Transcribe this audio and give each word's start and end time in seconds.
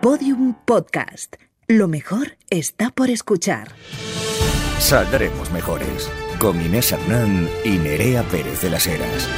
Podium 0.00 0.54
Podcast. 0.64 1.34
Lo 1.66 1.88
mejor 1.88 2.36
está 2.50 2.90
por 2.90 3.10
escuchar. 3.10 3.72
Saldremos 4.78 5.50
mejores. 5.50 6.08
Con 6.38 6.60
Inés 6.60 6.92
Hernán 6.92 7.50
y 7.64 7.78
Nerea 7.78 8.22
Pérez 8.22 8.62
de 8.62 8.70
las 8.70 8.86
Heras. 8.86 9.28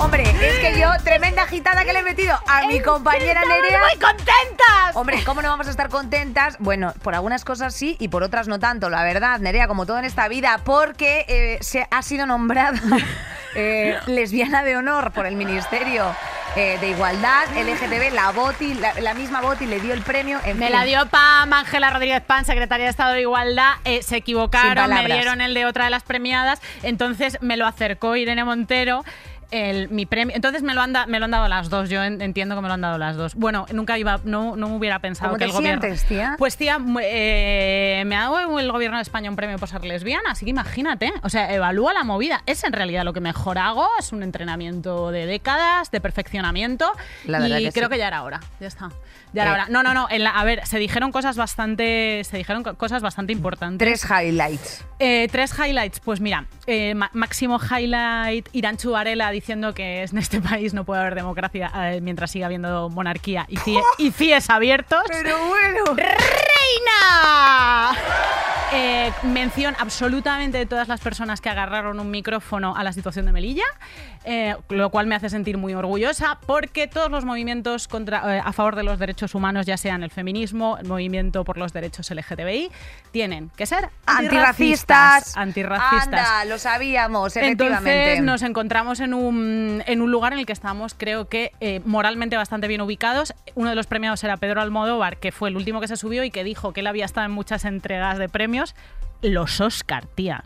Hombre, 0.00 0.22
es 0.22 0.58
que 0.58 0.80
yo, 0.80 0.88
tremenda 1.04 1.42
agitada 1.42 1.84
que 1.84 1.92
le 1.92 1.98
he 1.98 2.02
metido 2.02 2.34
a 2.46 2.66
mi 2.66 2.80
compañera 2.80 3.42
Nerea. 3.44 3.80
¡Muy 3.80 4.00
contentas! 4.00 4.94
Hombre, 4.94 5.22
¿cómo 5.24 5.42
no 5.42 5.50
vamos 5.50 5.66
a 5.66 5.70
estar 5.70 5.90
contentas? 5.90 6.56
Bueno, 6.58 6.94
por 7.02 7.14
algunas 7.14 7.44
cosas 7.44 7.74
sí 7.74 7.96
y 8.00 8.08
por 8.08 8.22
otras 8.22 8.48
no 8.48 8.58
tanto, 8.58 8.88
la 8.88 9.04
verdad, 9.04 9.38
Nerea, 9.38 9.68
como 9.68 9.84
todo 9.84 9.98
en 9.98 10.06
esta 10.06 10.28
vida, 10.28 10.62
porque 10.64 11.26
eh, 11.28 11.58
se 11.60 11.86
ha 11.90 12.00
sido 12.00 12.24
nombrada 12.24 12.80
eh, 13.54 13.98
lesbiana 14.06 14.64
de 14.64 14.78
honor 14.78 15.12
por 15.12 15.26
el 15.26 15.36
Ministerio 15.36 16.16
eh, 16.56 16.78
de 16.80 16.90
Igualdad, 16.90 17.44
LGTB, 17.54 18.12
la 18.14 18.32
Boti, 18.32 18.74
la, 18.74 18.94
la 19.00 19.14
misma 19.14 19.40
Boti 19.40 19.66
le 19.66 19.78
dio 19.80 19.92
el 19.92 20.02
premio. 20.02 20.40
En 20.44 20.58
Me 20.58 20.66
fin. 20.66 20.74
la 20.76 20.84
dio 20.84 21.06
Pam 21.06 21.52
Ángela 21.52 21.90
Rodríguez 21.90 22.22
Pan, 22.22 22.44
secretaria 22.44 22.86
de 22.86 22.90
Estado 22.90 23.12
de 23.12 23.20
Igualdad. 23.20 23.74
eh, 23.84 24.02
se 24.02 24.16
equivocaron, 24.16 24.88
me 24.92 25.04
dieron 25.06 25.40
el 25.40 25.54
de 25.54 25.66
otra 25.66 25.84
de 25.84 25.90
las 25.90 26.02
premiadas. 26.02 26.60
Entonces 26.82 27.38
me 27.42 27.56
lo 27.56 27.66
acercó 27.66 28.16
Irene 28.16 28.44
Montero. 28.44 29.04
El, 29.50 29.88
mi 29.90 30.06
premio. 30.06 30.34
Entonces 30.34 30.62
me 30.62 30.74
lo, 30.74 30.82
han 30.82 30.92
da- 30.92 31.06
me 31.06 31.18
lo 31.18 31.26
han 31.26 31.30
dado 31.30 31.46
las 31.48 31.70
dos. 31.70 31.88
Yo 31.88 32.02
en- 32.02 32.20
entiendo 32.20 32.54
que 32.56 32.60
me 32.62 32.68
lo 32.68 32.74
han 32.74 32.80
dado 32.80 32.98
las 32.98 33.16
dos. 33.16 33.34
Bueno, 33.34 33.66
nunca 33.72 33.96
iba, 33.98 34.20
no, 34.24 34.56
no 34.56 34.68
me 34.68 34.76
hubiera 34.76 34.98
pensado 34.98 35.30
¿Cómo 35.30 35.38
que 35.38 35.44
te 35.44 35.50
el 35.50 35.56
gobierno. 35.56 35.96
tía? 36.08 36.34
Pues 36.38 36.56
tía, 36.56 36.78
eh, 37.02 38.02
me 38.06 38.16
ha 38.16 38.22
dado 38.22 38.58
el 38.58 38.72
gobierno 38.72 38.96
de 38.98 39.02
España 39.02 39.30
un 39.30 39.36
premio 39.36 39.58
por 39.58 39.68
ser 39.68 39.84
lesbiana, 39.84 40.30
así 40.32 40.44
que 40.44 40.50
imagínate. 40.50 41.12
O 41.22 41.28
sea, 41.28 41.52
evalúa 41.52 41.92
la 41.94 42.04
movida. 42.04 42.42
Es 42.46 42.64
en 42.64 42.72
realidad 42.72 43.04
lo 43.04 43.12
que 43.12 43.20
mejor 43.20 43.58
hago. 43.58 43.86
Es 43.98 44.12
un 44.12 44.22
entrenamiento 44.22 45.10
de 45.10 45.26
décadas, 45.26 45.90
de 45.90 46.00
perfeccionamiento. 46.00 46.90
La 47.24 47.38
verdad 47.38 47.58
y 47.58 47.64
que 47.66 47.72
creo 47.72 47.86
sí. 47.88 47.92
que 47.92 47.98
ya 47.98 48.08
era 48.08 48.22
hora. 48.22 48.40
Ya 48.60 48.66
está. 48.68 48.90
Ya 49.32 49.42
era 49.42 49.50
Eh. 49.50 49.54
hora. 49.54 49.66
No, 49.68 49.82
no, 49.82 49.92
no. 49.94 50.06
en 50.10 50.24
la- 50.24 50.30
a 50.30 50.44
ver, 50.44 50.66
se 50.66 50.78
dijeron 50.78 51.12
cosas 51.12 51.36
bastante. 51.36 52.22
Se 52.24 52.36
dijeron 52.36 52.62
co- 52.62 52.74
cosas 52.74 53.02
bastante 53.02 53.32
importantes. 53.32 54.00
Tres 54.00 54.10
highlights. 54.10 54.84
Eh, 54.98 55.28
tres 55.30 55.52
highlights. 55.58 56.00
Pues 56.00 56.20
mira, 56.20 56.46
máximo 57.12 57.58
highlight, 57.60 58.48
Irán 58.52 58.76
Varela 58.84 59.30
diciendo 59.36 59.72
que 59.74 60.02
en 60.02 60.18
este 60.18 60.40
país 60.40 60.74
no 60.74 60.84
puede 60.84 61.00
haber 61.00 61.14
democracia 61.14 61.70
eh, 61.74 62.00
mientras 62.02 62.30
siga 62.30 62.46
habiendo 62.46 62.88
monarquía 62.90 63.44
y, 63.48 63.56
cie- 63.58 63.82
y 63.98 64.10
CIEs 64.10 64.50
abiertos. 64.50 65.02
Pero 65.08 65.36
bueno. 65.46 65.84
¡Reina! 66.96 67.96
Eh, 68.72 69.12
mención 69.22 69.76
absolutamente 69.78 70.58
de 70.58 70.66
todas 70.66 70.88
las 70.88 71.00
personas 71.00 71.40
que 71.40 71.48
agarraron 71.48 72.00
un 72.00 72.10
micrófono 72.10 72.74
a 72.76 72.82
la 72.82 72.92
situación 72.92 73.24
de 73.26 73.32
Melilla, 73.32 73.64
eh, 74.28 74.56
lo 74.70 74.90
cual 74.90 75.06
me 75.06 75.14
hace 75.14 75.30
sentir 75.30 75.56
muy 75.56 75.72
orgullosa 75.74 76.40
porque 76.46 76.88
todos 76.88 77.12
los 77.12 77.24
movimientos 77.24 77.86
contra, 77.86 78.36
eh, 78.36 78.42
a 78.44 78.52
favor 78.52 78.74
de 78.74 78.82
los 78.82 78.98
derechos 78.98 79.36
humanos, 79.36 79.66
ya 79.66 79.76
sean 79.76 80.02
el 80.02 80.10
feminismo, 80.10 80.78
el 80.78 80.88
movimiento 80.88 81.44
por 81.44 81.58
los 81.58 81.72
derechos 81.72 82.10
LGTBI, 82.10 82.70
tienen 83.12 83.50
que 83.56 83.66
ser 83.66 83.88
Antirracistas. 84.04 85.36
antirracistas. 85.36 85.36
antirracistas. 85.36 86.28
Anda, 86.28 86.44
lo 86.44 86.58
sabíamos, 86.58 87.36
efectivamente. 87.36 88.14
Entonces 88.14 88.24
nos 88.24 88.42
encontramos 88.42 88.98
en 88.98 89.14
un, 89.14 89.84
en 89.86 90.02
un 90.02 90.10
lugar 90.10 90.32
en 90.32 90.40
el 90.40 90.46
que 90.46 90.52
estamos, 90.52 90.94
creo 90.94 91.28
que 91.28 91.52
eh, 91.60 91.80
moralmente 91.84 92.36
bastante 92.36 92.66
bien 92.66 92.80
ubicados. 92.80 93.32
Uno 93.54 93.70
de 93.70 93.76
los 93.76 93.86
premiados 93.86 94.24
era 94.24 94.36
Pedro 94.38 94.60
Almodóvar, 94.60 95.18
que 95.18 95.30
fue 95.30 95.50
el 95.50 95.56
último 95.56 95.80
que 95.80 95.86
se 95.86 95.96
subió 95.96 96.24
y 96.24 96.32
que 96.32 96.42
dijo 96.42 96.72
que 96.72 96.80
él 96.80 96.88
había 96.88 97.04
estado 97.04 97.26
en 97.26 97.32
muchas 97.32 97.64
entregas 97.64 98.18
de 98.18 98.28
premios. 98.28 98.74
Los 99.22 99.60
Oscar, 99.60 100.06
tía. 100.06 100.42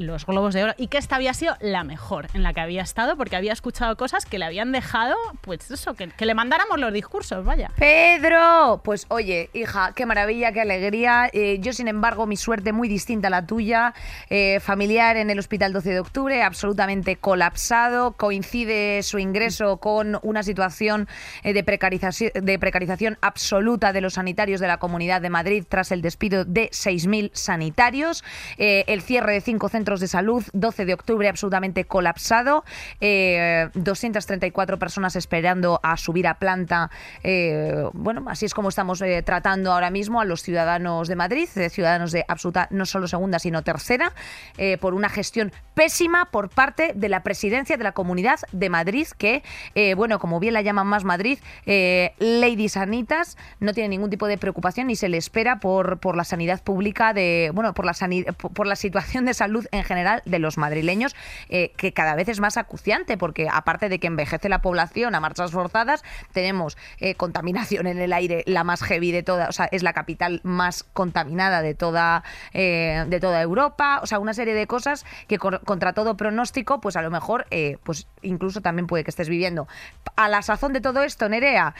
Los 0.00 0.24
Globos 0.24 0.54
de 0.54 0.64
Oro. 0.64 0.74
Y 0.78 0.88
que 0.88 0.98
esta 0.98 1.16
había 1.16 1.34
sido 1.34 1.54
la 1.60 1.84
mejor 1.84 2.28
en 2.32 2.42
la 2.42 2.52
que 2.52 2.60
había 2.60 2.82
estado, 2.82 3.16
porque 3.16 3.36
había 3.36 3.52
escuchado 3.52 3.96
cosas 3.96 4.24
que 4.24 4.38
le 4.38 4.46
habían 4.46 4.72
dejado, 4.72 5.14
pues 5.42 5.70
eso, 5.70 5.94
que, 5.94 6.08
le 6.18 6.34
mandáramos 6.34 6.80
los 6.80 6.92
discursos, 6.92 7.44
vaya. 7.44 7.70
Pedro, 7.76 8.80
pues 8.82 9.06
oye, 9.08 9.50
hija, 9.52 9.92
qué 9.94 10.06
maravilla, 10.06 10.52
qué 10.52 10.62
alegría. 10.62 11.28
Eh, 11.32 11.58
yo, 11.60 11.72
sin 11.72 11.88
embargo, 11.88 12.26
mi 12.26 12.36
suerte 12.36 12.72
muy 12.72 12.88
distinta 12.88 13.28
a 13.28 13.30
la 13.30 13.46
tuya. 13.46 13.94
Eh, 14.30 14.58
familiar 14.60 15.16
en 15.16 15.28
el 15.28 15.38
hospital 15.38 15.72
12 15.72 15.90
de 15.90 16.00
octubre, 16.00 16.42
absolutamente 16.42 17.16
colapsado. 17.16 18.12
Coincide 18.12 19.02
su 19.02 19.18
ingreso 19.18 19.76
con 19.78 20.18
una 20.22 20.42
situación 20.42 21.08
eh, 21.42 21.52
de, 21.52 21.62
precarización, 21.62 22.30
de 22.34 22.58
precarización 22.58 23.18
absoluta 23.20 23.92
de 23.92 24.00
los 24.00 24.14
sanitarios 24.14 24.60
de 24.60 24.66
la 24.66 24.78
Comunidad 24.78 25.20
de 25.20 25.30
Madrid 25.30 25.64
tras 25.68 25.92
el 25.92 26.00
despido 26.00 26.44
de 26.44 26.70
6.000 26.70 27.30
sanitarios. 27.34 28.24
El 28.56 29.02
cierre 29.02 29.34
de 29.34 29.40
cinco 29.40 29.68
centros 29.68 29.89
de 29.98 30.06
salud, 30.06 30.44
12 30.52 30.84
de 30.84 30.94
octubre, 30.94 31.28
absolutamente 31.28 31.84
colapsado. 31.86 32.62
Eh, 33.00 33.68
234 33.74 34.78
personas 34.78 35.16
esperando 35.16 35.80
a 35.82 35.96
subir 35.96 36.28
a 36.28 36.34
planta. 36.34 36.90
Eh, 37.24 37.84
bueno, 37.94 38.24
así 38.28 38.46
es 38.46 38.54
como 38.54 38.68
estamos 38.68 39.02
eh, 39.02 39.22
tratando 39.24 39.72
ahora 39.72 39.90
mismo 39.90 40.20
a 40.20 40.24
los 40.24 40.42
ciudadanos 40.42 41.08
de 41.08 41.16
Madrid, 41.16 41.48
eh, 41.56 41.70
ciudadanos 41.70 42.12
de 42.12 42.24
absoluta, 42.28 42.68
no 42.70 42.86
solo 42.86 43.08
segunda, 43.08 43.38
sino 43.40 43.62
tercera, 43.62 44.12
eh, 44.58 44.78
por 44.78 44.94
una 44.94 45.08
gestión 45.08 45.50
pésima 45.74 46.26
por 46.30 46.50
parte 46.50 46.92
de 46.94 47.08
la 47.08 47.22
presidencia 47.24 47.76
de 47.76 47.82
la 47.84 47.92
Comunidad 47.92 48.38
de 48.52 48.68
Madrid, 48.68 49.06
que, 49.18 49.42
eh, 49.74 49.94
bueno, 49.94 50.18
como 50.18 50.38
bien 50.38 50.54
la 50.54 50.62
llaman 50.62 50.86
más 50.86 51.04
Madrid, 51.04 51.38
eh, 51.66 52.12
Lady 52.18 52.68
Sanitas, 52.68 53.36
no 53.58 53.72
tiene 53.72 53.88
ningún 53.88 54.10
tipo 54.10 54.26
de 54.26 54.36
preocupación 54.36 54.88
ni 54.88 54.96
se 54.96 55.08
le 55.08 55.16
espera 55.16 55.58
por, 55.58 55.98
por 55.98 56.16
la 56.16 56.24
sanidad 56.24 56.62
pública 56.62 57.14
de, 57.14 57.50
bueno, 57.54 57.72
por 57.72 57.86
la, 57.86 57.92
sani- 57.94 58.24
por 58.36 58.50
por 58.52 58.66
la 58.66 58.76
situación 58.76 59.24
de 59.24 59.32
salud 59.32 59.66
en 59.72 59.84
general 59.84 60.22
de 60.24 60.38
los 60.38 60.58
madrileños, 60.58 61.14
eh, 61.48 61.72
que 61.76 61.92
cada 61.92 62.14
vez 62.14 62.28
es 62.28 62.40
más 62.40 62.56
acuciante, 62.56 63.16
porque 63.16 63.48
aparte 63.50 63.88
de 63.88 63.98
que 63.98 64.06
envejece 64.06 64.48
la 64.48 64.62
población 64.62 65.14
a 65.14 65.20
marchas 65.20 65.52
forzadas, 65.52 66.02
tenemos 66.32 66.76
eh, 66.98 67.14
contaminación 67.14 67.86
en 67.86 67.98
el 67.98 68.12
aire, 68.12 68.42
la 68.46 68.64
más 68.64 68.82
heavy 68.82 69.12
de 69.12 69.22
toda, 69.22 69.48
o 69.48 69.52
sea, 69.52 69.68
es 69.72 69.82
la 69.82 69.92
capital 69.92 70.40
más 70.44 70.82
contaminada 70.82 71.62
de 71.62 71.74
toda, 71.74 72.24
eh, 72.52 73.04
de 73.08 73.20
toda 73.20 73.40
Europa, 73.42 74.00
o 74.02 74.06
sea, 74.06 74.18
una 74.18 74.34
serie 74.34 74.54
de 74.54 74.66
cosas 74.66 75.04
que 75.28 75.38
contra 75.38 75.92
todo 75.92 76.16
pronóstico, 76.16 76.80
pues 76.80 76.96
a 76.96 77.02
lo 77.02 77.10
mejor, 77.10 77.46
pues 77.84 78.06
incluso 78.22 78.60
también 78.60 78.86
puede 78.86 79.04
que 79.04 79.10
estés 79.10 79.28
viviendo. 79.28 79.68
A 80.16 80.28
la 80.28 80.42
sazón 80.42 80.72
de 80.72 80.80
todo 80.80 81.02
esto, 81.02 81.28
Nerea, 81.28 81.74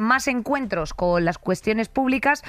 más 0.00 0.28
encuentros 0.28 0.94
con 0.94 1.24
las 1.24 1.38
cuestiones 1.38 1.88
públicas, 1.88 2.42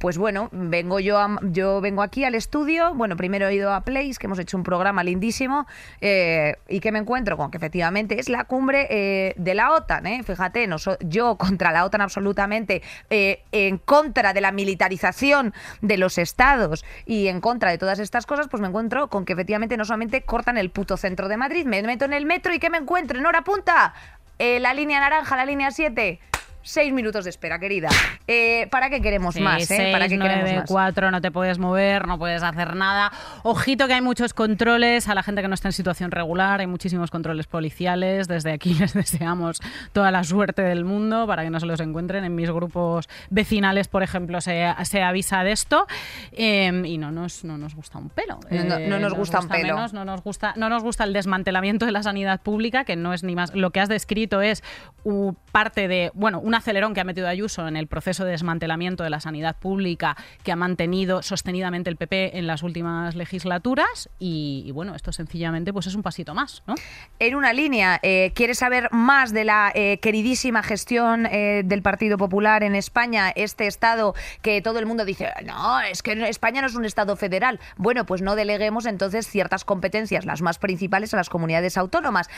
pues 0.00 0.18
bueno, 0.18 0.48
vengo 0.52 1.00
yo, 1.00 1.18
a- 1.18 1.38
yo 1.42 1.80
vengo 1.80 2.02
aquí 2.02 2.24
al 2.24 2.34
estudio, 2.34 2.94
bueno, 2.94 3.16
primero 3.16 3.48
he 3.48 3.54
ido 3.54 3.72
a 3.72 3.80
Place, 3.82 4.17
que 4.18 4.26
hemos 4.26 4.38
hecho 4.38 4.56
un 4.56 4.62
programa 4.62 5.04
lindísimo, 5.04 5.66
eh, 6.00 6.56
y 6.68 6.80
que 6.80 6.92
me 6.92 6.98
encuentro 6.98 7.36
con 7.36 7.50
que 7.50 7.56
efectivamente 7.56 8.18
es 8.18 8.28
la 8.28 8.44
cumbre 8.44 8.86
eh, 8.90 9.34
de 9.36 9.54
la 9.54 9.72
OTAN, 9.72 10.06
¿eh? 10.06 10.22
fíjate, 10.22 10.66
no 10.66 10.76
yo 11.00 11.36
contra 11.36 11.72
la 11.72 11.84
OTAN 11.84 12.00
absolutamente, 12.00 12.82
eh, 13.10 13.42
en 13.52 13.78
contra 13.78 14.32
de 14.32 14.40
la 14.40 14.52
militarización 14.52 15.54
de 15.80 15.98
los 15.98 16.18
estados 16.18 16.84
y 17.06 17.28
en 17.28 17.40
contra 17.40 17.70
de 17.70 17.78
todas 17.78 17.98
estas 17.98 18.26
cosas, 18.26 18.48
pues 18.48 18.60
me 18.60 18.68
encuentro 18.68 19.08
con 19.08 19.24
que 19.24 19.32
efectivamente 19.32 19.76
no 19.76 19.84
solamente 19.84 20.22
cortan 20.22 20.58
el 20.58 20.70
puto 20.70 20.96
centro 20.96 21.28
de 21.28 21.36
Madrid, 21.36 21.66
me 21.66 21.82
meto 21.82 22.04
en 22.04 22.12
el 22.12 22.26
metro 22.26 22.54
y 22.54 22.58
que 22.58 22.70
me 22.70 22.78
encuentro 22.78 23.18
en 23.18 23.26
hora 23.26 23.42
punta, 23.42 23.94
la 24.38 24.72
línea 24.72 25.00
naranja, 25.00 25.36
la 25.36 25.44
línea 25.44 25.72
7. 25.72 26.20
Seis 26.70 26.92
minutos 26.92 27.24
de 27.24 27.30
espera, 27.30 27.58
querida. 27.58 27.88
Eh, 28.26 28.68
¿Para 28.70 28.90
qué 28.90 29.00
queremos 29.00 29.34
Sí, 29.36 29.40
más? 29.40 29.70
eh? 29.70 29.88
¿Para 29.90 30.04
qué 30.04 30.10
seis, 30.10 30.20
queremos 30.20 30.42
nueve, 30.44 30.58
más? 30.58 30.68
cuatro, 30.68 31.10
no 31.10 31.22
te 31.22 31.30
puedes 31.30 31.58
mover, 31.58 32.06
no 32.06 32.18
puedes 32.18 32.42
hacer 32.42 32.76
nada. 32.76 33.10
Ojito 33.42 33.86
que 33.86 33.94
hay 33.94 34.02
muchos 34.02 34.34
controles 34.34 35.08
a 35.08 35.14
la 35.14 35.22
gente 35.22 35.40
que 35.40 35.48
no 35.48 35.54
está 35.54 35.68
en 35.68 35.72
situación 35.72 36.10
regular, 36.10 36.60
hay 36.60 36.66
muchísimos 36.66 37.10
controles 37.10 37.46
policiales. 37.46 38.28
Desde 38.28 38.52
aquí 38.52 38.74
les 38.78 38.92
deseamos 38.92 39.60
toda 39.94 40.10
la 40.10 40.24
suerte 40.24 40.60
del 40.60 40.84
mundo 40.84 41.26
para 41.26 41.42
que 41.42 41.48
no 41.48 41.58
se 41.58 41.64
los 41.64 41.80
encuentren. 41.80 42.24
En 42.24 42.34
mis 42.34 42.50
grupos 42.50 43.08
vecinales, 43.30 43.88
por 43.88 44.02
ejemplo, 44.02 44.42
se, 44.42 44.70
se 44.84 45.02
avisa 45.02 45.44
de 45.44 45.52
esto 45.52 45.86
eh, 46.32 46.82
y 46.84 46.98
no 46.98 47.10
nos, 47.12 47.44
no 47.44 47.56
nos 47.56 47.74
gusta 47.76 47.96
un 47.96 48.10
pelo. 48.10 48.40
No, 48.50 48.64
no- 48.64 48.78
no 48.78 48.98
nos 48.98 49.14
gusta 49.14 49.40
un 49.40 49.48
pelo. 49.48 49.62
menos, 49.74 49.94
no, 49.94 50.04
nos 50.04 50.22
gusta, 50.22 50.52
no 50.58 50.68
nos 50.68 50.82
gusta 50.82 51.04
el 51.04 51.14
desmantelamiento 51.14 51.86
de 51.86 51.92
la 51.92 52.02
sanidad 52.02 52.42
pública, 52.42 52.84
que 52.84 52.94
no 52.94 53.14
es 53.14 53.24
ni 53.24 53.34
más. 53.36 53.54
Lo 53.54 53.70
que 53.70 53.80
has 53.80 53.88
descrito 53.88 54.42
es 54.42 54.62
parte 55.50 55.88
de, 55.88 56.10
bueno, 56.12 56.40
un 56.40 56.57
acelerón 56.58 56.94
que 56.94 57.00
ha 57.00 57.04
metido 57.04 57.26
Ayuso 57.26 57.66
en 57.66 57.76
el 57.76 57.86
proceso 57.86 58.24
de 58.24 58.32
desmantelamiento 58.32 59.02
de 59.02 59.10
la 59.10 59.20
sanidad 59.20 59.56
pública 59.56 60.16
que 60.44 60.52
ha 60.52 60.56
mantenido 60.56 61.22
sostenidamente 61.22 61.90
el 61.90 61.96
PP 61.96 62.38
en 62.38 62.46
las 62.46 62.62
últimas 62.62 63.16
legislaturas 63.16 64.08
y, 64.18 64.70
bueno, 64.72 64.94
esto 64.94 65.12
sencillamente 65.12 65.72
pues 65.72 65.86
es 65.86 65.94
un 65.94 66.02
pasito 66.02 66.34
más, 66.34 66.62
¿no? 66.66 66.74
En 67.18 67.34
una 67.34 67.52
línea, 67.52 67.98
eh, 68.02 68.32
¿quieres 68.34 68.58
saber 68.58 68.88
más 68.92 69.32
de 69.32 69.44
la 69.44 69.72
eh, 69.74 69.98
queridísima 69.98 70.62
gestión 70.62 71.26
eh, 71.26 71.62
del 71.64 71.82
Partido 71.82 72.18
Popular 72.18 72.62
en 72.62 72.74
España? 72.74 73.30
Este 73.34 73.66
Estado 73.66 74.14
que 74.42 74.62
todo 74.62 74.78
el 74.78 74.86
mundo 74.86 75.04
dice, 75.04 75.30
no, 75.44 75.80
es 75.80 76.02
que 76.02 76.12
España 76.28 76.60
no 76.60 76.66
es 76.66 76.74
un 76.74 76.84
Estado 76.84 77.16
federal. 77.16 77.58
Bueno, 77.76 78.06
pues 78.06 78.22
no 78.22 78.36
deleguemos 78.36 78.86
entonces 78.86 79.26
ciertas 79.26 79.64
competencias, 79.64 80.24
las 80.24 80.42
más 80.42 80.58
principales, 80.58 81.14
a 81.14 81.16
las 81.16 81.30
comunidades 81.30 81.76
autónomas. 81.76 82.28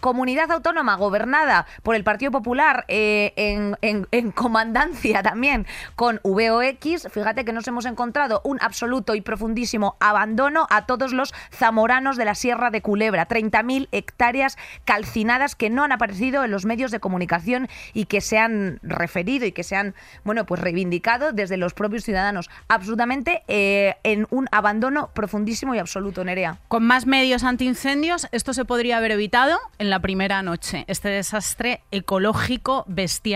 Comunidad 0.00 0.50
autónoma 0.50 0.96
gobernada 0.96 1.66
por 1.82 1.94
el 1.94 2.04
Partido 2.04 2.32
Popular 2.32 2.48
Popular 2.48 2.86
eh, 2.88 3.34
en, 3.38 4.32
comandancia 4.32 5.22
también 5.22 5.66
con 5.94 6.20
VOX, 6.24 7.08
fíjate 7.10 7.44
que 7.44 7.52
nos 7.52 7.66
hemos 7.68 7.86
encontrado 7.86 8.40
un 8.44 8.58
absoluto 8.60 9.14
y 9.14 9.20
profundísimo 9.20 9.96
abandono 10.00 10.66
a 10.70 10.86
todos 10.86 11.12
los 11.12 11.32
zamoranos 11.52 12.16
de 12.16 12.24
la 12.24 12.34
Sierra 12.34 12.70
de 12.70 12.82
Culebra. 12.82 13.28
30.000 13.28 13.88
hectáreas 13.92 14.58
calcinadas 14.84 15.54
que 15.54 15.70
no 15.70 15.84
han 15.84 15.92
aparecido 15.92 16.44
en 16.44 16.50
los 16.50 16.64
medios 16.64 16.90
de 16.90 17.00
comunicación 17.00 17.68
y 17.94 18.06
que 18.06 18.20
se 18.20 18.38
han 18.38 18.80
referido 18.82 19.46
y 19.46 19.52
que 19.52 19.62
se 19.62 19.76
han, 19.76 19.94
bueno, 20.24 20.44
pues 20.44 20.60
reivindicado 20.60 21.32
desde 21.32 21.56
los 21.56 21.74
propios 21.74 22.04
ciudadanos. 22.04 22.50
Absolutamente 22.68 23.42
eh, 23.48 23.96
en 24.02 24.26
un 24.30 24.48
abandono 24.50 25.10
profundísimo 25.14 25.74
y 25.74 25.78
absoluto, 25.78 26.24
Nerea. 26.24 26.58
Con 26.68 26.84
más 26.84 27.06
medios 27.06 27.44
antiincendios, 27.44 28.28
esto 28.32 28.52
se 28.52 28.64
podría 28.64 28.96
haber 28.98 29.12
evitado 29.12 29.58
en 29.78 29.90
la 29.90 30.00
primera 30.00 30.42
noche, 30.42 30.84
este 30.88 31.08
desastre 31.08 31.82
ecológico 31.90 32.84
bestial. 32.88 33.27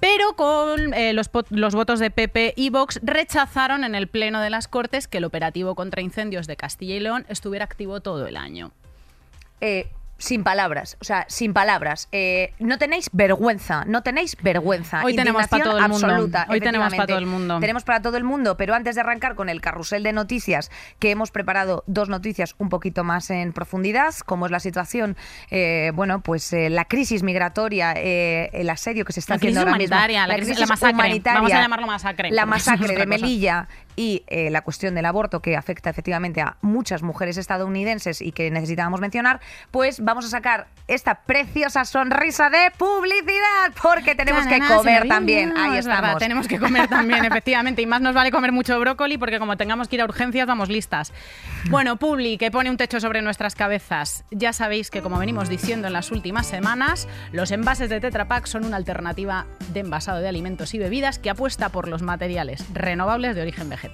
Pero 0.00 0.34
con 0.34 0.94
eh, 0.94 1.12
los, 1.12 1.30
votos 1.74 1.98
de 1.98 2.10
PP 2.10 2.54
y 2.56 2.70
Vox 2.70 3.00
rechazaron 3.02 3.84
en 3.84 3.94
el 3.94 4.08
Pleno 4.08 4.40
de 4.40 4.50
las 4.50 4.68
Cortes 4.68 5.08
que 5.08 5.18
el 5.18 5.24
operativo 5.24 5.74
contra 5.74 6.02
incendios 6.02 6.46
de 6.46 6.56
Castilla 6.56 6.96
y 6.96 7.00
León 7.00 7.26
estuviera 7.28 7.64
activo 7.64 8.00
todo 8.00 8.26
el 8.26 8.36
año. 8.36 8.72
Eh, 9.60 9.90
sin 10.18 10.42
palabras, 10.42 10.96
o 11.00 11.04
sea, 11.04 11.24
sin 11.28 11.52
palabras. 11.52 12.08
Eh, 12.12 12.52
no 12.58 12.76
tenéis 12.78 13.08
vergüenza, 13.12 13.84
no 13.86 14.02
tenéis 14.02 14.36
vergüenza. 14.42 15.04
Hoy 15.04 15.14
tenemos 15.14 15.46
para 15.46 15.62
todo 15.62 15.78
el 15.78 15.88
mundo. 15.88 16.06
absoluta, 16.06 16.46
Hoy 16.50 16.60
tenemos 16.60 16.92
para 16.92 17.06
todo 17.06 17.18
el 17.18 17.26
mundo. 17.26 17.60
Tenemos 17.60 17.84
para 17.84 18.02
todo 18.02 18.16
el 18.16 18.24
mundo, 18.24 18.56
pero 18.56 18.74
antes 18.74 18.96
de 18.96 19.00
arrancar 19.00 19.36
con 19.36 19.48
el 19.48 19.60
carrusel 19.60 20.02
de 20.02 20.12
noticias, 20.12 20.70
que 20.98 21.10
hemos 21.12 21.30
preparado 21.30 21.84
dos 21.86 22.08
noticias 22.08 22.54
un 22.58 22.68
poquito 22.68 23.04
más 23.04 23.30
en 23.30 23.52
profundidad, 23.52 24.12
como 24.26 24.46
es 24.46 24.52
la 24.52 24.60
situación, 24.60 25.16
eh, 25.50 25.92
bueno, 25.94 26.20
pues 26.20 26.52
eh, 26.52 26.68
la 26.68 26.84
crisis 26.86 27.22
migratoria, 27.22 27.94
eh, 27.96 28.50
el 28.52 28.68
asedio 28.70 29.04
que 29.04 29.12
se 29.12 29.20
está 29.20 29.34
La 29.34 29.38
crisis 29.38 29.56
haciendo 29.56 29.70
ahora 29.70 29.78
mismo, 29.78 29.94
humanitaria, 29.94 30.26
la 30.26 30.34
crisis- 30.34 30.58
la 30.58 30.66
masacre. 30.66 31.20
Vamos 31.24 31.52
a 31.52 31.60
llamarlo 31.62 31.86
masacre, 31.86 32.30
la 32.32 32.44
masacre 32.44 32.96
de. 32.96 33.06
Melilla 33.06 33.68
y 33.98 34.22
eh, 34.28 34.48
la 34.50 34.62
cuestión 34.62 34.94
del 34.94 35.06
aborto 35.06 35.42
que 35.42 35.56
afecta 35.56 35.90
efectivamente 35.90 36.40
a 36.40 36.56
muchas 36.60 37.02
mujeres 37.02 37.36
estadounidenses 37.36 38.22
y 38.22 38.30
que 38.30 38.48
necesitábamos 38.48 39.00
mencionar, 39.00 39.40
pues 39.72 39.98
vamos 39.98 40.24
a 40.24 40.28
sacar 40.28 40.68
esta 40.86 41.22
preciosa 41.22 41.84
sonrisa 41.84 42.48
de 42.48 42.70
publicidad 42.78 43.72
porque 43.82 44.14
tenemos 44.14 44.46
que 44.46 44.60
comer 44.60 45.08
también. 45.08 45.56
Ahí 45.56 45.72
verdad, 45.72 45.96
estamos. 45.96 46.18
tenemos 46.18 46.46
que 46.46 46.60
comer 46.60 46.86
también, 46.86 47.24
efectivamente. 47.24 47.82
Y 47.82 47.86
más 47.86 48.00
nos 48.00 48.14
vale 48.14 48.30
comer 48.30 48.52
mucho 48.52 48.78
brócoli 48.78 49.18
porque 49.18 49.40
como 49.40 49.56
tengamos 49.56 49.88
que 49.88 49.96
ir 49.96 50.02
a 50.02 50.04
urgencias, 50.04 50.46
vamos 50.46 50.68
listas. 50.68 51.12
Bueno, 51.68 51.96
Publi, 51.96 52.38
que 52.38 52.52
pone 52.52 52.70
un 52.70 52.76
techo 52.76 53.00
sobre 53.00 53.20
nuestras 53.20 53.56
cabezas. 53.56 54.24
Ya 54.30 54.52
sabéis 54.52 54.90
que, 54.90 55.02
como 55.02 55.18
venimos 55.18 55.48
diciendo 55.48 55.88
en 55.88 55.92
las 55.92 56.12
últimas 56.12 56.46
semanas, 56.46 57.08
los 57.32 57.50
envases 57.50 57.90
de 57.90 58.00
Tetra 58.00 58.28
Pak 58.28 58.46
son 58.46 58.64
una 58.64 58.76
alternativa 58.76 59.46
de 59.72 59.80
envasado 59.80 60.20
de 60.20 60.28
alimentos 60.28 60.72
y 60.74 60.78
bebidas 60.78 61.18
que 61.18 61.30
apuesta 61.30 61.68
por 61.70 61.88
los 61.88 62.02
materiales 62.02 62.64
renovables 62.72 63.34
de 63.34 63.42
origen 63.42 63.68
vegetal, 63.68 63.87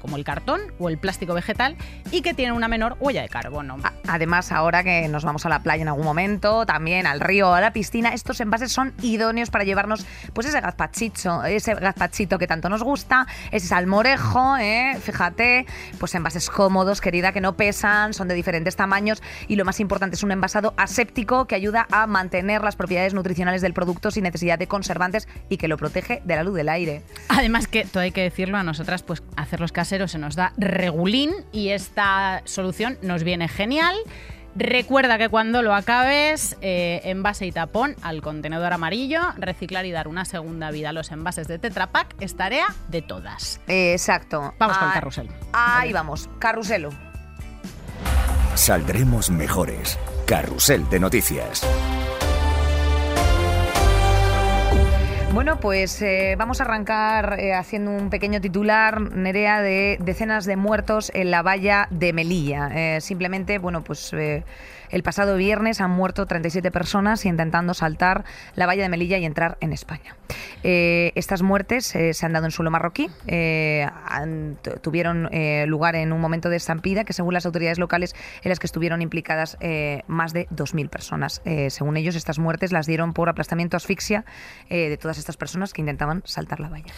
como 0.00 0.16
el 0.16 0.24
cartón 0.24 0.60
o 0.78 0.88
el 0.88 0.98
plástico 0.98 1.34
vegetal, 1.34 1.76
y 2.10 2.22
que 2.22 2.34
tienen 2.34 2.54
una 2.54 2.68
menor 2.68 2.96
huella 3.00 3.22
de 3.22 3.28
carbono. 3.28 3.76
Además, 4.06 4.52
ahora 4.52 4.84
que 4.84 5.08
nos 5.08 5.24
vamos 5.24 5.44
a 5.46 5.48
la 5.48 5.62
playa 5.62 5.82
en 5.82 5.88
algún 5.88 6.04
momento, 6.04 6.66
también 6.66 7.06
al 7.06 7.20
río 7.20 7.50
o 7.50 7.52
a 7.52 7.60
la 7.60 7.72
piscina, 7.72 8.10
estos 8.14 8.40
envases 8.40 8.72
son 8.72 8.94
idóneos 9.02 9.50
para 9.50 9.64
llevarnos 9.64 10.06
pues 10.32 10.46
ese 10.46 10.60
gazpachicho, 10.60 11.44
ese 11.44 11.74
gazpachito 11.74 12.38
que 12.38 12.46
tanto 12.46 12.68
nos 12.68 12.82
gusta, 12.82 13.26
ese 13.50 13.66
salmorejo, 13.66 14.56
¿eh? 14.56 14.96
fíjate, 15.00 15.66
pues 15.98 16.14
envases 16.14 16.50
cómodos, 16.50 17.00
querida, 17.00 17.32
que 17.32 17.40
no 17.40 17.56
pesan, 17.56 18.14
son 18.14 18.28
de 18.28 18.34
diferentes 18.34 18.76
tamaños 18.76 19.22
y 19.46 19.56
lo 19.56 19.64
más 19.64 19.80
importante 19.80 20.16
es 20.16 20.22
un 20.22 20.32
envasado 20.32 20.74
aséptico 20.76 21.46
que 21.46 21.54
ayuda 21.54 21.86
a 21.90 22.06
mantener 22.06 22.62
las 22.62 22.76
propiedades 22.76 23.14
nutricionales 23.14 23.62
del 23.62 23.74
producto 23.74 24.10
sin 24.10 24.24
necesidad 24.24 24.58
de 24.58 24.66
conservantes 24.66 25.28
y 25.48 25.56
que 25.56 25.68
lo 25.68 25.76
protege 25.76 26.22
de 26.24 26.36
la 26.36 26.44
luz 26.44 26.54
del 26.54 26.68
aire. 26.68 27.02
Además 27.28 27.68
que, 27.68 27.84
todo 27.84 28.02
hay 28.02 28.12
que 28.12 28.22
decirlo, 28.22 28.58
a 28.58 28.62
nosotras 28.62 29.02
pues 29.02 29.20
hacer 29.36 29.60
los 29.60 29.72
caseros 29.72 30.12
se 30.12 30.18
nos 30.18 30.34
da 30.36 30.52
regulín 30.56 31.32
y 31.52 31.70
esta 31.70 32.42
solución 32.44 32.98
nos 33.02 33.24
viene 33.24 33.48
genial. 33.48 33.94
Recuerda 34.56 35.18
que 35.18 35.28
cuando 35.28 35.62
lo 35.62 35.72
acabes, 35.72 36.56
eh, 36.62 37.00
envase 37.04 37.46
y 37.46 37.52
tapón 37.52 37.94
al 38.02 38.22
contenedor 38.22 38.72
amarillo, 38.72 39.20
reciclar 39.36 39.86
y 39.86 39.92
dar 39.92 40.08
una 40.08 40.24
segunda 40.24 40.70
vida 40.72 40.88
a 40.88 40.92
los 40.92 41.12
envases 41.12 41.46
de 41.46 41.58
Tetra 41.60 41.88
Pak 41.88 42.16
es 42.18 42.34
tarea 42.36 42.66
de 42.88 43.02
todas. 43.02 43.60
Exacto. 43.68 44.54
Vamos 44.58 44.76
con 44.78 44.86
el 44.86 44.90
Ah, 44.90 44.94
carrusel. 44.94 45.28
Ahí 45.52 45.92
vamos, 45.92 46.28
carruselo. 46.40 46.90
Saldremos 48.54 49.30
mejores. 49.30 49.96
Carrusel 50.26 50.88
de 50.88 50.98
noticias. 50.98 51.64
Bueno, 55.34 55.60
pues 55.60 56.00
eh, 56.02 56.34
vamos 56.36 56.60
a 56.60 56.64
arrancar 56.64 57.38
eh, 57.38 57.54
haciendo 57.54 57.90
un 57.92 58.10
pequeño 58.10 58.40
titular, 58.40 59.00
Nerea, 59.00 59.60
de 59.60 59.98
decenas 60.00 60.46
de 60.46 60.56
muertos 60.56 61.12
en 61.14 61.30
la 61.30 61.42
valla 61.42 61.86
de 61.90 62.12
Melilla. 62.12 62.70
Eh, 62.74 63.00
simplemente, 63.00 63.58
bueno, 63.58 63.84
pues 63.84 64.12
eh, 64.14 64.42
el 64.90 65.02
pasado 65.02 65.36
viernes 65.36 65.80
han 65.80 65.90
muerto 65.90 66.26
37 66.26 66.70
personas 66.70 67.24
intentando 67.24 67.74
saltar 67.74 68.24
la 68.54 68.66
valla 68.66 68.82
de 68.82 68.88
Melilla 68.88 69.18
y 69.18 69.24
entrar 69.24 69.58
en 69.60 69.72
España. 69.72 70.16
Eh, 70.62 71.12
estas 71.14 71.42
muertes 71.42 71.94
eh, 71.94 72.14
se 72.14 72.26
han 72.26 72.32
dado 72.32 72.46
en 72.46 72.50
suelo 72.50 72.70
marroquí, 72.70 73.10
eh, 73.26 73.86
tuvieron 74.82 75.28
lugar 75.66 75.96
en 75.96 76.12
un 76.12 76.20
momento 76.20 76.48
de 76.48 76.56
estampida 76.56 77.04
que 77.04 77.12
según 77.12 77.34
las 77.34 77.46
autoridades 77.46 77.78
locales 77.78 78.14
en 78.42 78.48
las 78.48 78.58
que 78.58 78.66
estuvieron 78.66 79.02
implicadas 79.02 79.56
más 80.06 80.32
de 80.32 80.48
2.000 80.48 80.88
personas. 80.88 81.42
Según 81.68 81.96
ellos, 81.96 82.16
estas 82.16 82.38
muertes 82.38 82.72
las 82.72 82.86
dieron 82.86 83.12
por 83.12 83.28
aplastamiento 83.28 83.76
asfixia 83.76 84.24
de 84.68 84.96
todas 84.96 85.18
estas 85.18 85.36
personas 85.36 85.72
que 85.72 85.80
intentaban 85.80 86.22
saltar 86.24 86.60
la 86.60 86.68
valla. 86.68 86.92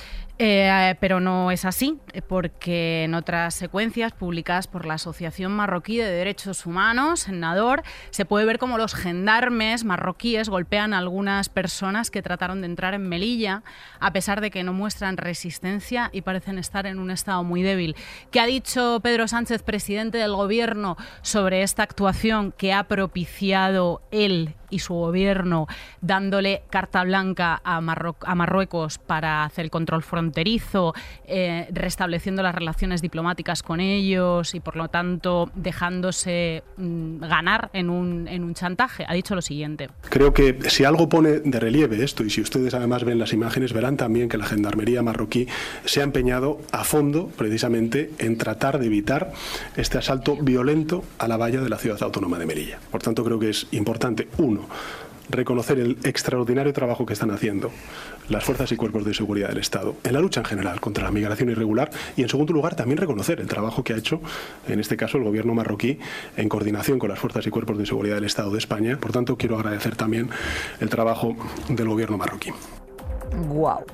Pero 1.00 1.20
no 1.20 1.50
es 1.50 1.64
así, 1.64 1.98
porque 2.28 3.04
en 3.04 3.14
otras 3.14 3.54
secuencias 3.54 4.12
publicadas 4.12 4.66
por 4.66 4.86
la 4.86 4.94
Asociación 4.94 5.52
Marroquí 5.52 5.98
de 5.98 6.10
Derechos 6.10 6.66
Humanos, 6.66 7.28
en 7.28 7.40
Nador, 7.40 7.79
se 8.10 8.24
puede 8.24 8.44
ver 8.44 8.58
cómo 8.58 8.78
los 8.78 8.94
gendarmes 8.94 9.84
marroquíes 9.84 10.48
golpean 10.48 10.94
a 10.94 10.98
algunas 10.98 11.48
personas 11.48 12.10
que 12.10 12.22
trataron 12.22 12.60
de 12.60 12.66
entrar 12.66 12.94
en 12.94 13.08
Melilla, 13.08 13.62
a 13.98 14.12
pesar 14.12 14.40
de 14.40 14.50
que 14.50 14.64
no 14.64 14.72
muestran 14.72 15.16
resistencia 15.16 16.10
y 16.12 16.22
parecen 16.22 16.58
estar 16.58 16.86
en 16.86 16.98
un 16.98 17.10
estado 17.10 17.44
muy 17.44 17.62
débil. 17.62 17.96
¿Qué 18.30 18.40
ha 18.40 18.46
dicho 18.46 19.00
Pedro 19.02 19.28
Sánchez, 19.28 19.62
presidente 19.62 20.18
del 20.18 20.34
Gobierno, 20.34 20.96
sobre 21.22 21.62
esta 21.62 21.82
actuación 21.82 22.52
que 22.52 22.72
ha 22.72 22.84
propiciado 22.84 24.02
él 24.10 24.54
y 24.70 24.80
su 24.80 24.94
gobierno 24.94 25.66
dándole 26.00 26.62
carta 26.70 27.04
blanca 27.04 27.60
a, 27.64 27.76
a 27.76 28.34
Marruecos 28.34 28.98
para 28.98 29.44
hacer 29.44 29.66
el 29.66 29.70
control 29.70 30.02
fronterizo, 30.02 30.94
eh, 31.26 31.68
restableciendo 31.72 32.42
las 32.42 32.54
relaciones 32.54 33.02
diplomáticas 33.02 33.62
con 33.62 33.80
ellos 33.80 34.54
y 34.54 34.60
por 34.60 34.76
lo 34.76 34.88
tanto 34.88 35.50
dejándose 35.54 36.62
mm, 36.76 37.20
ganar 37.20 37.70
en 37.72 37.90
un, 37.90 38.28
en 38.28 38.44
un 38.44 38.54
chantaje. 38.54 39.04
Ha 39.06 39.14
dicho 39.14 39.34
lo 39.34 39.42
siguiente. 39.42 39.88
Creo 40.08 40.32
que 40.32 40.58
si 40.68 40.84
algo 40.84 41.08
pone 41.08 41.40
de 41.40 41.60
relieve 41.60 42.02
esto, 42.02 42.24
y 42.24 42.30
si 42.30 42.40
ustedes 42.40 42.74
además 42.74 43.04
ven 43.04 43.18
las 43.18 43.32
imágenes, 43.32 43.72
verán 43.72 43.96
también 43.96 44.28
que 44.28 44.38
la 44.38 44.46
Gendarmería 44.46 45.02
marroquí 45.02 45.46
se 45.84 46.00
ha 46.00 46.04
empeñado 46.04 46.60
a 46.72 46.84
fondo 46.84 47.28
precisamente 47.36 48.10
en 48.18 48.38
tratar 48.38 48.78
de 48.78 48.86
evitar 48.86 49.32
este 49.76 49.98
asalto 49.98 50.36
violento 50.36 51.04
a 51.18 51.28
la 51.28 51.36
valla 51.36 51.60
de 51.60 51.68
la 51.68 51.78
ciudad 51.78 52.02
autónoma 52.02 52.38
de 52.38 52.46
Melilla. 52.46 52.78
Por 52.90 53.02
tanto, 53.02 53.24
creo 53.24 53.38
que 53.38 53.50
es 53.50 53.66
importante, 53.72 54.28
uno, 54.38 54.59
reconocer 55.30 55.78
el 55.78 55.98
extraordinario 56.04 56.72
trabajo 56.72 57.06
que 57.06 57.12
están 57.12 57.30
haciendo 57.30 57.70
las 58.28 58.44
fuerzas 58.44 58.70
y 58.72 58.76
cuerpos 58.76 59.04
de 59.04 59.14
seguridad 59.14 59.48
del 59.48 59.58
Estado 59.58 59.94
en 60.04 60.12
la 60.12 60.20
lucha 60.20 60.40
en 60.40 60.46
general 60.46 60.80
contra 60.80 61.04
la 61.04 61.10
migración 61.10 61.50
irregular 61.50 61.90
y 62.16 62.22
en 62.22 62.28
segundo 62.28 62.52
lugar 62.52 62.74
también 62.74 62.98
reconocer 62.98 63.40
el 63.40 63.46
trabajo 63.46 63.84
que 63.84 63.92
ha 63.92 63.96
hecho 63.96 64.20
en 64.68 64.80
este 64.80 64.96
caso 64.96 65.18
el 65.18 65.24
gobierno 65.24 65.54
marroquí 65.54 65.98
en 66.36 66.48
coordinación 66.48 66.98
con 66.98 67.08
las 67.08 67.18
fuerzas 67.18 67.46
y 67.46 67.50
cuerpos 67.50 67.78
de 67.78 67.86
seguridad 67.86 68.16
del 68.16 68.24
Estado 68.24 68.50
de 68.50 68.58
España. 68.58 68.98
Por 69.00 69.12
tanto, 69.12 69.36
quiero 69.36 69.56
agradecer 69.56 69.96
también 69.96 70.30
el 70.80 70.88
trabajo 70.88 71.36
del 71.68 71.88
gobierno 71.88 72.18
marroquí. 72.18 72.50
Guau. 73.48 73.84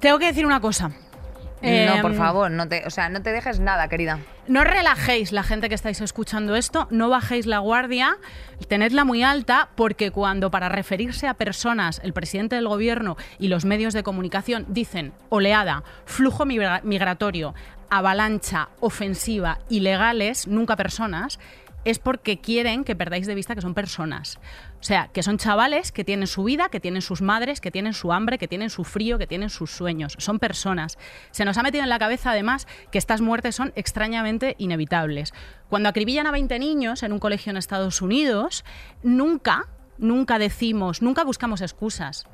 Tengo 0.00 0.18
que 0.18 0.26
decir 0.26 0.46
una 0.46 0.60
cosa. 0.60 0.90
No, 1.62 2.02
por 2.02 2.12
Em, 2.12 2.16
favor, 2.18 2.50
no 2.50 2.68
te, 2.68 2.84
o 2.86 2.90
sea, 2.90 3.08
no 3.08 3.22
te 3.22 3.32
dejes 3.32 3.60
nada, 3.60 3.88
querida. 3.88 4.18
No 4.46 4.62
relajéis 4.62 5.32
la 5.32 5.42
gente 5.42 5.68
que 5.68 5.74
estáis 5.74 6.00
escuchando 6.00 6.54
esto, 6.54 6.86
no 6.90 7.08
bajéis 7.08 7.46
la 7.46 7.58
guardia, 7.58 8.16
tenedla 8.68 9.04
muy 9.04 9.22
alta 9.22 9.70
porque 9.74 10.10
cuando 10.10 10.50
para 10.50 10.68
referirse 10.68 11.26
a 11.26 11.34
personas 11.34 12.00
el 12.04 12.12
presidente 12.12 12.56
del 12.56 12.68
gobierno 12.68 13.16
y 13.38 13.48
los 13.48 13.64
medios 13.64 13.94
de 13.94 14.02
comunicación 14.02 14.66
dicen 14.68 15.12
oleada, 15.30 15.82
flujo 16.04 16.44
migra- 16.44 16.82
migratorio, 16.84 17.54
avalancha, 17.90 18.68
ofensiva, 18.80 19.58
ilegales, 19.68 20.46
nunca 20.46 20.76
personas, 20.76 21.38
es 21.84 21.98
porque 22.00 22.38
quieren 22.40 22.82
que 22.84 22.96
perdáis 22.96 23.26
de 23.28 23.34
vista 23.36 23.54
que 23.54 23.60
son 23.62 23.72
personas. 23.74 24.38
O 24.80 24.82
sea, 24.86 25.08
que 25.12 25.22
son 25.22 25.38
chavales 25.38 25.90
que 25.90 26.04
tienen 26.04 26.26
su 26.26 26.44
vida, 26.44 26.68
que 26.68 26.80
tienen 26.80 27.02
sus 27.02 27.22
madres, 27.22 27.60
que 27.60 27.70
tienen 27.70 27.94
su 27.94 28.12
hambre, 28.12 28.38
que 28.38 28.48
tienen 28.48 28.70
su 28.70 28.84
frío, 28.84 29.18
que 29.18 29.26
tienen 29.26 29.50
sus 29.50 29.70
sueños. 29.70 30.14
Son 30.18 30.38
personas. 30.38 30.98
Se 31.30 31.44
nos 31.44 31.58
ha 31.58 31.62
metido 31.62 31.82
en 31.82 31.88
la 31.88 31.98
cabeza, 31.98 32.30
además, 32.30 32.66
que 32.90 32.98
estas 32.98 33.20
muertes 33.20 33.56
son 33.56 33.72
extrañamente 33.74 34.54
inevitables. 34.58 35.32
Cuando 35.68 35.88
acribillan 35.88 36.26
a 36.26 36.30
20 36.30 36.58
niños 36.58 37.02
en 37.02 37.12
un 37.12 37.18
colegio 37.18 37.50
en 37.50 37.56
Estados 37.56 38.02
Unidos, 38.02 38.64
nunca 39.02 39.68
nunca 39.98 40.38
decimos, 40.38 41.00
nunca 41.00 41.24
buscamos 41.24 41.62
excusas 41.62 42.26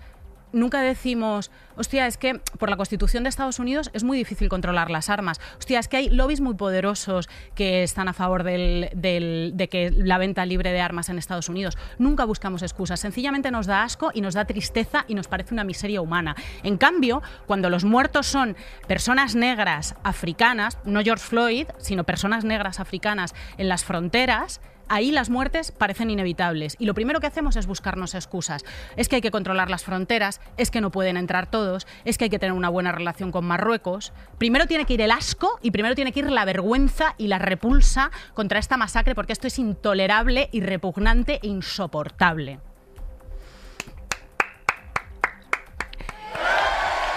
nunca 0.52 0.80
decimos, 0.80 1.50
hostia, 1.76 2.06
es 2.06 2.16
que 2.16 2.40
por 2.59 2.71
la 2.71 2.76
Constitución 2.76 3.23
de 3.23 3.28
Estados 3.28 3.59
Unidos 3.59 3.90
es 3.92 4.04
muy 4.04 4.18
difícil 4.18 4.49
controlar 4.49 4.90
las 4.90 5.09
armas. 5.09 5.40
Hostia, 5.59 5.78
es 5.78 5.88
que 5.88 5.97
hay 5.97 6.11
lobbies 6.11 6.40
muy 6.40 6.54
poderosos 6.54 7.28
que 7.54 7.82
están 7.82 8.09
a 8.09 8.12
favor 8.12 8.42
de 8.44 9.68
que 9.71 9.90
la 9.90 10.18
venta 10.18 10.47
libre 10.47 10.73
de 10.73 10.80
armas 10.80 11.09
en 11.09 11.18
Estados 11.18 11.49
Unidos. 11.49 11.78
Nunca 11.99 12.25
buscamos 12.25 12.62
excusas. 12.62 13.00
Sencillamente 13.00 13.50
nos 13.50 13.66
da 13.66 13.82
asco 13.82 14.11
y 14.14 14.21
nos 14.21 14.35
da 14.35 14.44
tristeza 14.44 15.04
y 15.09 15.14
nos 15.14 15.28
parece 15.28 15.54
una 15.54 15.64
miseria 15.64 16.00
humana. 16.00 16.37
En 16.62 16.76
cambio, 16.76 17.23
cuando 17.47 17.71
los 17.71 17.85
muertos 17.85 18.26
son 18.26 18.56
personas 18.87 19.35
negras 19.35 19.94
africanas, 20.02 20.78
no 20.85 21.02
George 21.02 21.25
Floyd, 21.25 21.66
sino 21.78 22.04
personas 22.04 22.44
negras 22.44 22.80
africanas 22.80 23.35
en 23.56 23.68
las 23.68 23.85
fronteras, 23.85 24.61
ahí 24.89 25.11
las 25.11 25.31
muertes 25.31 25.73
parecen 25.73 26.11
inevitables 26.11 26.77
y 26.79 26.87
lo 26.87 26.95
primero 26.95 27.21
que 27.21 27.27
hacemos 27.27 27.57
es 27.57 27.67
buscarnos 27.67 28.15
excusas. 28.15 28.65
Es 28.97 29.09
que 29.09 29.17
hay 29.17 29.23
que 29.23 29.31
controlar 29.31 29.71
las 29.71 29.85
fronteras, 29.85 30.41
es 30.57 30.71
que 30.71 30.81
no 30.81 30.91
pueden 30.91 31.17
entrar 31.17 31.51
todos, 31.51 31.87
es 32.05 32.19
que 32.19 32.25
hay 32.25 32.31
que 32.31 32.39
tener 32.39 32.55
una 32.55 32.69
buena 32.69 32.93
relación 32.93 33.33
con 33.33 33.45
Marruecos. 33.45 34.12
Primero 34.39 34.67
tiene 34.67 34.85
que 34.85 34.95
ir 34.95 35.01
el 35.01 35.11
asco 35.11 35.59
y 35.62 35.71
primero 35.71 35.95
tiene 35.95 36.12
que 36.12 36.21
ir 36.21 36.31
la 36.31 36.45
vergüenza 36.45 37.15
y 37.19 37.29
la 37.29 37.39
repulsa 37.39 38.11
contra 38.35 38.59
esta 38.59 38.77
masacre 38.77 39.15
porque 39.15 39.33
esto 39.33 39.47
es 39.47 39.59
intolerable 39.59 40.49
y 40.53 40.61
repugnante 40.61 41.41
e 41.43 41.49
insoportable. 41.49 42.61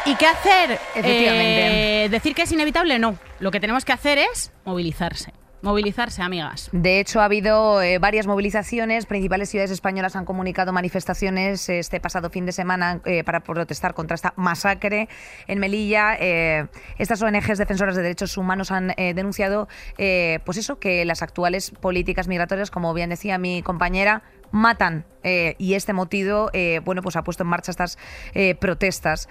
¿Y 0.06 0.16
qué 0.16 0.28
hacer? 0.28 0.72
Efectivamente. 0.94 2.06
Eh, 2.06 2.10
¿Decir 2.10 2.36
que 2.36 2.44
es 2.44 2.52
inevitable? 2.52 3.00
No. 3.00 3.18
Lo 3.40 3.50
que 3.50 3.60
tenemos 3.60 3.84
que 3.86 3.92
hacer 3.92 4.20
es 4.20 4.52
movilizarse. 4.64 5.34
Movilizarse, 5.66 6.22
amigas. 6.22 6.70
De 6.74 7.00
hecho, 7.00 7.22
ha 7.22 7.26
habido 7.26 7.82
eh, 7.82 7.98
varias 7.98 8.28
movilizaciones. 8.28 9.08
Principales 9.08 9.50
ciudades 9.50 9.72
españolas 9.72 10.16
han 10.16 10.24
comunicado 10.24 10.72
manifestaciones 10.72 11.68
este 11.70 12.00
pasado 12.00 12.30
fin 12.30 12.46
de 12.46 12.52
semana 12.52 13.02
eh, 13.04 13.24
para 13.24 13.40
protestar 13.40 13.96
contra 13.96 14.14
esta 14.14 14.36
masacre 14.36 15.10
en 15.48 15.58
Melilla. 15.58 16.18
Eh, 16.20 16.68
estas 17.00 17.20
ONGs 17.24 17.58
defensoras 17.58 17.96
de 17.96 18.04
derechos 18.04 18.38
humanos 18.38 18.70
han 18.70 18.94
denunciado, 18.96 19.68
pues 19.98 20.58
eso, 20.60 20.78
que 20.78 21.04
las 21.04 21.24
actuales 21.24 21.72
políticas 21.72 22.28
migratorias, 22.28 22.70
como 22.70 22.94
bien 22.94 23.10
decía 23.10 23.40
mi 23.40 23.64
compañera, 23.64 24.22
matan 24.56 25.06
eh, 25.24 25.56
y 25.58 25.74
este 25.74 25.92
motivo 25.92 26.50
eh, 26.54 26.80
bueno 26.84 27.02
pues 27.02 27.16
ha 27.16 27.24
puesto 27.24 27.44
en 27.44 27.50
marcha 27.50 27.72
estas 27.72 27.98
eh, 28.34 28.56
protestas 28.56 29.28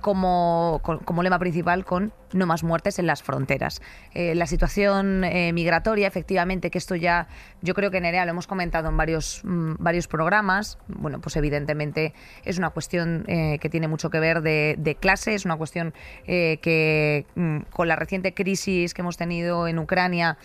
como, 0.00 0.80
como, 0.82 1.22
lema 1.22 1.38
principal 1.38 1.84
con 1.84 2.12
no 2.32 2.46
más 2.46 2.62
muertes 2.62 2.98
en 2.98 3.06
las 3.06 3.22
fronteras. 3.22 3.80
la 4.14 4.46
situación 4.46 5.20
migratoria, 5.20 6.06
efectivamente, 6.06 6.70
que 6.70 6.78
esto 6.78 6.94
ya 6.94 7.28
yo 7.62 7.74
creo 7.74 7.90
que 7.90 8.00
Nerea 8.00 8.24
lo 8.24 8.30
hemos 8.30 8.46
comentado 8.46 8.88
en 8.88 8.96
varios, 8.96 9.40
mm, 9.44 9.74
varios 9.78 10.08
programas, 10.08 10.78
bueno, 10.88 11.20
pues 11.20 11.36
evidentemente 11.36 12.14
es 12.44 12.58
una 12.58 12.70
cuestión 12.70 13.24
que 13.26 13.68
tiene 13.70 13.88
mucho 13.88 14.10
que 14.10 14.20
ver 14.20 14.42
de, 14.42 14.76
de 14.78 14.94
clase, 14.94 15.34
es 15.34 15.44
una 15.44 15.56
cuestión 15.56 15.92
que 16.26 17.26
mm, 17.34 17.58
con 17.70 17.88
la 17.88 17.96
reciente 17.96 18.34
crisis 18.34 18.94
que 18.94 19.02
hemos 19.02 19.16
tenido 19.16 19.68
en 19.68 19.78
Ucrania, 19.78 20.38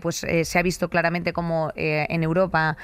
pues 0.00 0.24
se 0.42 0.58
ha 0.58 0.62
visto 0.62 0.88
claramente 0.88 1.32
como 1.32 1.72
en 1.76 2.22
Europa 2.22 2.76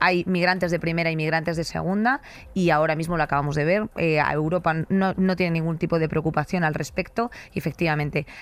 hay 0.00 0.24
migrantes 0.26 0.70
de 0.70 0.78
primera 0.78 1.10
y 1.10 1.16
migrantes 1.16 1.56
de 1.56 1.64
segunda 1.64 2.20
y 2.54 2.70
ahora 2.70 2.96
mismo 2.96 3.16
lo 3.16 3.22
acabamos 3.22 3.54
de 3.54 3.64
ver. 3.64 3.88
Eh, 3.96 4.20
a 4.20 4.32
Europa 4.32 4.74
no, 4.88 5.36
tiene 5.36 5.52
ningún 5.52 5.78
tipo 5.78 5.98
de 5.98 6.08
preocupación 6.08 6.64
al 6.64 6.74
respecto 6.74 7.30
y 7.52 7.58
efectivamente 7.58 7.85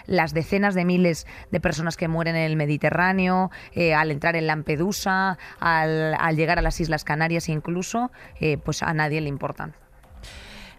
las 0.06 0.34
decenas 0.34 0.74
de 0.74 0.84
miles 0.84 1.26
de 1.50 1.60
personas 1.60 1.96
que 1.96 2.08
mueren 2.08 2.36
en 2.36 2.42
el 2.42 2.56
Mediterráneo, 2.56 3.50
eh, 3.72 3.94
al 3.94 4.10
entrar 4.10 4.36
en 4.36 4.46
Lampedusa, 4.46 5.38
al, 5.60 6.36
llegar 6.36 6.58
a 6.58 6.62
las 6.62 6.80
Islas 6.80 7.04
Canarias 7.04 7.48
incluso, 7.48 8.10
eh, 8.40 8.58
pues 8.58 8.82
a 8.82 8.92
nadie 8.94 9.20
le 9.20 9.28
importan. 9.28 9.74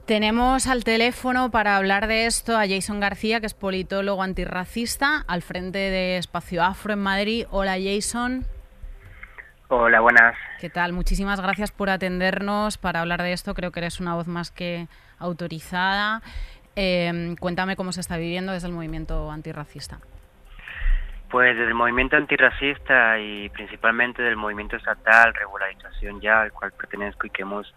Tenemos 0.06 0.68
al 0.68 0.84
teléfono 0.84 1.50
para 1.50 1.78
hablar 1.78 2.06
de 2.06 2.28
esto 2.28 2.58
a 2.58 2.68
Jason 2.68 3.00
García, 3.00 3.40
que 3.40 3.48
es 3.48 3.56
politólogo 3.56 4.22
antirracista, 4.22 5.26
al 5.28 5.42
frente 5.42 5.80
de 5.80 6.18
Espacio 6.18 6.64
Afro 6.64 6.94
en 6.94 7.00
Madrid. 7.00 7.48
Hola 7.50 7.78
Jason. 7.84 8.46
Hola, 9.68 10.02
buenas. 10.02 10.36
¿Qué 10.60 10.70
tal? 10.70 10.94
Muchísimas 10.94 11.42
gracias 11.42 11.72
por 11.72 11.90
atendernos 11.90 12.78
para 12.78 13.02
hablar 13.02 13.24
de 13.24 13.34
esto. 13.34 13.56
Creo 13.56 13.72
que 13.72 13.80
eres 13.80 14.00
una 14.00 14.14
voz 14.14 14.28
más 14.28 14.52
que 14.52 14.88
autorizada. 15.18 16.22
Em, 16.76 17.36
cuéntame 17.38 17.76
cómo 17.76 17.92
se 17.92 18.02
está 18.02 18.18
viviendo 18.18 18.52
desde 18.52 18.68
el 18.68 18.74
movimiento 18.74 19.32
antirracista. 19.32 20.00
Pues 21.30 21.56
desde 21.56 21.70
el 21.70 21.74
movimiento 21.74 22.18
antirracista 22.18 23.20
y 23.20 23.50
principalmente 23.50 24.22
del 24.22 24.36
movimiento 24.36 24.76
estatal 24.76 25.34
Regularización 25.34 26.22
Ya, 26.22 26.42
al 26.42 26.52
cual 26.52 26.72
pertenezco 26.72 27.28
y 27.28 27.30
que 27.30 27.42
hemos 27.42 27.74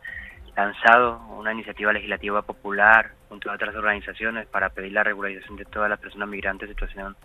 lanzado 0.57 1.21
una 1.28 1.52
iniciativa 1.52 1.93
legislativa 1.93 2.43
popular 2.43 3.12
junto 3.28 3.50
a 3.50 3.55
otras 3.55 3.75
organizaciones 3.75 4.47
para 4.47 4.71
pedir 4.71 4.93
la 4.93 5.05
regularización 5.05 5.57
de 5.57 5.64
todas 5.64 5.88
las 5.88 6.00
personas 6.00 6.28
migrantes 6.28 6.69
en 6.69 6.75
situación 6.75 7.17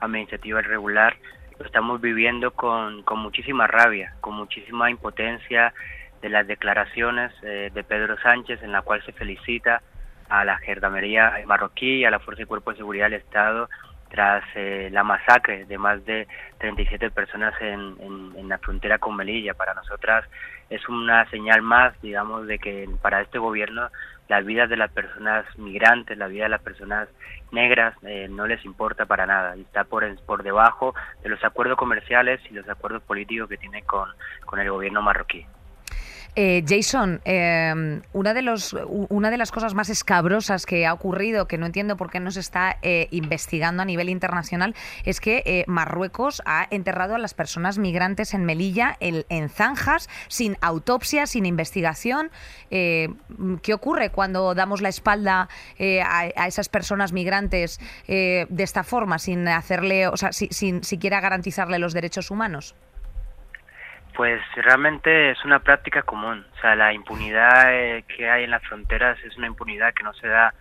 administrativa 0.00 0.60
irregular, 0.60 1.16
lo 1.58 1.66
estamos 1.66 2.00
viviendo 2.00 2.52
con, 2.52 3.02
con 3.02 3.18
muchísima 3.18 3.66
rabia, 3.66 4.14
con 4.20 4.34
muchísima 4.34 4.90
impotencia 4.90 5.74
de 6.22 6.28
las 6.28 6.46
declaraciones 6.46 7.32
eh, 7.42 7.70
de 7.74 7.84
Pedro 7.84 8.16
Sánchez 8.20 8.62
en 8.62 8.72
la 8.72 8.82
cual 8.82 9.04
se 9.04 9.12
felicita 9.12 9.82
a 10.28 10.44
la 10.44 10.58
gendarmería 10.58 11.32
marroquí 11.46 11.98
y 11.98 12.04
a 12.04 12.10
la 12.10 12.18
Fuerza 12.18 12.42
y 12.42 12.46
Cuerpo 12.46 12.70
de 12.70 12.78
Seguridad 12.78 13.06
del 13.06 13.20
Estado 13.20 13.68
tras 14.10 14.44
eh, 14.54 14.88
la 14.90 15.04
masacre 15.04 15.66
de 15.66 15.78
más 15.78 16.04
de 16.04 16.26
37 16.58 17.10
personas 17.10 17.54
en, 17.60 17.96
en, 18.00 18.32
en, 18.36 18.48
la 18.48 18.58
frontera 18.58 18.98
con 18.98 19.16
Melilla. 19.16 19.54
Para 19.54 19.74
nosotras 19.74 20.24
es 20.70 20.88
una 20.88 21.28
señal 21.30 21.62
más, 21.62 22.00
digamos, 22.00 22.46
de 22.46 22.58
que 22.58 22.88
para 23.02 23.20
este 23.20 23.38
gobierno 23.38 23.88
las 24.28 24.44
vidas 24.44 24.68
de 24.68 24.76
las 24.76 24.90
personas 24.90 25.44
migrantes, 25.58 26.18
la 26.18 26.26
vida 26.26 26.44
de 26.44 26.50
las 26.50 26.62
personas 26.62 27.08
negras 27.50 27.94
eh, 28.02 28.28
no 28.30 28.46
les 28.46 28.62
importa 28.64 29.06
para 29.06 29.26
nada 29.26 29.56
y 29.56 29.62
está 29.62 29.84
por, 29.84 30.04
por 30.24 30.42
debajo 30.42 30.94
de 31.22 31.30
los 31.30 31.42
acuerdos 31.44 31.78
comerciales 31.78 32.40
y 32.50 32.54
los 32.54 32.68
acuerdos 32.68 33.02
políticos 33.02 33.48
que 33.48 33.56
tiene 33.56 33.82
con, 33.82 34.10
con 34.44 34.60
el 34.60 34.70
gobierno 34.70 35.00
marroquí. 35.00 35.46
Eh, 36.40 36.64
Jason, 36.68 37.20
em, 37.24 38.00
una, 38.12 38.32
de 38.32 38.42
las 39.38 39.50
cosas 39.50 39.74
más 39.74 39.88
escabrosas 39.88 40.66
que 40.66 40.86
ha 40.86 40.92
ocurrido, 40.92 41.48
que 41.48 41.58
no 41.58 41.66
entiendo 41.66 41.96
por 41.96 42.12
qué 42.12 42.20
no 42.20 42.30
se 42.30 42.38
está 42.38 42.78
eh, 42.82 43.08
investigando 43.10 43.82
a 43.82 43.84
nivel 43.84 44.08
internacional, 44.08 44.76
es 45.04 45.18
que 45.18 45.42
eh, 45.46 45.64
Marruecos 45.66 46.40
ha 46.44 46.68
enterrado 46.70 47.16
a 47.16 47.18
las 47.18 47.34
personas 47.34 47.78
migrantes 47.78 48.34
en 48.34 48.44
Melilla 48.44 48.96
en, 49.00 49.48
zanjas, 49.48 50.08
sin 50.28 50.56
autopsia, 50.60 51.26
sin 51.26 51.44
investigación. 51.44 52.30
¿Qué 52.70 53.74
ocurre 53.74 54.10
cuando 54.10 54.54
damos 54.54 54.80
la 54.80 54.90
espalda 54.90 55.48
a, 55.80 56.46
esas 56.46 56.68
personas 56.68 57.12
migrantes 57.12 57.80
de 58.06 58.46
esta 58.58 58.84
forma, 58.84 59.18
sin 59.18 59.48
hacerle, 59.48 60.06
o 60.06 60.16
sea, 60.16 60.32
sin 60.32 60.84
siquiera 60.84 61.20
garantizarle 61.20 61.80
los 61.80 61.94
derechos 61.94 62.30
humanos? 62.30 62.76
Pues 64.18 64.42
realmente 64.56 65.30
es 65.30 65.44
una 65.44 65.60
práctica 65.60 66.02
común, 66.02 66.44
o 66.52 66.60
sea, 66.60 66.74
la 66.74 66.92
impunidad 66.92 67.72
eh, 67.72 68.04
que 68.08 68.28
hay 68.28 68.42
en 68.42 68.50
las 68.50 68.64
fronteras 68.64 69.16
es 69.24 69.36
una 69.36 69.46
impunidad 69.46 69.94
que 69.94 70.02
no 70.02 70.12
se 70.12 70.26
da 70.26 70.52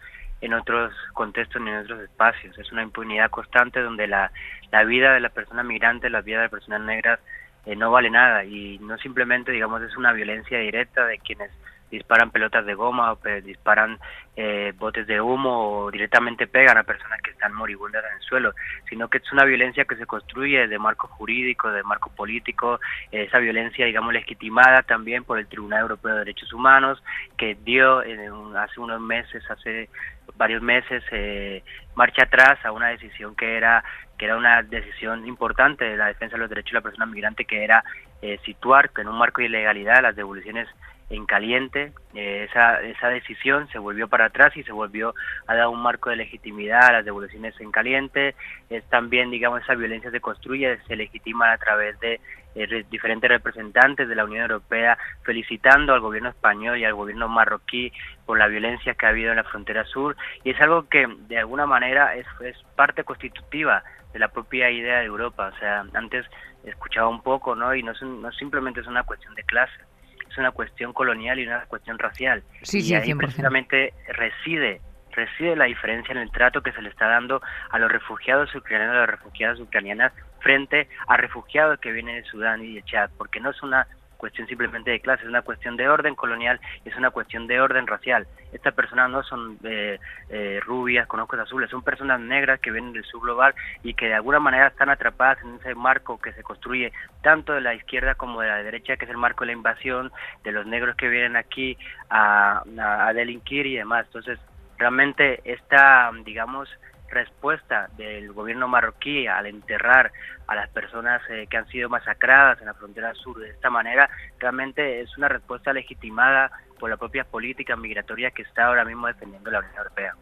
en 0.42 0.54
otros 0.54 0.94
contextos 1.14 1.60
ni 1.64 1.72
en 1.72 1.78
otros 1.78 2.02
espacios, 2.02 2.56
es 2.60 2.72
una 2.72 2.84
impunidad 2.84 3.32
constante 3.32 3.82
donde 3.82 4.06
la, 4.06 4.32
la 4.72 4.84
vida 4.84 5.12
de 5.16 5.22
las 5.22 5.32
personas 5.32 5.66
migrantes, 5.66 6.12
la 6.12 6.22
vida 6.22 6.38
de 6.38 6.44
las 6.44 6.52
personas 6.52 6.82
negras 6.82 7.20
eh, 7.66 7.76
no 7.76 7.90
vale 7.90 8.12
nada. 8.12 8.44
Y 8.46 8.78
no 8.78 8.96
simplemente, 9.00 9.52
digamos, 9.52 9.82
es 9.82 9.98
una 9.98 10.14
violencia 10.14 10.60
directa 10.60 11.08
de 11.08 11.18
quienes 11.18 11.50
disparan 11.90 12.32
pelotas 12.32 12.66
de 12.66 12.74
goma 12.74 13.14
o 13.14 13.20
disparan 13.44 13.98
eh, 14.36 14.74
botes 14.78 15.08
de 15.08 15.22
humo 15.22 15.70
o 15.70 15.92
directamente 15.92 16.48
pegan 16.48 16.78
a 16.78 16.84
personas 16.84 17.22
que 17.22 17.32
están 17.32 17.54
moribundas 17.54 18.04
en 18.06 18.18
el 18.18 18.22
suelo, 18.22 18.54
sino 18.90 19.08
que 19.08 19.18
es 19.20 19.32
una 19.32 19.46
violencia 19.46 19.86
que 19.86 19.96
se 19.96 20.06
construye 20.06 20.68
de 20.68 20.80
marco 20.80 21.08
jurídico, 21.08 21.72
de 21.72 21.84
marco 21.84 22.10
político, 22.12 22.80
esa 23.12 23.40
violencia, 23.40 23.86
digamos, 23.86 24.14
legitimada 24.14 24.84
también 24.84 25.24
por 25.24 25.40
el 25.40 25.48
Tribunal 25.48 25.82
Europeo 25.82 26.14
de 26.14 26.20
Derechos 26.20 26.54
Humanos, 26.54 27.02
que 27.38 27.56
dio 27.56 28.00
hace 28.00 28.80
unos 28.80 29.02
meses, 29.02 29.44
hace 29.50 29.90
varios 30.36 30.62
meses, 30.62 31.04
eh, 31.12 31.64
marcha 31.96 32.24
atrás 32.24 32.64
a 32.66 32.72
una 32.72 32.88
decisión 32.88 33.36
que 33.36 33.58
era 33.58 33.84
que 34.18 34.26
era 34.26 34.36
una 34.36 34.64
decisión 34.64 35.28
importante 35.28 35.86
de 35.86 35.96
la 35.96 36.08
defensa 36.08 36.36
de 36.36 36.40
los 36.40 36.50
derechos 36.50 36.72
de 36.72 36.78
la 36.80 36.82
persona 36.82 37.06
migrante, 37.06 37.46
que 37.46 37.64
era 37.64 37.84
eh, 38.24 38.40
situar 38.44 38.90
en 38.98 39.08
un 39.08 39.18
marco 39.18 39.42
de 39.42 39.48
ilegalidad 39.48 40.02
las 40.02 40.16
devoluciones 40.16 40.68
en 41.10 41.26
caliente. 41.26 41.94
Eh, 42.14 42.48
esa, 42.50 42.82
esa 42.82 43.10
decisión 43.10 43.68
se 43.70 43.80
volvió 43.80 44.08
para 44.08 44.26
atrás 44.26 44.56
y 44.58 44.64
se 44.64 44.72
volvió 44.72 45.14
a 45.48 45.56
dar 45.56 45.68
un 45.68 45.82
marco 45.82 46.10
de 46.10 46.18
legitimidad 46.18 46.84
a 46.84 46.94
las 46.94 47.06
devoluciones 47.06 47.60
en 47.60 47.72
caliente. 47.72 48.36
Es 48.70 48.84
también, 48.90 49.32
digamos, 49.32 49.62
esa 49.62 49.76
violencia 49.76 50.12
se 50.12 50.20
construye, 50.20 50.78
se 50.88 50.96
legitima 50.96 51.52
a 51.52 51.58
través 51.58 52.00
de 52.00 52.20
eh, 52.56 52.86
diferentes 52.90 53.30
representantes 53.30 54.10
de 54.10 54.16
la 54.16 54.26
Unión 54.26 54.42
Europea 54.42 54.98
felicitando 55.24 55.94
al 55.94 56.02
gobierno 56.02 56.30
español 56.30 56.78
y 56.78 56.86
al 56.86 56.96
gobierno 56.96 57.28
marroquí 57.28 57.92
por 58.26 58.38
la 58.38 58.48
violencia 58.48 58.96
que 58.96 59.06
ha 59.06 59.10
habido 59.10 59.32
en 59.32 59.38
la 59.38 59.44
frontera 59.44 59.86
sur. 59.86 60.18
Y 60.44 60.52
es 60.52 60.62
algo 60.62 60.90
que, 60.90 61.08
de 61.28 61.38
alguna 61.38 61.66
manera, 61.66 62.16
es, 62.16 62.28
es 62.42 62.58
parte 62.76 63.04
constitutiva 63.04 63.84
de 64.12 64.20
la 64.20 64.28
propia 64.28 64.70
idea 64.72 65.00
de 65.00 65.06
Europa. 65.06 65.52
O 65.56 65.60
sea, 65.60 65.86
antes 65.94 66.26
escuchaba 66.66 67.08
un 67.08 67.22
poco, 67.22 67.56
¿no? 67.56 67.74
Y 67.74 67.82
no, 67.82 67.94
no 68.02 68.32
simplemente 68.34 68.82
es 68.82 68.88
una 68.88 69.04
cuestión 69.04 69.34
de 69.36 69.44
clase 69.44 69.80
es 70.30 70.38
una 70.38 70.52
cuestión 70.52 70.94
colonial 70.94 71.40
y 71.40 71.48
una 71.48 71.62
cuestión 71.66 71.98
racial. 72.00 72.44
Sí, 72.64 72.80
y 72.80 72.82
sí, 72.82 72.96
ahí 72.96 73.10
100%. 73.12 73.18
precisamente 73.18 73.94
reside 74.10 74.82
reside 75.18 75.56
la 75.56 75.66
diferencia 75.66 76.12
en 76.12 76.20
el 76.20 76.32
trato 76.32 76.62
que 76.62 76.72
se 76.72 76.82
le 76.82 76.90
está 76.90 77.08
dando 77.08 77.42
a 77.72 77.80
los 77.80 77.92
refugiados 77.92 78.54
ucranianos 78.54 78.94
y 78.94 78.98
a 78.98 79.02
las 79.02 79.10
refugiadas 79.10 79.60
ucranianas 79.60 80.14
frente 80.40 80.88
a 81.08 81.18
refugiados 81.18 81.80
que 81.80 81.92
vienen 81.92 82.22
de 82.22 82.30
Sudán 82.30 82.64
y 82.64 82.76
de 82.76 82.84
Chad, 82.84 83.10
porque 83.18 83.40
no 83.40 83.50
es 83.50 83.62
una 83.64 83.88
cuestión 84.18 84.48
simplemente 84.48 84.92
de 84.92 85.00
clase, 85.00 85.24
es 85.24 85.30
una 85.30 85.42
cuestión 85.42 85.78
de 85.78 85.88
orden 85.88 86.16
colonial 86.16 86.60
es 86.86 86.96
una 86.96 87.12
cuestión 87.12 87.48
de 87.48 87.60
orden 87.60 87.88
racial. 87.88 88.28
Estas 88.52 88.74
personas 88.74 89.10
no 89.10 89.24
son 89.24 89.58
eh, 89.64 90.00
eh, 90.30 90.60
rubias 90.64 91.08
con 91.08 91.20
ojos 91.20 91.40
azules, 91.40 91.70
son 91.70 91.84
personas 91.84 92.20
negras 92.20 92.60
que 92.60 92.72
vienen 92.72 92.94
del 92.94 93.04
sur 93.04 93.22
global 93.22 93.54
y 93.84 93.94
que 93.94 94.08
de 94.08 94.16
alguna 94.16 94.40
manera 94.40 94.68
están 94.68 94.90
atrapadas 94.90 95.42
en 95.44 95.56
ese 95.56 95.76
marco 95.76 96.20
que 96.20 96.34
se 96.34 96.44
construye 96.44 96.92
tanto 97.22 97.54
de 97.54 97.62
la 97.62 97.74
izquierda 97.74 98.16
como 98.16 98.42
de 98.42 98.48
la 98.48 98.64
derecha, 98.64 98.98
que 98.98 99.06
es 99.06 99.12
el 99.12 99.18
marco 99.18 99.44
de 99.44 99.48
la 99.48 99.58
invasión, 99.58 100.12
de 100.44 100.52
los 100.52 100.66
negros 100.66 100.96
que 100.96 101.10
vienen 101.10 101.36
aquí 101.36 101.78
a, 102.10 102.64
a, 102.80 103.08
a 103.08 103.14
delinquir 103.14 103.66
y 103.66 103.78
demás. 103.78 104.06
Entonces, 104.08 104.40
realmente 104.78 105.42
esta, 105.44 106.12
digamos, 106.24 106.70
respuesta 107.10 107.90
del 107.98 108.32
gobierno 108.34 108.68
marroquí 108.68 109.28
al 109.28 109.46
enterrar 109.48 110.12
a 110.48 110.56
las 110.56 110.70
personas 110.70 111.22
eh, 111.30 111.48
que 111.50 111.58
han 111.58 111.68
sido 111.68 111.90
masacradas 111.90 112.60
en 112.60 112.68
la 112.68 112.74
frontera 112.74 113.14
sur 113.14 113.40
de 113.40 113.50
esta 113.50 113.70
manera, 113.70 114.10
realmente 114.40 115.02
es 115.02 115.18
una 115.18 115.28
respuesta 115.28 115.74
legitimada 115.74 116.52
por 116.80 116.90
la 116.90 116.98
propia 116.98 117.24
política 117.24 117.76
migratoria 117.76 118.32
que 118.32 118.44
está 118.44 118.66
ahora 118.66 118.86
mismo 118.86 119.08
defendiendo 119.08 119.52
la 119.52 119.60
Unión 119.60 119.76
Europea. 119.78 120.14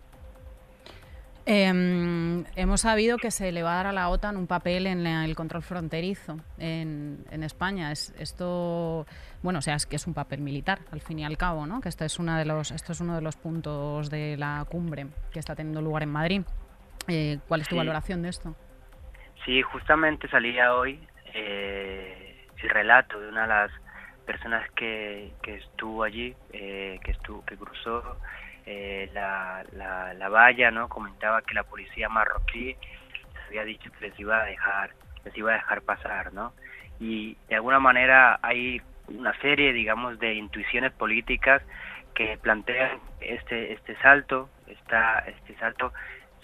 Eh, 1.48 2.44
hemos 2.56 2.82
sabido 2.82 3.18
que 3.18 3.30
se 3.30 3.52
le 3.52 3.62
va 3.62 3.74
a 3.74 3.76
dar 3.76 3.88
a 3.88 3.94
la 3.94 4.10
OTAN 4.10 4.36
un 4.36 4.48
papel 4.48 4.88
en 4.88 5.04
la, 5.04 5.26
el 5.26 5.36
control 5.36 5.62
fronterizo 5.62 6.38
en, 6.58 7.24
España. 7.44 7.92
Es, 7.92 8.14
esto, 8.18 9.06
bueno, 9.44 9.60
o 9.60 9.62
sea, 9.62 9.76
es 9.76 9.86
que 9.86 9.98
es 9.98 10.08
un 10.08 10.16
papel 10.16 10.42
militar, 10.42 10.80
al 10.92 11.02
fin 11.02 11.20
y 11.20 11.26
al 11.26 11.38
cabo, 11.38 11.68
¿no? 11.68 11.82
Que 11.82 11.90
esto 11.90 12.04
es, 12.04 12.18
una 12.18 12.40
de 12.40 12.46
los, 12.46 12.72
esto 12.72 12.94
es 12.94 13.00
uno 13.00 13.14
de 13.14 13.22
los 13.22 13.36
puntos 13.36 14.10
de 14.10 14.38
la 14.38 14.66
cumbre 14.70 15.08
que 15.32 15.38
está 15.38 15.56
teniendo 15.56 15.82
lugar 15.82 16.02
en 16.02 16.12
Madrid. 16.12 16.42
Eh, 17.08 17.40
¿Cuál 17.48 17.62
es 17.62 17.68
tu 17.68 17.76
Sí. 17.76 17.78
valoración 17.78 18.22
de 18.22 18.30
esto? 18.30 18.56
Sí, 19.46 19.62
justamente 19.62 20.28
salía 20.30 20.74
hoy 20.74 21.00
eh, 21.34 22.48
el 22.62 22.70
relato 22.70 23.20
de 23.20 23.30
una 23.30 23.42
de 23.44 23.48
las 23.48 23.72
personas 24.26 24.68
que, 24.72 25.32
que 25.44 25.56
estuvo 25.56 26.04
allí, 26.04 26.36
eh, 26.52 27.00
que 27.04 27.12
estuvo, 27.12 27.46
que 27.46 27.56
cruzó 27.58 28.18
eh, 28.66 29.10
la, 29.14 29.64
la, 29.74 30.14
la 30.16 30.30
valla, 30.30 30.72
¿no? 30.72 30.90
Comentaba 30.90 31.42
que 31.44 31.54
la 31.54 31.64
policía 31.64 32.10
marroquí 32.10 32.76
les 33.34 33.46
había 33.48 33.64
dicho 33.66 33.92
que 33.92 34.08
les 34.10 34.20
iba 34.20 34.42
a 34.42 34.46
dejar, 34.46 34.92
les 35.24 35.38
iba 35.38 35.52
a 35.52 35.56
dejar 35.56 35.82
pasar, 35.84 36.34
¿no? 36.34 36.54
Y 37.00 37.38
de 37.50 37.56
alguna 37.56 37.80
manera 37.80 38.40
hay 38.42 38.82
una 39.10 39.38
serie, 39.42 39.74
digamos, 39.74 40.18
de 40.18 40.34
intuiciones 40.34 40.92
políticas 40.94 41.62
que 42.16 42.40
plantean 42.42 42.98
este 43.20 43.74
este 43.74 43.96
salto, 43.98 44.50
esta, 44.68 45.20
este 45.20 45.54
salto 45.60 45.94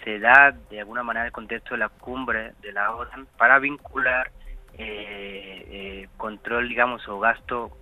se 0.04 0.18
da 0.18 0.52
de 0.70 0.80
alguna 0.80 1.02
manera 1.02 1.26
el 1.26 1.32
contexto 1.32 1.74
de 1.74 1.78
la 1.78 1.88
cumbre 1.88 2.52
de 2.60 2.72
la 2.72 2.94
OTAN 2.94 3.26
para 3.36 3.58
vincular 3.58 4.30
eh, 4.78 5.66
eh, 5.70 6.08
control, 6.16 6.68
digamos, 6.68 7.06
o 7.08 7.20
gasto, 7.20 7.76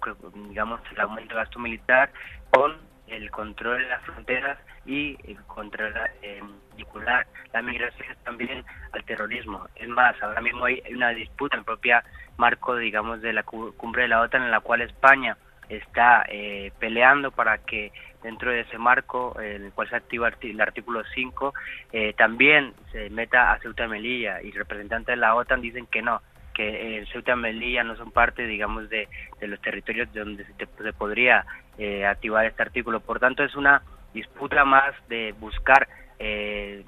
digamos, 0.48 0.80
el 0.92 1.00
aumento 1.00 1.34
de 1.34 1.40
gasto 1.40 1.58
militar 1.58 2.10
con 2.50 2.76
el 3.06 3.30
control 3.30 3.78
de 3.82 3.88
las 3.88 4.02
fronteras 4.02 4.58
y 4.86 5.16
control, 5.46 5.94
eh, 6.22 6.42
vincular 6.76 7.26
la 7.52 7.62
migración 7.62 8.16
también 8.24 8.64
al 8.92 9.04
terrorismo. 9.04 9.66
Es 9.76 9.88
más, 9.88 10.20
ahora 10.22 10.40
mismo 10.40 10.64
hay 10.64 10.82
una 10.94 11.10
disputa 11.10 11.56
en 11.56 11.60
el 11.60 11.64
propio 11.64 11.98
marco, 12.36 12.76
digamos, 12.76 13.20
de 13.20 13.32
la 13.32 13.42
cu- 13.42 13.74
cumbre 13.76 14.02
de 14.02 14.08
la 14.08 14.20
OTAN 14.20 14.42
en 14.42 14.50
la 14.50 14.60
cual 14.60 14.80
España 14.82 15.36
está 15.70 16.24
eh, 16.28 16.72
peleando 16.78 17.30
para 17.30 17.58
que 17.58 17.92
dentro 18.22 18.50
de 18.50 18.60
ese 18.60 18.76
marco 18.76 19.40
en 19.40 19.64
el 19.64 19.72
cual 19.72 19.88
se 19.88 19.96
activa 19.96 20.30
el 20.42 20.60
artículo 20.60 21.02
5 21.14 21.54
eh, 21.92 22.12
también 22.14 22.74
se 22.92 23.08
meta 23.10 23.52
a 23.52 23.58
Ceuta 23.60 23.84
y 23.84 23.88
Melilla 23.88 24.42
y 24.42 24.50
representantes 24.50 25.14
de 25.14 25.16
la 25.16 25.34
OTAN 25.34 25.62
dicen 25.62 25.86
que 25.86 26.02
no 26.02 26.20
que 26.52 26.98
eh, 26.98 27.06
Ceuta 27.12 27.32
y 27.32 27.36
Melilla 27.36 27.84
no 27.84 27.96
son 27.96 28.10
parte 28.10 28.46
digamos 28.46 28.90
de, 28.90 29.08
de 29.40 29.46
los 29.46 29.60
territorios 29.60 30.12
donde 30.12 30.44
se, 30.44 30.54
se 30.54 30.92
podría 30.92 31.46
eh, 31.78 32.04
activar 32.04 32.44
este 32.44 32.62
artículo. 32.62 33.00
Por 33.00 33.20
tanto 33.20 33.42
es 33.42 33.54
una 33.56 33.82
disputa 34.12 34.66
más 34.66 34.92
de 35.08 35.34
buscar 35.38 35.88
eh, 36.22 36.84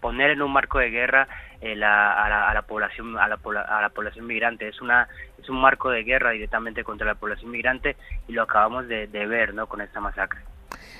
poner 0.00 0.30
en 0.30 0.42
un 0.42 0.52
marco 0.52 0.78
de 0.78 0.90
guerra 0.90 1.26
eh, 1.60 1.74
la- 1.74 2.12
a, 2.22 2.28
la, 2.28 2.48
a 2.50 2.54
la 2.54 2.62
población 2.62 3.18
a 3.18 3.26
la, 3.26 3.38
pobla- 3.38 3.62
a 3.62 3.80
la 3.80 3.88
población 3.88 4.26
migrante. 4.26 4.68
Es 4.68 4.80
una 4.80 5.08
es 5.40 5.48
un 5.48 5.60
marco 5.60 5.90
de 5.90 6.04
guerra 6.04 6.30
directamente 6.30 6.84
contra 6.84 7.06
la 7.06 7.14
población 7.14 7.50
migrante 7.50 7.96
y 8.28 8.32
lo 8.32 8.42
acabamos 8.42 8.86
de, 8.86 9.06
de 9.06 9.26
ver 9.26 9.54
no 9.54 9.66
con 9.66 9.80
esta 9.80 9.98
masacre. 10.00 10.40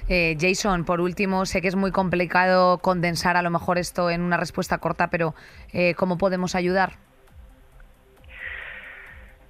Eh, 0.09 0.37
Jason, 0.40 0.85
por 0.85 1.01
último, 1.01 1.44
sé 1.46 1.61
que 1.61 1.68
es 1.68 1.77
muy 1.77 1.92
complicado 1.92 2.79
condensar 2.79 3.37
a 3.37 3.42
lo 3.42 3.51
mejor 3.51 3.79
esto 3.79 4.11
en 4.11 4.23
una 4.23 4.37
respuesta 4.38 4.79
corta, 4.79 5.09
pero 5.09 5.35
eh, 5.73 5.94
¿cómo 5.94 6.18
podemos 6.18 6.55
ayudar? 6.55 6.94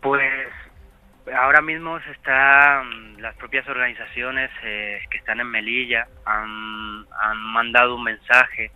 Pues 0.03 0.49
ahora 1.37 1.61
mismo 1.61 2.01
se 2.01 2.11
están 2.13 3.21
las 3.21 3.35
propias 3.37 3.67
organizaciones 3.69 4.51
eh, 4.63 5.01
que 5.11 5.19
están 5.19 5.41
en 5.41 5.47
Melilla 5.51 6.07
han, 6.25 7.05
han 7.21 7.39
mandado 7.39 7.97
un 7.97 8.05
mensaje 8.05 8.71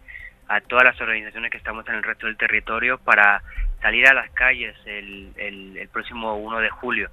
a 0.49 0.61
todas 0.61 0.85
las 0.85 1.01
organizaciones 1.01 1.51
que 1.51 1.57
estamos 1.57 1.87
en 1.89 1.95
el 1.95 2.03
resto 2.03 2.27
del 2.27 2.37
territorio 2.37 2.99
para 2.99 3.43
salir 3.81 4.07
a 4.09 4.15
las 4.15 4.31
calles 4.31 4.77
el, 4.87 5.33
el, 5.37 5.77
el 5.79 5.89
próximo 5.89 6.37
1 6.37 6.59
de 6.61 6.71
julio. 6.71 7.11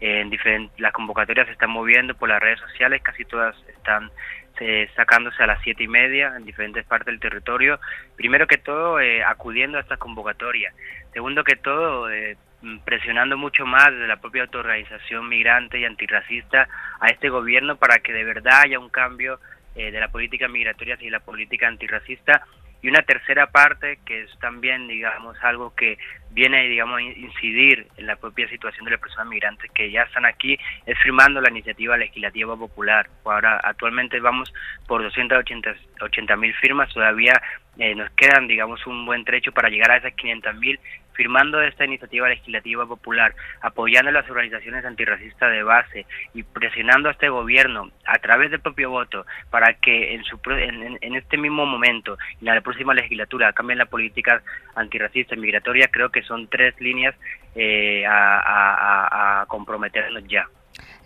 En 0.00 0.30
diferen- 0.30 0.70
las 0.78 0.92
convocatorias 0.92 1.46
se 1.46 1.52
están 1.52 1.70
moviendo 1.70 2.14
por 2.14 2.28
las 2.30 2.40
redes 2.40 2.58
sociales, 2.60 3.02
casi 3.02 3.24
todas 3.26 3.54
están 3.68 4.10
eh, 4.60 4.88
sacándose 4.94 5.42
a 5.42 5.46
las 5.46 5.62
siete 5.62 5.84
y 5.84 5.88
media 5.88 6.34
en 6.36 6.44
diferentes 6.44 6.84
partes 6.84 7.06
del 7.06 7.18
territorio. 7.18 7.80
Primero 8.16 8.46
que 8.46 8.58
todo, 8.58 9.00
eh, 9.00 9.24
acudiendo 9.24 9.78
a 9.78 9.80
estas 9.80 9.98
convocatorias. 9.98 10.74
Segundo 11.12 11.42
que 11.44 11.56
todo, 11.56 12.10
eh, 12.10 12.36
mm, 12.60 12.80
presionando 12.80 13.38
mucho 13.38 13.64
más 13.64 13.90
desde 13.90 14.06
la 14.06 14.20
propia 14.20 14.42
autoorganización 14.42 15.28
migrante 15.28 15.78
y 15.80 15.84
antirracista 15.86 16.68
a 17.00 17.08
este 17.08 17.30
gobierno 17.30 17.76
para 17.76 18.00
que 18.00 18.12
de 18.12 18.24
verdad 18.24 18.60
haya 18.64 18.78
un 18.78 18.90
cambio 18.90 19.40
eh, 19.76 19.90
de 19.90 20.00
la 20.00 20.08
política 20.08 20.48
migratoria 20.48 20.98
y 21.00 21.10
la 21.10 21.20
política 21.20 21.68
antirracista 21.68 22.44
y 22.82 22.88
una 22.88 23.02
tercera 23.02 23.46
parte 23.48 23.98
que 24.04 24.22
es 24.22 24.38
también 24.38 24.88
digamos 24.88 25.36
algo 25.42 25.74
que 25.74 25.98
viene 26.30 26.68
digamos 26.68 26.98
a 26.98 27.02
incidir 27.02 27.86
en 27.96 28.06
la 28.06 28.16
propia 28.16 28.48
situación 28.48 28.84
de 28.84 28.92
las 28.92 29.00
personas 29.00 29.28
migrantes 29.28 29.70
que 29.72 29.90
ya 29.90 30.02
están 30.02 30.24
aquí 30.24 30.58
es 30.86 30.98
firmando 31.00 31.40
la 31.40 31.50
iniciativa 31.50 31.96
legislativa 31.96 32.56
popular. 32.56 33.08
Ahora 33.24 33.60
actualmente 33.62 34.20
vamos 34.20 34.52
por 34.86 35.02
280 35.02 36.36
mil 36.36 36.54
firmas 36.54 36.92
todavía 36.92 37.40
eh, 37.78 37.94
nos 37.94 38.10
quedan 38.10 38.46
digamos 38.48 38.86
un 38.86 39.06
buen 39.06 39.24
trecho 39.24 39.52
para 39.52 39.68
llegar 39.68 39.90
a 39.90 39.96
esas 39.96 40.14
500 40.14 40.54
mil 40.56 40.78
firmando 41.20 41.60
esta 41.60 41.84
iniciativa 41.84 42.30
legislativa 42.30 42.86
popular, 42.86 43.34
apoyando 43.60 44.08
a 44.08 44.12
las 44.14 44.30
organizaciones 44.30 44.86
antirracistas 44.86 45.50
de 45.52 45.62
base 45.62 46.06
y 46.32 46.42
presionando 46.44 47.10
a 47.10 47.12
este 47.12 47.28
gobierno 47.28 47.90
a 48.06 48.16
través 48.20 48.50
del 48.50 48.60
propio 48.60 48.88
voto 48.88 49.26
para 49.50 49.74
que 49.74 50.14
en, 50.14 50.24
su, 50.24 50.40
en, 50.48 50.96
en- 51.02 51.14
este 51.14 51.36
mismo 51.36 51.66
momento, 51.66 52.16
en 52.40 52.46
la 52.46 52.60
próxima 52.62 52.94
legislatura, 52.94 53.52
cambien 53.52 53.76
la 53.76 53.84
política 53.84 54.42
antirracista 54.76 55.34
y 55.34 55.38
migratoria, 55.38 55.88
creo 55.88 56.08
que 56.08 56.22
son 56.22 56.48
tres 56.48 56.74
líneas 56.80 57.14
eh, 57.54 58.06
a- 58.06 59.42
a 59.42 59.46
comprometernos 59.46 60.24
ya. 60.26 60.46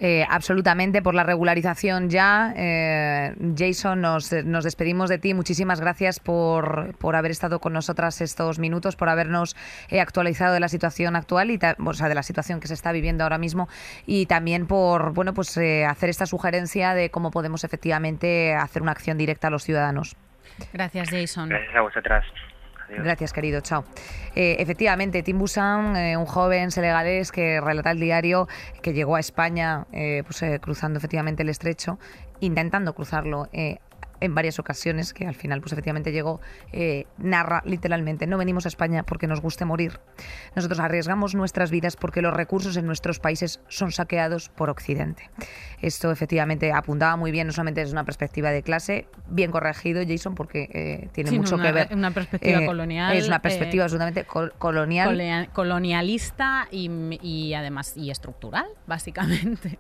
Eh, 0.00 0.26
absolutamente 0.28 1.02
por 1.02 1.14
la 1.14 1.22
regularización 1.22 2.10
ya. 2.10 2.52
Eh, 2.56 3.34
Jason, 3.56 4.00
nos, 4.00 4.32
nos 4.44 4.64
despedimos 4.64 5.08
de 5.08 5.18
ti. 5.18 5.34
Muchísimas 5.34 5.80
gracias 5.80 6.20
por, 6.20 6.96
por 6.98 7.16
haber 7.16 7.30
estado 7.30 7.60
con 7.60 7.72
nosotras 7.72 8.20
estos 8.20 8.58
minutos, 8.58 8.96
por 8.96 9.08
habernos 9.08 9.56
eh, 9.88 10.00
actualizado 10.00 10.52
de 10.54 10.60
la 10.60 10.68
situación 10.68 11.16
actual 11.16 11.50
y 11.50 11.58
ta- 11.58 11.76
o 11.84 11.92
sea, 11.94 12.08
de 12.08 12.14
la 12.14 12.22
situación 12.22 12.60
que 12.60 12.68
se 12.68 12.74
está 12.74 12.92
viviendo 12.92 13.24
ahora 13.24 13.38
mismo 13.38 13.68
y 14.06 14.26
también 14.26 14.66
por 14.66 15.12
bueno 15.12 15.32
pues 15.34 15.56
eh, 15.56 15.84
hacer 15.84 16.10
esta 16.10 16.26
sugerencia 16.26 16.94
de 16.94 17.10
cómo 17.10 17.30
podemos 17.30 17.64
efectivamente 17.64 18.54
hacer 18.54 18.82
una 18.82 18.92
acción 18.92 19.16
directa 19.18 19.48
a 19.48 19.50
los 19.50 19.62
ciudadanos. 19.64 20.16
Gracias, 20.72 21.10
Jason. 21.10 21.48
Gracias 21.48 21.74
a 21.74 21.80
vosotras. 21.80 22.24
Gracias, 22.96 23.33
querido. 23.33 23.61
Chao. 23.61 23.85
Eh, 24.35 24.57
efectivamente, 24.59 25.22
Tim 25.22 25.38
Busan, 25.38 25.96
eh, 25.96 26.16
un 26.16 26.26
joven 26.26 26.70
senegalés 26.70 27.33
que 27.33 27.61
relata 27.61 27.90
el 27.90 28.00
diario 28.00 28.48
que 28.83 28.92
llegó 28.92 29.16
a 29.16 29.20
España 29.20 29.87
eh, 29.92 30.22
pues, 30.24 30.44
cruzando 30.61 30.98
efectivamente 30.98 31.42
el 31.42 31.48
estrecho, 31.48 31.98
intentando 32.40 32.94
cruzarlo. 32.94 33.48
En 34.20 34.35
varias 34.35 34.59
ocasiones, 34.59 35.12
que 35.12 35.27
al 35.27 35.35
final 35.35 35.61
pues 35.61 35.72
efectivamente 35.72 36.12
llegó, 36.12 36.40
eh, 36.72 37.07
narra 37.18 37.62
literalmente, 37.66 38.27
no 38.27 38.38
venimos 38.38 38.64
a 38.64 38.68
España 38.68 39.03
porque 39.03 39.27
nos 39.27 39.40
guste 39.40 39.64
morir. 39.64 40.00
Nosotros 40.55 40.81
arriesgamos 40.81 41.35
nuestras 41.35 41.70
vidas 41.70 41.96
porque 41.96 42.22
los 42.22 42.33
recursos 42.35 42.77
en 42.77 42.87
nuestros 42.87 43.18
países 43.20 43.61
son 43.68 43.92
saqueados 43.92 44.48
por 44.48 44.70
Occidente. 44.70 45.31
Esto 45.83 46.11
efectivamente 46.11 46.72
apuntaba 46.72 47.16
muy 47.16 47.31
bien, 47.31 47.46
no 47.46 47.53
solamente 47.53 47.81
desde 47.81 47.92
una 47.92 48.05
perspectiva 48.05 48.50
de 48.50 48.62
clase, 48.62 49.07
bien 49.29 49.50
corregido 49.50 50.03
Jason, 50.07 50.35
porque 50.35 50.68
eh, 50.72 51.09
tiene 51.12 51.31
Sí, 51.31 51.37
mucho 51.38 51.57
una- 51.57 51.64
que 51.64 51.72
ver. 51.72 51.88
una 51.92 52.11
perspectiva 52.12 52.61
eh, 52.61 52.66
colonial, 52.66 53.16
Es 53.16 53.27
una 53.29 53.40
perspectiva 53.42 53.83
eh, 53.83 53.85
absolutamente 53.85 54.24
col- 54.24 54.53
colonial. 54.59 55.48
Colonialista 55.53 56.68
y, 56.70 56.90
y 57.22 57.55
además 57.55 57.96
y 57.96 58.11
estructural, 58.11 58.66
básicamente. 58.87 59.79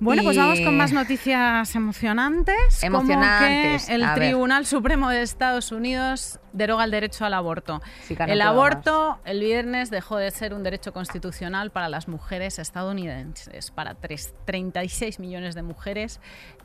Bueno, 0.00 0.22
pues 0.22 0.36
vamos 0.36 0.60
con 0.60 0.76
más 0.76 0.92
noticias 0.92 1.74
emocionantes. 1.74 2.82
Emocionantes, 2.84 3.82
Como 3.82 3.86
que 3.88 3.94
el 3.94 4.04
a 4.04 4.14
ver. 4.14 4.28
Tribunal 4.28 4.64
Supremo 4.66 5.10
de 5.10 5.22
Estados 5.22 5.72
Unidos 5.72 6.38
deroga 6.52 6.84
el 6.84 6.90
derecho 6.92 7.24
al 7.24 7.34
aborto. 7.34 7.82
Sí, 8.02 8.14
que 8.14 8.24
no 8.26 8.32
el 8.32 8.40
aborto 8.40 9.18
el 9.24 9.40
viernes 9.40 9.90
dejó 9.90 10.16
de 10.16 10.30
ser 10.30 10.54
un 10.54 10.62
derecho 10.62 10.92
constitucional 10.92 11.70
para 11.72 11.88
las 11.88 12.06
mujeres 12.06 12.58
estadounidenses, 12.60 13.70
para 13.72 13.94
tres- 13.94 14.34
36 14.44 15.18
millones 15.18 15.54
de 15.56 15.62
mujeres 15.62 16.20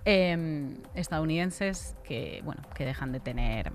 eh, 0.05 0.75
estadounidenses 0.93 1.95
que, 2.03 2.41
bueno, 2.43 2.61
que 2.75 2.85
dejan 2.85 3.11
de 3.11 3.19
tener 3.19 3.71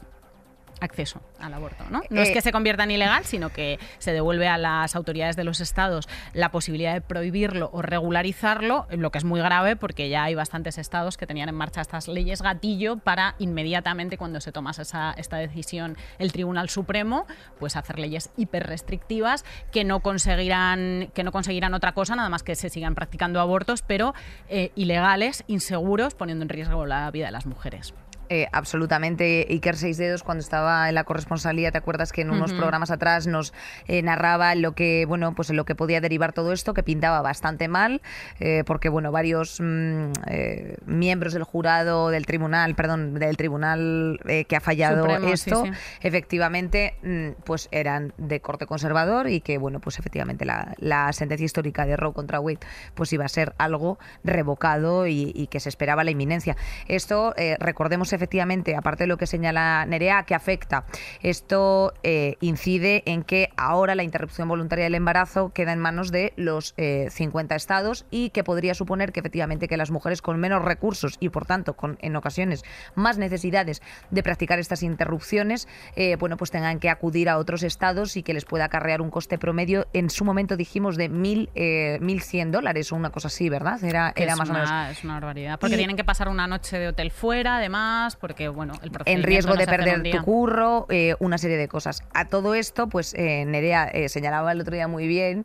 acceso 0.80 1.20
al 1.38 1.54
aborto, 1.54 1.84
¿no? 1.90 2.02
No 2.10 2.22
es 2.22 2.30
Eh, 2.30 2.32
que 2.32 2.40
se 2.40 2.52
convierta 2.52 2.84
en 2.84 2.90
ilegal, 2.90 3.24
sino 3.24 3.50
que 3.50 3.78
se 3.98 4.12
devuelve 4.12 4.48
a 4.48 4.58
las 4.58 4.94
autoridades 4.96 5.36
de 5.36 5.44
los 5.44 5.60
estados 5.60 6.08
la 6.34 6.50
posibilidad 6.50 6.94
de 6.94 7.00
prohibirlo 7.00 7.70
o 7.72 7.82
regularizarlo, 7.82 8.86
lo 8.90 9.10
que 9.10 9.18
es 9.18 9.24
muy 9.24 9.40
grave 9.40 9.76
porque 9.76 10.08
ya 10.08 10.24
hay 10.24 10.34
bastantes 10.34 10.78
estados 10.78 11.16
que 11.16 11.26
tenían 11.26 11.48
en 11.48 11.54
marcha 11.54 11.80
estas 11.80 12.08
leyes 12.08 12.42
gatillo 12.42 12.98
para 12.98 13.34
inmediatamente 13.38 14.16
cuando 14.18 14.40
se 14.40 14.52
tomase 14.52 14.82
esa, 14.82 15.12
esta 15.16 15.36
decisión 15.36 15.96
el 16.18 16.32
Tribunal 16.32 16.68
Supremo, 16.68 17.26
pues 17.58 17.76
hacer 17.76 17.98
leyes 17.98 18.30
hiper 18.36 18.66
restrictivas 18.66 19.44
que 19.72 19.84
no 19.84 20.00
conseguirán 20.00 21.10
que 21.14 21.24
no 21.24 21.32
conseguirán 21.32 21.74
otra 21.74 21.92
cosa 21.92 22.16
nada 22.16 22.28
más 22.28 22.42
que 22.42 22.54
se 22.54 22.68
sigan 22.70 22.94
practicando 22.94 23.40
abortos, 23.40 23.82
pero 23.82 24.14
eh, 24.48 24.72
ilegales, 24.74 25.44
inseguros, 25.46 26.14
poniendo 26.14 26.44
en 26.44 26.48
riesgo 26.48 26.86
la 26.86 27.10
vida 27.10 27.26
de 27.26 27.32
las 27.32 27.46
mujeres. 27.46 27.94
Eh, 28.28 28.46
absolutamente. 28.52 29.46
Iker 29.48 29.76
Seis 29.76 29.96
Dedos, 29.96 30.22
cuando 30.22 30.40
estaba 30.40 30.88
en 30.88 30.94
la 30.94 31.04
corresponsalía, 31.04 31.72
¿te 31.72 31.78
acuerdas 31.78 32.12
que 32.12 32.22
en 32.22 32.30
unos 32.30 32.52
programas 32.52 32.90
atrás 32.90 33.26
nos 33.26 33.52
eh, 33.86 34.02
narraba 34.02 34.54
lo 34.54 34.72
que, 34.72 35.06
bueno, 35.06 35.34
pues 35.34 35.50
en 35.50 35.56
lo 35.56 35.64
que 35.64 35.74
podía 35.74 36.00
derivar 36.00 36.32
todo 36.32 36.52
esto, 36.52 36.74
que 36.74 36.82
pintaba 36.82 37.22
bastante 37.22 37.68
mal, 37.68 38.02
eh, 38.40 38.64
porque 38.66 38.88
bueno, 38.88 39.12
varios 39.12 39.60
mm, 39.60 40.12
eh, 40.26 40.76
miembros 40.86 41.32
del 41.32 41.44
jurado 41.44 42.10
del 42.10 42.26
tribunal, 42.26 42.74
perdón, 42.74 43.14
del 43.14 43.36
tribunal 43.36 44.20
que 44.48 44.56
ha 44.56 44.60
fallado 44.60 45.02
Supremo, 45.02 45.28
esto, 45.28 45.64
sí. 45.64 45.70
efectivamente, 46.02 46.94
mm, 47.02 47.42
pues 47.44 47.68
eran 47.70 48.12
de 48.18 48.40
corte 48.40 48.66
conservador 48.66 49.28
y 49.28 49.40
que, 49.40 49.58
bueno, 49.58 49.80
pues 49.80 49.98
efectivamente 49.98 50.44
la, 50.44 50.74
la 50.78 51.12
sentencia 51.12 51.44
histórica 51.44 51.86
de 51.86 51.96
Roe 51.96 52.12
contra 52.12 52.40
Wade, 52.40 52.58
pues 52.94 53.12
iba 53.12 53.24
a 53.24 53.28
ser 53.28 53.54
algo 53.58 53.98
revocado 54.24 55.06
y, 55.06 55.32
y 55.34 55.46
que 55.46 55.60
se 55.60 55.68
esperaba 55.68 56.04
la 56.04 56.10
inminencia. 56.10 56.56
Esto, 56.86 57.34
eh, 57.36 57.56
recordemos 57.60 58.12
efectivamente, 58.18 58.76
aparte 58.76 59.04
de 59.04 59.08
lo 59.08 59.16
que 59.16 59.26
señala 59.26 59.84
Nerea, 59.86 60.24
que 60.24 60.34
afecta, 60.34 60.84
esto 61.22 61.94
eh, 62.02 62.36
incide 62.40 63.02
en 63.06 63.22
que 63.22 63.50
ahora 63.56 63.94
la 63.94 64.02
interrupción 64.02 64.48
voluntaria 64.48 64.84
del 64.84 64.94
embarazo 64.94 65.50
queda 65.52 65.72
en 65.72 65.78
manos 65.78 66.10
de 66.10 66.32
los 66.36 66.74
eh, 66.76 67.08
50 67.10 67.54
estados 67.54 68.04
y 68.10 68.30
que 68.30 68.44
podría 68.44 68.74
suponer 68.74 69.12
que 69.12 69.20
efectivamente 69.20 69.68
que 69.68 69.76
las 69.76 69.90
mujeres 69.90 70.22
con 70.22 70.38
menos 70.38 70.62
recursos 70.64 71.16
y 71.20 71.28
por 71.30 71.46
tanto 71.46 71.74
con 71.74 71.98
en 72.00 72.16
ocasiones 72.16 72.62
más 72.94 73.18
necesidades 73.18 73.82
de 74.10 74.22
practicar 74.22 74.58
estas 74.58 74.82
interrupciones, 74.82 75.68
eh, 75.96 76.16
bueno, 76.16 76.36
pues 76.36 76.50
tengan 76.50 76.78
que 76.78 76.90
acudir 76.90 77.28
a 77.28 77.38
otros 77.38 77.62
estados 77.62 78.16
y 78.16 78.22
que 78.22 78.34
les 78.34 78.44
pueda 78.44 78.64
acarrear 78.66 79.00
un 79.00 79.10
coste 79.10 79.38
promedio, 79.38 79.86
en 79.92 80.10
su 80.10 80.24
momento 80.24 80.56
dijimos 80.56 80.96
de 80.96 81.08
mil, 81.08 81.50
eh, 81.54 81.98
1.100 82.00 82.50
dólares 82.50 82.92
o 82.92 82.96
una 82.96 83.10
cosa 83.10 83.28
así, 83.28 83.48
¿verdad? 83.48 83.82
Era, 83.84 84.12
era 84.16 84.32
es 84.32 84.38
más 84.38 84.50
o 84.50 84.52
menos 84.52 84.70
Es 84.90 85.04
una 85.04 85.14
barbaridad. 85.14 85.58
Porque 85.58 85.74
Y- 85.74 85.78
tienen 85.78 85.96
que 85.96 86.04
pasar 86.04 86.28
una 86.28 86.46
noche 86.46 86.78
de 86.78 86.88
hotel 86.88 87.10
fuera, 87.10 87.56
además, 87.58 88.07
porque, 88.16 88.48
bueno, 88.48 88.74
el 88.82 88.90
en 89.06 89.22
riesgo 89.22 89.56
de 89.56 89.66
perder 89.66 90.02
tu 90.10 90.22
curro, 90.22 90.86
eh, 90.88 91.14
una 91.18 91.38
serie 91.38 91.56
de 91.56 91.68
cosas. 91.68 92.02
A 92.14 92.26
todo 92.26 92.54
esto, 92.54 92.88
pues 92.88 93.14
eh, 93.14 93.44
Nerea 93.46 93.88
eh, 93.88 94.08
señalaba 94.08 94.52
el 94.52 94.60
otro 94.60 94.74
día 94.74 94.88
muy 94.88 95.06
bien 95.06 95.44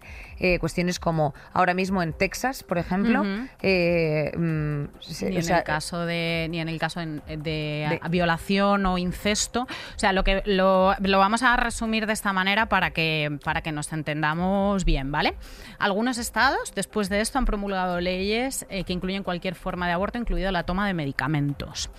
cuestiones 0.59 0.99
como 0.99 1.33
ahora 1.53 1.73
mismo 1.73 2.03
en 2.03 2.11
Texas, 2.11 2.63
por 2.63 2.77
ejemplo, 2.77 3.23
mm, 3.23 4.85
se- 4.99 5.29
Ni 5.29 5.37
en 5.37 5.43
sea, 5.43 5.59
el 5.59 5.63
caso 5.63 6.05
de 6.05 6.47
ni 6.49 6.59
en 6.59 6.67
el 6.67 6.79
caso 6.79 6.99
de, 6.99 7.99
violación 8.09 8.85
o 8.85 8.97
incesto. 8.97 9.61
O 9.63 9.99
sea 9.99 10.11
lo 10.11 10.23
que 10.23 10.43
lo, 10.45 10.95
lo 10.99 11.19
vamos 11.19 11.43
a 11.43 11.55
resumir 11.55 12.07
de 12.07 12.13
esta 12.13 12.33
manera 12.33 12.67
para 12.67 12.91
que 12.91 13.37
para 13.43 13.61
que 13.61 13.71
nos 13.71 13.91
entendamos 13.93 14.83
bien 14.85 15.11
vale 15.11 15.35
algunos 15.79 16.17
estados 16.17 16.73
después 16.75 17.09
de 17.09 17.21
esto 17.21 17.37
han 17.39 17.45
promulgado 17.45 17.99
leyes 18.01 18.65
que 18.69 18.93
incluyen 18.93 19.23
cualquier 19.23 19.55
forma 19.55 19.87
de 19.87 19.93
aborto 19.93 20.17
incluida 20.17 20.51
la 20.51 20.63
toma 20.63 20.87
de 20.87 20.93
medicamentos 20.93 21.89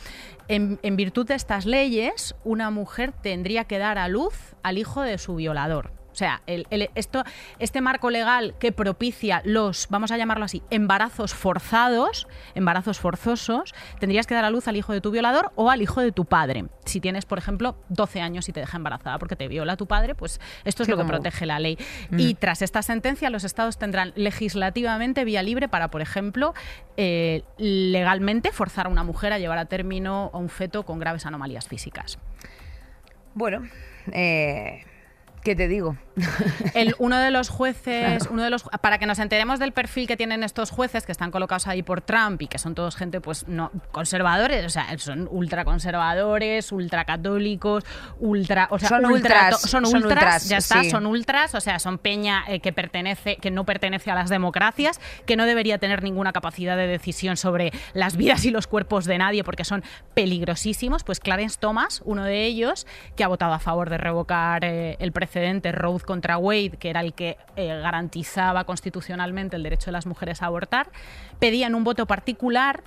en, 0.48 0.78
en 0.82 0.96
virtud 0.96 1.26
de 1.26 1.34
estas 1.34 1.66
leyes 1.66 2.34
una 2.44 2.70
mujer 2.70 3.12
tendría 3.12 3.64
que 3.64 3.78
dar 3.78 3.98
a 3.98 4.08
luz 4.08 4.34
al 4.62 4.78
hijo 4.78 5.02
de 5.02 5.18
su 5.18 5.36
violador 5.36 6.03
o 6.14 6.16
sea, 6.16 6.42
el- 6.46 6.64
el- 6.70 6.90
esto, 6.94 7.24
este 7.58 7.80
marco 7.80 8.08
legal 8.08 8.54
que 8.60 8.70
propicia 8.70 9.42
los, 9.44 9.88
vamos 9.90 10.12
a 10.12 10.16
llamarlo 10.16 10.44
así, 10.44 10.62
embarazos 10.70 11.34
forzados, 11.34 12.28
embarazos 12.54 13.00
forzosos, 13.00 13.74
tendrías 13.98 14.28
que 14.28 14.34
dar 14.34 14.44
a 14.44 14.50
luz 14.50 14.68
al 14.68 14.76
hijo 14.76 14.92
de 14.92 15.00
tu 15.00 15.10
violador 15.10 15.50
o 15.56 15.70
al 15.70 15.82
hijo 15.82 16.00
de 16.00 16.12
tu 16.12 16.24
padre. 16.24 16.66
Si 16.84 17.00
tienes, 17.00 17.26
por 17.26 17.38
ejemplo, 17.38 17.76
12 17.88 18.20
años 18.20 18.48
y 18.48 18.52
te 18.52 18.60
deja 18.60 18.76
embarazada 18.76 19.18
porque 19.18 19.34
te 19.34 19.48
viola 19.48 19.76
tu 19.76 19.86
padre, 19.88 20.14
pues 20.14 20.40
esto 20.64 20.84
es 20.84 20.88
lo 20.88 20.96
que 20.96 21.02
como- 21.02 21.08
protege 21.14 21.46
la 21.46 21.58
ley. 21.58 21.76
Mm. 22.10 22.18
Y 22.20 22.34
tras 22.34 22.62
esta 22.62 22.82
sentencia, 22.82 23.28
los 23.28 23.42
estados 23.42 23.76
tendrán 23.76 24.12
legislativamente 24.14 25.24
vía 25.24 25.42
libre 25.42 25.68
para, 25.68 25.88
por 25.90 26.00
ejemplo, 26.00 26.54
eh, 26.96 27.42
legalmente 27.58 28.52
forzar 28.52 28.86
a 28.86 28.88
una 28.88 29.02
mujer 29.02 29.32
a 29.32 29.38
llevar 29.40 29.58
a 29.58 29.64
término 29.64 30.30
a 30.32 30.38
un 30.38 30.48
feto 30.48 30.84
con 30.84 31.00
graves 31.00 31.26
anomalías 31.26 31.66
físicas. 31.66 32.18
bueno, 33.34 33.62
eh, 34.12 34.84
¿qué 35.42 35.56
te 35.56 35.66
digo? 35.66 35.96
El, 36.74 36.94
uno 36.98 37.18
de 37.18 37.30
los 37.30 37.48
jueces, 37.48 38.28
uno 38.30 38.42
de 38.42 38.50
los 38.50 38.62
para 38.80 38.98
que 38.98 39.06
nos 39.06 39.18
enteremos 39.18 39.58
del 39.58 39.72
perfil 39.72 40.06
que 40.06 40.16
tienen 40.16 40.42
estos 40.44 40.70
jueces 40.70 41.06
que 41.06 41.12
están 41.12 41.30
colocados 41.30 41.66
ahí 41.66 41.82
por 41.82 42.00
Trump 42.00 42.40
y 42.42 42.46
que 42.46 42.58
son 42.58 42.74
todos 42.74 42.96
gente 42.96 43.20
pues 43.20 43.48
no 43.48 43.70
conservadores, 43.92 44.64
o 44.64 44.68
sea, 44.70 44.86
son 44.98 45.28
ultraconservadores, 45.30 46.70
ultracatólicos, 46.72 47.84
ultra, 48.20 48.68
o 48.70 48.78
sea, 48.78 48.88
Son 48.88 49.04
ultra- 49.06 49.14
ultras, 49.46 49.60
son 49.60 49.86
son 49.86 49.96
ultras, 50.02 50.12
ultras, 50.12 50.48
ya 50.48 50.56
está, 50.58 50.82
sí. 50.82 50.90
son 50.90 51.06
ultras, 51.06 51.54
o 51.54 51.60
sea, 51.60 51.78
son 51.78 51.98
peña 51.98 52.44
eh, 52.48 52.60
que 52.60 52.72
pertenece 52.72 53.36
que 53.36 53.50
no 53.50 53.64
pertenece 53.64 54.10
a 54.10 54.14
las 54.14 54.30
democracias, 54.30 55.00
que 55.26 55.36
no 55.36 55.44
debería 55.46 55.78
tener 55.78 56.02
ninguna 56.02 56.32
capacidad 56.32 56.76
de 56.76 56.86
decisión 56.86 57.36
sobre 57.36 57.72
las 57.92 58.16
vidas 58.16 58.44
y 58.44 58.50
los 58.50 58.66
cuerpos 58.66 59.04
de 59.04 59.18
nadie 59.18 59.44
porque 59.44 59.64
son 59.64 59.82
peligrosísimos, 60.14 61.04
pues 61.04 61.20
Clarence 61.20 61.58
Thomas, 61.60 62.02
uno 62.04 62.24
de 62.24 62.44
ellos, 62.44 62.86
que 63.16 63.24
ha 63.24 63.28
votado 63.28 63.52
a 63.52 63.58
favor 63.58 63.90
de 63.90 63.98
revocar 63.98 64.64
eh, 64.64 64.96
el 65.00 65.12
precedente 65.12 65.72
Roe 65.72 65.98
contra 66.04 66.38
Wade, 66.38 66.76
que 66.78 66.90
era 66.90 67.00
el 67.00 67.14
que 67.14 67.36
eh, 67.56 67.66
garantizaba 67.66 68.64
constitucionalmente 68.64 69.56
el 69.56 69.62
derecho 69.62 69.86
de 69.86 69.92
las 69.92 70.06
mujeres 70.06 70.42
a 70.42 70.46
abortar, 70.46 70.90
pedía 71.38 71.66
en 71.66 71.74
un 71.74 71.84
voto 71.84 72.06
particular 72.06 72.84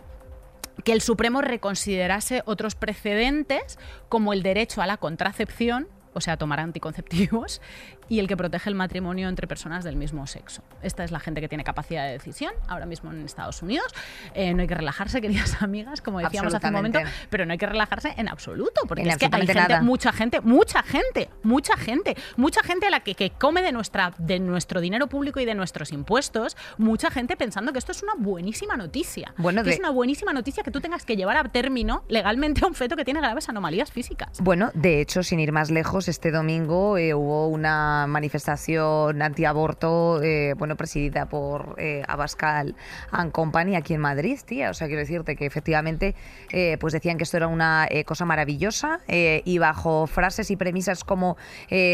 que 0.84 0.94
el 0.94 1.02
Supremo 1.02 1.42
reconsiderase 1.42 2.44
otros 2.46 2.76
precedentes 2.76 3.80
como 4.10 4.34
el 4.34 4.44
derecho 4.44 4.82
a 4.82 4.88
la 4.88 4.98
contracepción, 4.98 5.88
o 6.14 6.22
sea, 6.22 6.38
tomar 6.38 6.60
anticonceptivos, 6.60 7.62
y 8.10 8.20
el 8.20 8.28
que 8.28 8.38
protege 8.38 8.70
el 8.70 8.76
matrimonio 8.76 9.30
entre 9.30 9.48
personas 9.48 9.84
del 9.84 9.96
mismo 9.96 10.28
sexo. 10.28 10.62
Esta 10.82 11.04
es 11.04 11.12
la 11.12 11.20
gente 11.20 11.42
que 11.42 11.48
tiene 11.50 11.64
capacidad 11.64 12.06
de 12.06 12.14
decisión 12.14 12.54
ahora 12.68 12.86
mismo 12.86 13.12
en 13.12 13.24
Estados 13.26 13.62
Unidos. 13.62 13.88
Eh, 14.34 14.54
no 14.54 14.62
hay 14.62 14.68
que 14.68 14.76
relajarse, 14.76 15.22
queridas 15.22 15.62
amigas, 15.62 16.02
como 16.02 16.20
decíamos 16.20 16.54
hace 16.54 16.68
un 16.68 16.74
momento, 16.74 17.00
pero 17.30 17.46
no 17.46 17.52
hay 17.52 17.58
que 17.58 17.66
relajarse 17.66 18.14
en 18.18 18.28
absoluto, 18.30 18.82
porque 18.88 19.04
En 19.04 19.10
es 19.10 19.18
que 19.18 19.26
hay 19.26 19.32
gente, 19.32 19.54
nada. 19.54 19.82
mucha 19.82 20.12
gente, 20.12 20.42
mucha 20.42 20.84
gente, 20.84 21.30
mucha 21.44 21.76
gente, 21.78 22.16
mucha 22.36 22.62
gente 22.64 22.88
a 22.88 22.90
la 22.90 23.00
que, 23.02 23.16
que 23.16 23.32
come 23.32 23.62
de, 23.62 23.72
nuestra, 23.72 24.14
de 24.18 24.40
nuestro 24.40 24.82
dinero 24.82 25.08
público 25.08 25.40
y 25.40 25.46
de 25.46 25.56
nuestros 25.56 25.92
impuestos, 25.92 26.56
mucha 26.78 27.12
gente 27.12 27.36
pensando 27.38 27.74
que 27.74 27.80
esto 27.80 27.92
es 27.92 28.04
una 28.04 28.14
buenísima 28.18 28.78
noticia. 28.78 29.34
Bueno, 29.38 29.62
que 29.64 29.70
de- 29.70 29.74
es 29.76 29.80
una 29.80 29.90
buenísima 29.92 30.34
noticia 30.34 30.64
que 30.64 30.72
tú 30.72 30.82
tengas 30.82 31.06
que 31.06 31.16
llevar 31.16 31.38
a 31.38 31.44
término 31.46 32.04
legalmente 32.08 32.62
a 32.64 32.68
un 32.68 32.76
feto 32.76 32.96
que 32.96 33.04
tiene 33.06 33.20
graves 33.22 33.50
anomalías 33.50 33.92
físicas. 33.92 34.40
Bueno, 34.42 34.72
de 34.74 35.02
hecho, 35.02 35.24
sin 35.24 35.40
ir 35.40 35.52
más 35.52 35.70
lejos, 35.72 36.08
este 36.08 36.32
domingo 36.32 36.98
eh, 36.98 37.14
hubo 37.14 37.48
una 37.48 37.97
manifestación 38.06 39.22
antiaborto, 39.22 40.22
eh, 40.22 40.54
bueno, 40.58 40.76
presidida 40.76 41.28
por 41.28 41.76
eh, 41.78 42.04
Abascal 42.08 42.76
and 43.12 43.32
Company 43.32 43.76
aquí 43.76 43.94
en 43.94 44.02
Madrid, 44.02 44.40
tía. 44.46 44.70
O 44.70 44.74
sea, 44.74 44.88
quiero 44.88 45.00
decirte 45.00 45.36
que 45.36 45.46
efectivamente, 45.46 46.14
eh, 46.52 46.78
pues 46.80 46.94
decían 46.94 47.18
que 47.18 47.24
esto 47.24 47.38
era 47.38 47.48
una 47.48 47.88
eh, 47.90 48.04
cosa 48.04 48.26
maravillosa 48.26 49.00
y 49.08 49.58
bajo 49.58 50.06
frases 50.06 50.52
y 50.52 50.58
premisas 50.58 51.04
como 51.04 51.38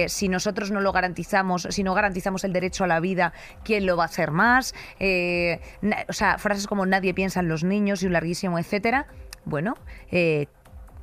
si 0.08 0.28
nosotros 0.28 0.72
no 0.72 0.82
lo 0.82 0.92
garantizamos, 0.92 1.68
si 1.70 1.84
no 1.84 1.94
garantizamos 1.94 2.44
el 2.44 2.54
derecho 2.54 2.84
a 2.84 2.88
la 2.88 3.00
vida, 3.00 3.34
¿quién 3.63 3.86
lo 3.86 3.96
va 3.96 4.04
a 4.04 4.08
hacer 4.08 4.32
más? 4.32 4.74
O 5.00 6.13
sea, 6.13 6.38
frases 6.38 6.68
como 6.68 6.86
nadie 6.86 7.13
piensa 7.13 7.39
en 7.39 7.48
los 7.48 7.63
niños 7.63 8.04
y 8.04 8.08
un 8.08 8.13
larguísimo 8.13 8.58
etcétera. 8.58 9.08
Bueno, 9.46 9.76
eh, 10.12 10.48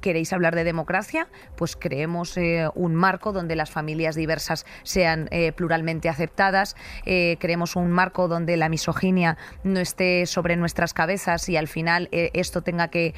¿Queréis 0.01 0.33
hablar 0.33 0.55
de 0.55 0.65
democracia? 0.65 1.29
Pues 1.57 1.77
creemos 1.77 2.37
eh, 2.39 2.69
un 2.75 2.95
marco 2.95 3.33
donde 3.33 3.55
las 3.55 3.71
familias 3.71 4.15
diversas 4.15 4.65
sean 4.83 5.29
eh, 5.31 5.53
pluralmente 5.53 6.09
aceptadas. 6.09 6.75
Eh, 7.05 7.37
creemos 7.39 7.77
un 7.77 7.91
marco 7.91 8.27
donde 8.27 8.57
la 8.57 8.71
misoginia 8.71 9.37
no 9.63 9.79
esté 9.79 10.25
sobre 10.25 10.57
nuestras 10.57 10.95
cabezas 10.95 11.49
y 11.49 11.57
al 11.57 11.69
final 11.69 12.09
esto 12.11 12.63
tenga 12.63 12.89
que, 12.89 13.15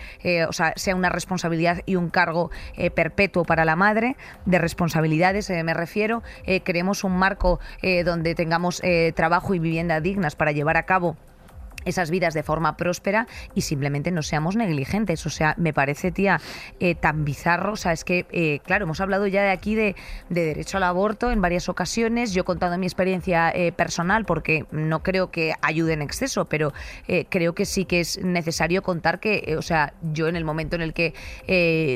o 0.49 0.53
sea, 0.53 0.73
sea 0.77 0.97
una 0.97 1.09
responsabilidad 1.09 1.83
y 1.87 1.97
un 1.97 2.11
cargo 2.11 2.51
perpetuo 2.95 3.45
para 3.45 3.65
la 3.65 3.77
madre, 3.77 4.17
de 4.45 4.59
responsabilidades 4.59 5.51
me 5.51 5.75
refiero. 5.75 6.23
Queremos 6.65 7.05
un 7.05 7.17
marco 7.17 7.61
donde 8.05 8.35
tengamos 8.35 8.83
trabajo 9.15 9.55
y 9.55 9.59
vivienda 9.59 10.01
dignas 10.01 10.37
para 10.37 10.53
llevar 10.53 10.77
a 10.77 10.85
cabo 10.85 11.17
esas 11.85 12.11
vidas 12.11 12.35
de 12.35 12.43
forma 12.43 12.77
próspera 12.77 13.27
y 13.55 13.63
simplemente 13.63 14.11
no 14.11 14.23
seamos 14.23 14.57
negligentes. 14.57 15.27
O 15.27 15.31
sea, 15.31 15.55
me 15.59 15.73
parece, 15.73 16.13
tía, 16.13 16.41
eh, 16.81 16.95
tan 16.95 17.25
bizarro. 17.25 17.73
O 17.73 17.77
sea, 17.77 17.93
es 17.93 18.05
que, 18.05 18.27
eh, 18.33 18.61
claro, 18.65 18.85
hemos 18.85 19.01
hablado 19.01 19.27
ya 19.27 19.43
de 19.43 19.51
aquí 19.51 19.75
de, 19.75 19.97
de 20.29 20.45
derecho 20.45 20.77
al 20.77 20.85
aborto 20.85 21.31
en 21.31 21.41
varias 21.41 21.69
ocasiones. 21.69 22.33
Yo 22.33 22.43
he 22.43 22.45
contado 22.45 22.77
mi 22.79 22.87
experiencia 22.87 23.51
eh, 23.51 23.73
personal 23.73 24.25
porque 24.25 24.67
no 24.71 25.03
creo 25.03 25.31
que 25.31 25.55
ayude 25.63 25.93
en 25.93 26.03
exceso, 26.03 26.47
pero 26.47 26.73
creo 27.29 27.55
que 27.55 27.65
sí 27.65 27.85
que 27.85 28.01
es 28.01 28.19
necesario 28.23 28.83
contar 28.83 29.21
que, 29.21 29.55
o 29.59 29.63
sea, 29.63 29.93
yo 30.13 30.29
en 30.29 30.37
el 30.37 30.45
momento 30.45 30.77
en 30.77 30.83
el 30.83 30.95
que 30.95 31.13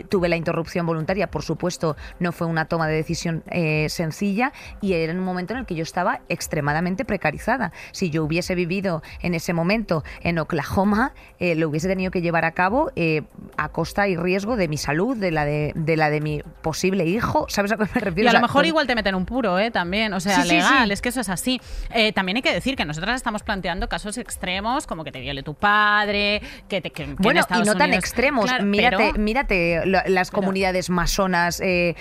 tuve 0.09 0.29
la 0.29 0.37
interrupción 0.37 0.87
voluntaria, 0.87 1.31
por 1.31 1.42
supuesto, 1.42 1.96
no 2.20 2.33
fue 2.33 2.46
una 2.46 2.66
toma 2.66 2.88
de 2.88 2.94
decisión 2.94 3.42
sencilla 3.88 4.53
y 4.81 4.92
era 4.92 5.12
en 5.12 5.18
un 5.18 5.25
momento 5.25 5.55
en 5.55 5.61
el 5.61 5.66
que 5.66 5.75
yo 5.75 5.83
estaba 5.83 6.20
extremadamente 6.29 7.05
precarizada. 7.05 7.72
Si 7.92 8.11
yo 8.11 8.25
hubiese 8.25 8.55
vivido 8.55 9.03
en 9.20 9.35
ese 9.35 9.53
momento 9.53 9.75
en 10.22 10.38
Oklahoma, 10.38 11.12
eh, 11.38 11.54
lo 11.54 11.68
hubiese 11.68 11.88
tenido 11.88 12.10
que 12.10 12.22
llevar 12.22 12.44
a 12.44 12.52
cabo 12.52 12.90
eh, 12.96 13.22
a 13.56 13.68
costa 13.68 14.08
y 14.08 14.16
riesgo 14.16 14.56
de 14.56 14.68
mi 14.68 14.76
salud, 14.78 15.16
de 15.16 15.30
la 15.30 15.44
de, 15.44 15.72
de 15.74 15.96
la 15.96 16.08
de 16.10 16.20
mi 16.20 16.42
posible 16.62 17.04
hijo. 17.04 17.46
¿Sabes 17.48 17.72
a 17.72 17.76
qué 17.76 17.84
me 17.94 18.00
refiero? 18.00 18.24
Y 18.24 18.28
a 18.28 18.32
lo 18.32 18.40
mejor 18.40 18.64
igual 18.66 18.86
te 18.86 18.94
meten 18.94 19.14
un 19.14 19.26
puro, 19.26 19.58
¿eh? 19.58 19.70
También, 19.70 20.12
o 20.14 20.20
sea, 20.20 20.42
Sí, 20.42 20.48
legal, 20.48 20.86
sí. 20.88 20.92
es 20.92 21.02
que 21.02 21.08
eso 21.10 21.20
es 21.20 21.28
así. 21.28 21.60
Eh, 21.90 22.12
también 22.12 22.36
hay 22.36 22.42
que 22.42 22.52
decir 22.52 22.76
que 22.76 22.84
nosotras 22.84 23.16
estamos 23.16 23.42
planteando 23.42 23.88
casos 23.88 24.16
extremos, 24.18 24.86
como 24.86 25.04
que 25.04 25.12
te 25.12 25.20
viole 25.20 25.42
tu 25.42 25.54
padre, 25.54 26.40
que 26.68 26.80
te... 26.80 26.90
Que, 26.90 26.90
que 26.90 27.02
en 27.02 27.16
Bueno, 27.16 27.40
y 27.50 27.58
no 27.66 27.74
tan 27.74 27.88
Unidos- 27.90 27.98
extremos. 28.04 28.44
Claro, 28.46 28.64
mírate, 28.64 28.96
pero- 29.12 29.18
mírate 29.22 29.82
las 29.86 30.30
pero- 30.30 30.40
comunidades 30.40 30.88
masonas 30.88 31.60
eh, 31.60 31.94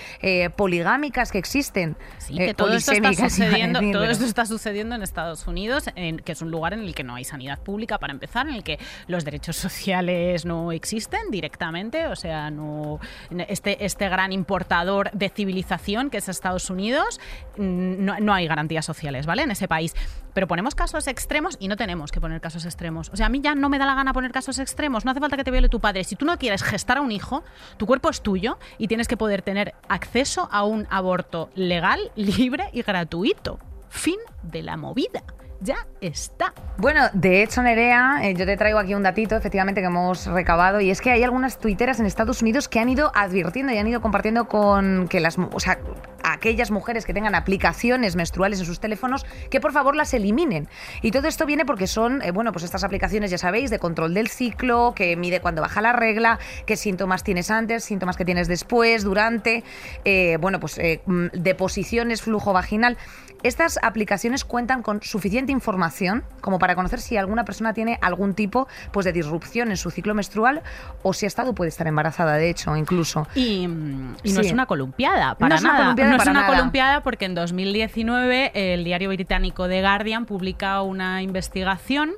poligámicas 0.56 1.30
que 1.32 1.38
existen. 1.38 1.96
Sí, 2.18 2.34
que 2.36 2.54
todo 2.54 2.72
esto 2.74 2.92
está 2.92 3.12
sucediendo, 3.28 3.80
todo 3.80 3.90
pero- 3.92 4.10
esto 4.10 4.24
está 4.24 4.46
sucediendo 4.46 4.94
en 4.94 5.02
Estados 5.02 5.46
Unidos, 5.46 5.84
en- 5.96 6.18
que 6.18 6.32
es 6.32 6.42
un 6.42 6.50
lugar 6.50 6.72
en 6.72 6.80
el 6.80 6.94
que 6.94 7.04
no 7.04 7.14
hay 7.14 7.24
sanidad 7.24 7.58
pública 7.66 7.98
para 7.98 8.12
empezar, 8.12 8.46
en 8.48 8.54
el 8.54 8.62
que 8.62 8.78
los 9.08 9.24
derechos 9.24 9.56
sociales 9.56 10.44
no 10.44 10.70
existen 10.70 11.32
directamente, 11.32 12.06
o 12.06 12.14
sea, 12.14 12.48
no 12.48 13.00
este, 13.48 13.84
este 13.84 14.08
gran 14.08 14.30
importador 14.30 15.10
de 15.10 15.28
civilización 15.28 16.08
que 16.08 16.18
es 16.18 16.28
Estados 16.28 16.70
Unidos, 16.70 17.20
mm, 17.56 18.04
no, 18.04 18.20
no 18.20 18.32
hay 18.32 18.46
garantías 18.46 18.84
sociales, 18.84 19.26
¿vale? 19.26 19.42
En 19.42 19.50
ese 19.50 19.66
país. 19.66 19.94
Pero 20.32 20.46
ponemos 20.46 20.74
casos 20.74 21.08
extremos 21.08 21.56
y 21.58 21.66
no 21.66 21.76
tenemos 21.76 22.12
que 22.12 22.20
poner 22.20 22.40
casos 22.40 22.64
extremos. 22.66 23.08
O 23.10 23.16
sea, 23.16 23.26
a 23.26 23.28
mí 23.30 23.40
ya 23.40 23.54
no 23.54 23.68
me 23.68 23.78
da 23.78 23.86
la 23.86 23.94
gana 23.94 24.12
poner 24.12 24.32
casos 24.32 24.58
extremos. 24.58 25.04
No 25.04 25.10
hace 25.10 25.20
falta 25.20 25.36
que 25.36 25.44
te 25.44 25.50
viole 25.50 25.68
tu 25.68 25.80
padre. 25.80 26.04
Si 26.04 26.14
tú 26.14 26.26
no 26.26 26.38
quieres 26.38 26.62
gestar 26.62 26.98
a 26.98 27.00
un 27.00 27.10
hijo, 27.10 27.42
tu 27.78 27.86
cuerpo 27.86 28.10
es 28.10 28.20
tuyo 28.20 28.58
y 28.78 28.86
tienes 28.86 29.08
que 29.08 29.16
poder 29.16 29.40
tener 29.42 29.74
acceso 29.88 30.48
a 30.52 30.64
un 30.64 30.86
aborto 30.90 31.48
legal, 31.54 32.12
libre 32.16 32.68
y 32.72 32.82
gratuito. 32.82 33.58
Fin 33.88 34.18
de 34.42 34.62
la 34.62 34.76
movida. 34.76 35.22
Ya 35.60 35.86
está. 36.00 36.52
Bueno, 36.76 37.08
de 37.14 37.42
hecho, 37.42 37.62
Nerea, 37.62 38.20
eh, 38.22 38.34
yo 38.34 38.44
te 38.44 38.56
traigo 38.56 38.78
aquí 38.78 38.94
un 38.94 39.02
datito, 39.02 39.36
efectivamente, 39.36 39.80
que 39.80 39.86
hemos 39.86 40.26
recabado, 40.26 40.80
y 40.80 40.90
es 40.90 41.00
que 41.00 41.10
hay 41.10 41.22
algunas 41.22 41.58
tuiteras 41.58 41.98
en 41.98 42.06
Estados 42.06 42.42
Unidos 42.42 42.68
que 42.68 42.78
han 42.78 42.90
ido 42.90 43.10
advirtiendo 43.14 43.72
y 43.72 43.78
han 43.78 43.86
ido 43.86 44.02
compartiendo 44.02 44.48
con 44.48 45.08
que 45.08 45.20
las, 45.20 45.38
o 45.38 45.60
sea, 45.60 45.78
aquellas 46.22 46.70
mujeres 46.70 47.06
que 47.06 47.14
tengan 47.14 47.34
aplicaciones 47.34 48.16
menstruales 48.16 48.60
en 48.60 48.66
sus 48.66 48.80
teléfonos, 48.80 49.24
que 49.48 49.60
por 49.60 49.72
favor 49.72 49.96
las 49.96 50.12
eliminen. 50.12 50.68
Y 51.00 51.10
todo 51.10 51.26
esto 51.28 51.46
viene 51.46 51.64
porque 51.64 51.86
son, 51.86 52.20
eh, 52.20 52.32
bueno, 52.32 52.52
pues 52.52 52.64
estas 52.64 52.84
aplicaciones, 52.84 53.30
ya 53.30 53.38
sabéis, 53.38 53.70
de 53.70 53.78
control 53.78 54.12
del 54.12 54.28
ciclo, 54.28 54.92
que 54.94 55.16
mide 55.16 55.40
cuando 55.40 55.62
baja 55.62 55.80
la 55.80 55.92
regla, 55.92 56.38
qué 56.66 56.76
síntomas 56.76 57.24
tienes 57.24 57.50
antes, 57.50 57.84
síntomas 57.84 58.16
que 58.16 58.26
tienes 58.26 58.48
después, 58.48 59.04
durante, 59.04 59.64
eh, 60.04 60.36
bueno, 60.40 60.60
pues 60.60 60.78
mm, 61.06 61.26
deposiciones, 61.32 62.20
flujo 62.20 62.52
vaginal. 62.52 62.98
Estas 63.46 63.78
aplicaciones 63.80 64.44
cuentan 64.44 64.82
con 64.82 65.00
suficiente 65.02 65.52
información 65.52 66.24
como 66.40 66.58
para 66.58 66.74
conocer 66.74 67.00
si 67.00 67.16
alguna 67.16 67.44
persona 67.44 67.72
tiene 67.72 67.96
algún 68.02 68.34
tipo 68.34 68.66
pues, 68.92 69.04
de 69.06 69.12
disrupción 69.12 69.70
en 69.70 69.76
su 69.76 69.90
ciclo 69.92 70.14
menstrual 70.14 70.62
o 71.04 71.12
si 71.12 71.26
ha 71.26 71.28
estado 71.28 71.54
puede 71.54 71.68
estar 71.68 71.86
embarazada, 71.86 72.34
de 72.34 72.50
hecho, 72.50 72.74
incluso. 72.74 73.28
Y, 73.36 73.62
y 73.62 73.66
no 73.68 74.16
Sí. 74.24 74.40
es 74.40 74.52
una 74.52 74.66
columpiada, 74.66 75.36
para 75.36 75.50
No 75.50 75.54
es 75.54 75.60
una 75.62 75.72
nada. 75.72 75.82
columpiada 75.84 76.10
no 76.10 76.16
es 76.16 76.22
una 76.24 76.32
nada. 76.40 76.46
columpiada 76.54 77.02
porque 77.02 77.24
en 77.26 77.34
2019 77.36 78.50
el 78.74 78.82
diario 78.84 79.10
británico 79.10 79.68
The 79.68 79.80
Guardian 79.80 80.26
publica 80.26 80.82
una 80.82 81.22
investigación 81.22 82.14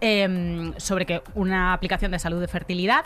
em, 0.00 0.72
sobre 0.76 1.06
que 1.06 1.22
una 1.34 1.72
aplicación 1.72 2.10
de 2.10 2.18
salud 2.18 2.40
de 2.40 2.48
fertilidad 2.48 3.04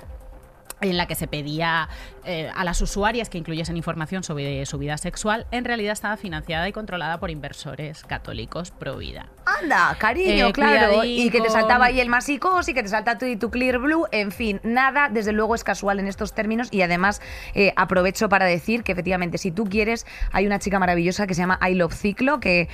en 0.81 0.97
la 0.97 1.07
que 1.07 1.15
se 1.15 1.27
pedía 1.27 1.89
eh, 2.25 2.51
a 2.55 2.63
las 2.63 2.83
usuarias 2.83 3.31
que 3.31 3.39
incluyesen 3.39 3.79
información 3.79 4.23
sobre 4.23 4.65
su 4.67 4.77
vida 4.77 4.99
sexual, 4.99 5.47
en 5.51 5.65
realidad 5.65 5.93
estaba 5.93 6.19
financiada 6.19 6.69
y 6.69 6.73
controlada 6.73 7.19
por 7.19 7.31
inversores 7.31 8.05
católicos 8.05 8.71
pro 8.71 8.99
vida. 8.99 9.31
Anda, 9.47 9.97
cariño, 9.99 10.49
Eh, 10.49 10.53
claro. 10.53 11.05
Y 11.05 11.31
que 11.31 11.41
te 11.41 11.49
saltaba 11.49 11.87
ahí 11.87 12.01
el 12.01 12.11
masicos 12.11 12.69
y 12.69 12.75
que 12.75 12.83
te 12.83 12.89
salta 12.91 13.17
y 13.27 13.37
tu 13.37 13.51
Clear 13.51 13.79
Blue. 13.79 14.07
En 14.13 14.31
fin, 14.31 14.61
nada, 14.63 15.09
desde 15.09 15.33
luego 15.33 15.55
es 15.55 15.65
casual 15.65 16.01
en 16.01 16.07
estos 16.07 16.35
términos. 16.35 16.69
Y 16.71 16.83
además, 16.83 17.23
eh, 17.55 17.73
aprovecho 17.77 18.29
para 18.29 18.45
decir 18.45 18.83
que 18.83 18.93
efectivamente, 18.93 19.39
si 19.39 19.51
tú 19.51 19.65
quieres, 19.65 20.07
hay 20.31 20.47
una 20.47 20.59
chica 20.59 20.79
maravillosa 20.79 21.27
que 21.27 21.33
se 21.33 21.41
llama 21.41 21.59
I 21.67 21.77
Love 21.77 21.95
Ciclo, 21.95 22.41
que, 22.41 22.69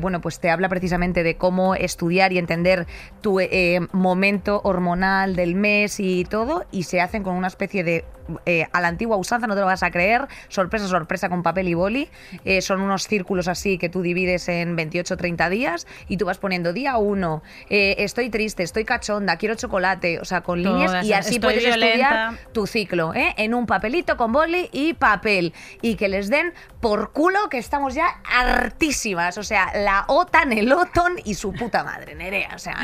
bueno, 0.00 0.20
pues 0.20 0.40
te 0.40 0.50
habla 0.50 0.68
precisamente 0.68 1.22
de 1.22 1.36
cómo 1.36 1.76
estudiar 1.76 2.32
y 2.32 2.38
entender 2.38 2.88
tu 3.20 3.40
momento 3.92 4.60
hormonal 4.64 5.36
del 5.36 5.54
mes 5.54 6.00
y 6.00 6.24
todo. 6.24 6.64
Y 6.72 6.82
se 6.82 7.00
hacen 7.00 7.22
con 7.22 7.29
una 7.32 7.48
especie 7.48 7.84
de. 7.84 8.04
Eh, 8.46 8.66
a 8.72 8.80
la 8.80 8.88
antigua 8.88 9.16
usanza, 9.16 9.46
no 9.46 9.54
te 9.54 9.60
lo 9.60 9.66
vas 9.66 9.82
a 9.82 9.90
creer. 9.90 10.26
Sorpresa, 10.48 10.86
sorpresa 10.88 11.28
con 11.28 11.42
papel 11.42 11.68
y 11.68 11.74
boli. 11.74 12.08
Eh, 12.44 12.60
son 12.62 12.80
unos 12.80 13.04
círculos 13.06 13.48
así 13.48 13.78
que 13.78 13.88
tú 13.88 14.02
divides 14.02 14.48
en 14.48 14.76
28 14.76 15.14
o 15.14 15.16
30 15.16 15.48
días 15.50 15.86
y 16.08 16.16
tú 16.16 16.26
vas 16.26 16.38
poniendo 16.38 16.72
día 16.72 16.96
uno, 16.96 17.42
eh, 17.68 17.96
estoy 17.98 18.30
triste, 18.30 18.62
estoy 18.62 18.84
cachonda, 18.84 19.36
quiero 19.36 19.54
chocolate, 19.54 20.20
o 20.20 20.24
sea, 20.24 20.42
con 20.42 20.62
líneas 20.62 21.04
y 21.04 21.12
así 21.12 21.38
puedes 21.40 21.64
violenta. 21.64 22.28
estudiar 22.30 22.52
tu 22.52 22.66
ciclo, 22.66 23.14
¿eh? 23.14 23.34
En 23.36 23.54
un 23.54 23.66
papelito 23.66 24.16
con 24.16 24.32
boli 24.32 24.68
y 24.72 24.94
papel 24.94 25.52
y 25.82 25.94
que 25.96 26.08
les 26.08 26.28
den 26.30 26.52
por 26.80 27.12
culo 27.12 27.48
que 27.48 27.58
estamos 27.58 27.94
ya 27.94 28.06
hartísimas, 28.24 29.38
o 29.38 29.42
sea, 29.42 29.70
la 29.74 30.04
OTAN, 30.08 30.52
el 30.52 30.72
OTON 30.72 31.14
y 31.24 31.34
su 31.34 31.52
puta 31.52 31.84
madre, 31.84 32.14
Nerea, 32.14 32.50
o 32.54 32.58
sea, 32.58 32.76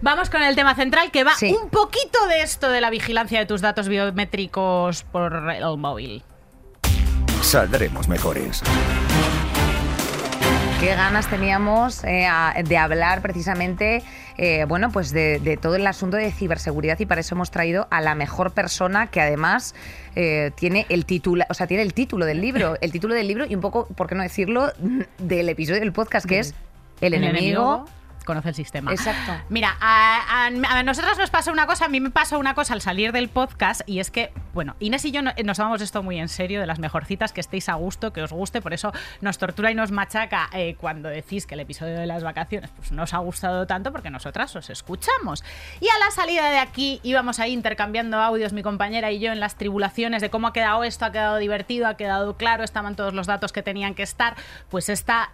Vamos 0.00 0.30
con 0.30 0.42
el 0.42 0.54
tema 0.54 0.74
central 0.74 1.10
que 1.10 1.24
va 1.24 1.34
Sí. 1.34 1.52
un 1.62 1.68
poquito 1.70 2.26
de 2.28 2.42
esto 2.42 2.70
de 2.70 2.80
la 2.80 2.90
vigilancia 2.90 3.38
de 3.38 3.46
tus 3.46 3.60
datos 3.60 3.88
biométricos 3.88 4.85
por 5.12 5.32
el 5.34 5.76
móvil. 5.78 6.22
Saldremos 7.42 8.08
mejores. 8.08 8.62
qué 10.80 10.94
ganas 10.94 11.28
teníamos 11.28 12.04
eh, 12.04 12.26
a- 12.26 12.54
de 12.62 12.76
hablar 12.76 13.22
precisamente, 13.22 14.02
eh, 14.36 14.64
bueno, 14.68 14.90
pues 14.90 15.10
de, 15.10 15.38
de 15.40 15.56
todo 15.56 15.74
el 15.76 15.86
asunto 15.86 16.16
de 16.18 16.30
ciberseguridad 16.32 16.98
y 17.00 17.06
para 17.06 17.20
eso 17.22 17.34
hemos 17.34 17.50
traído 17.50 17.88
a 17.90 18.00
la 18.00 18.14
mejor 18.14 18.52
persona 18.52 19.06
que 19.08 19.20
además 19.20 19.74
eh, 20.16 20.50
tiene 20.54 20.84
el 20.90 21.06
título, 21.06 21.44
o 21.48 21.54
sea, 21.54 21.66
tiene 21.66 21.82
el 21.82 21.94
título 21.94 22.26
del 22.26 22.40
libro, 22.40 22.76
el 22.80 22.92
título 22.92 23.14
del 23.14 23.26
libro 23.26 23.46
y 23.46 23.54
un 23.54 23.60
poco, 23.62 23.86
¿por 23.88 24.06
qué 24.06 24.14
no 24.14 24.22
decirlo, 24.22 24.70
del 25.18 25.48
episodio 25.48 25.80
del 25.80 25.92
podcast 25.92 26.26
que 26.26 26.40
es 26.40 26.54
El, 27.00 27.14
enemigo. 27.14 27.86
Conoce 28.26 28.50
el 28.50 28.54
sistema. 28.54 28.92
Exacto. 28.92 29.32
Mira, 29.48 29.74
a, 29.80 30.44
a- 30.46 30.78
a 30.78 30.82
nosotras 30.82 31.16
nos 31.16 31.30
pasa 31.30 31.50
una 31.50 31.66
cosa, 31.66 31.86
a 31.86 31.88
mí 31.88 32.00
me 32.00 32.10
pasa 32.10 32.36
una 32.36 32.52
cosa 32.54 32.74
al 32.74 32.82
salir 32.82 33.12
del 33.12 33.30
podcast 33.30 33.80
y 33.86 34.00
es 34.00 34.10
que, 34.10 34.30
bueno, 34.52 34.76
Inés 34.80 35.06
y 35.06 35.12
yo 35.12 35.22
no- 35.22 35.32
nos 35.44 35.56
tomamos 35.56 35.80
esto 35.80 36.02
muy 36.02 36.18
en 36.18 36.28
serio, 36.28 36.60
de 36.60 36.66
las 36.66 36.78
mejorcitas, 36.78 37.32
que 37.32 37.40
estéis 37.40 37.70
a 37.70 37.74
gusto, 37.74 38.12
que 38.12 38.20
os 38.22 38.32
guste, 38.32 38.60
por 38.60 38.74
eso 38.74 38.92
nos 39.22 39.38
tortura 39.38 39.70
y 39.70 39.74
nos 39.74 39.90
machaca 39.92 40.50
eh, 40.52 40.76
cuando 40.78 41.08
decís 41.08 41.46
que 41.46 41.54
el 41.54 41.60
episodio 41.60 41.98
de 41.98 42.06
las 42.06 42.22
vacaciones 42.22 42.70
pues, 42.76 42.92
no 42.92 43.04
os 43.04 43.14
ha 43.14 43.18
gustado 43.18 43.66
tanto 43.66 43.92
porque 43.92 44.10
nosotras 44.10 44.54
os 44.56 44.68
escuchamos. 44.68 45.42
Y 45.80 45.88
a 45.88 45.98
la 46.04 46.10
salida 46.10 46.50
de 46.50 46.58
aquí 46.58 47.00
íbamos 47.04 47.38
ahí 47.40 47.52
intercambiando 47.52 48.18
audios, 48.20 48.52
mi 48.52 48.62
compañera 48.62 49.12
y 49.12 49.20
yo, 49.20 49.32
en 49.32 49.40
las 49.40 49.54
tribulaciones 49.56 50.20
de 50.20 50.28
cómo 50.30 50.48
ha 50.48 50.52
quedado 50.52 50.82
esto, 50.84 51.04
ha 51.04 51.12
quedado 51.12 51.36
divertido, 51.36 51.86
ha 51.86 51.96
quedado 51.96 52.36
claro, 52.36 52.64
estaban 52.64 52.96
todos 52.96 53.14
los 53.14 53.26
datos 53.26 53.52
que 53.52 53.62
tenían 53.62 53.94
que 53.94 54.02
estar, 54.02 54.34
pues 54.68 54.88
esta... 54.88 55.30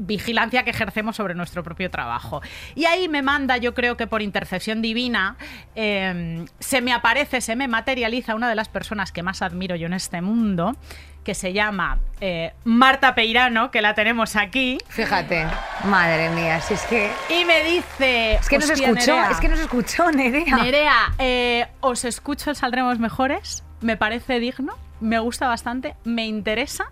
vigilancia 0.00 0.64
que 0.64 0.70
ejercemos 0.70 1.16
sobre 1.16 1.34
nuestro 1.34 1.62
propio 1.62 1.90
trabajo. 1.90 2.40
Y 2.74 2.86
ahí 2.86 3.08
me 3.08 3.22
manda, 3.22 3.56
yo 3.58 3.74
creo 3.74 3.96
que 3.96 4.06
por 4.06 4.22
intercesión 4.22 4.82
divina, 4.82 5.36
eh, 5.74 6.44
se 6.58 6.80
me 6.80 6.92
aparece, 6.92 7.40
se 7.40 7.54
me 7.56 7.68
materializa 7.68 8.34
una 8.34 8.48
de 8.48 8.54
las 8.54 8.68
personas 8.68 9.12
que 9.12 9.22
más 9.22 9.42
admiro 9.42 9.76
yo 9.76 9.86
en 9.86 9.92
este 9.92 10.20
mundo, 10.22 10.76
que 11.24 11.34
se 11.34 11.52
llama 11.52 11.98
eh, 12.22 12.54
Marta 12.64 13.14
Peirano, 13.14 13.70
que 13.70 13.82
la 13.82 13.94
tenemos 13.94 14.36
aquí, 14.36 14.78
Fíjate, 14.88 15.46
madre 15.84 16.30
mía, 16.30 16.60
si 16.62 16.74
es 16.74 16.82
que... 16.84 17.10
y 17.28 17.44
me 17.44 17.62
dice... 17.62 18.34
Es 18.36 18.48
que 18.48 18.58
nos 18.58 18.70
"Hostia, 18.70 18.88
escuchó, 18.88 19.12
Nerea, 19.12 19.30
es 19.30 19.36
que 19.38 19.48
nos 19.48 19.60
escuchó, 19.60 20.10
Nerea. 20.10 20.56
Nerea, 20.56 21.12
eh, 21.18 21.66
os 21.80 22.06
escucho 22.06 22.54
Saldremos 22.54 22.98
Mejores, 22.98 23.62
me 23.82 23.98
parece 23.98 24.40
digno, 24.40 24.74
me 25.00 25.18
gusta 25.18 25.46
bastante, 25.46 25.94
me 26.04 26.26
interesa. 26.26 26.86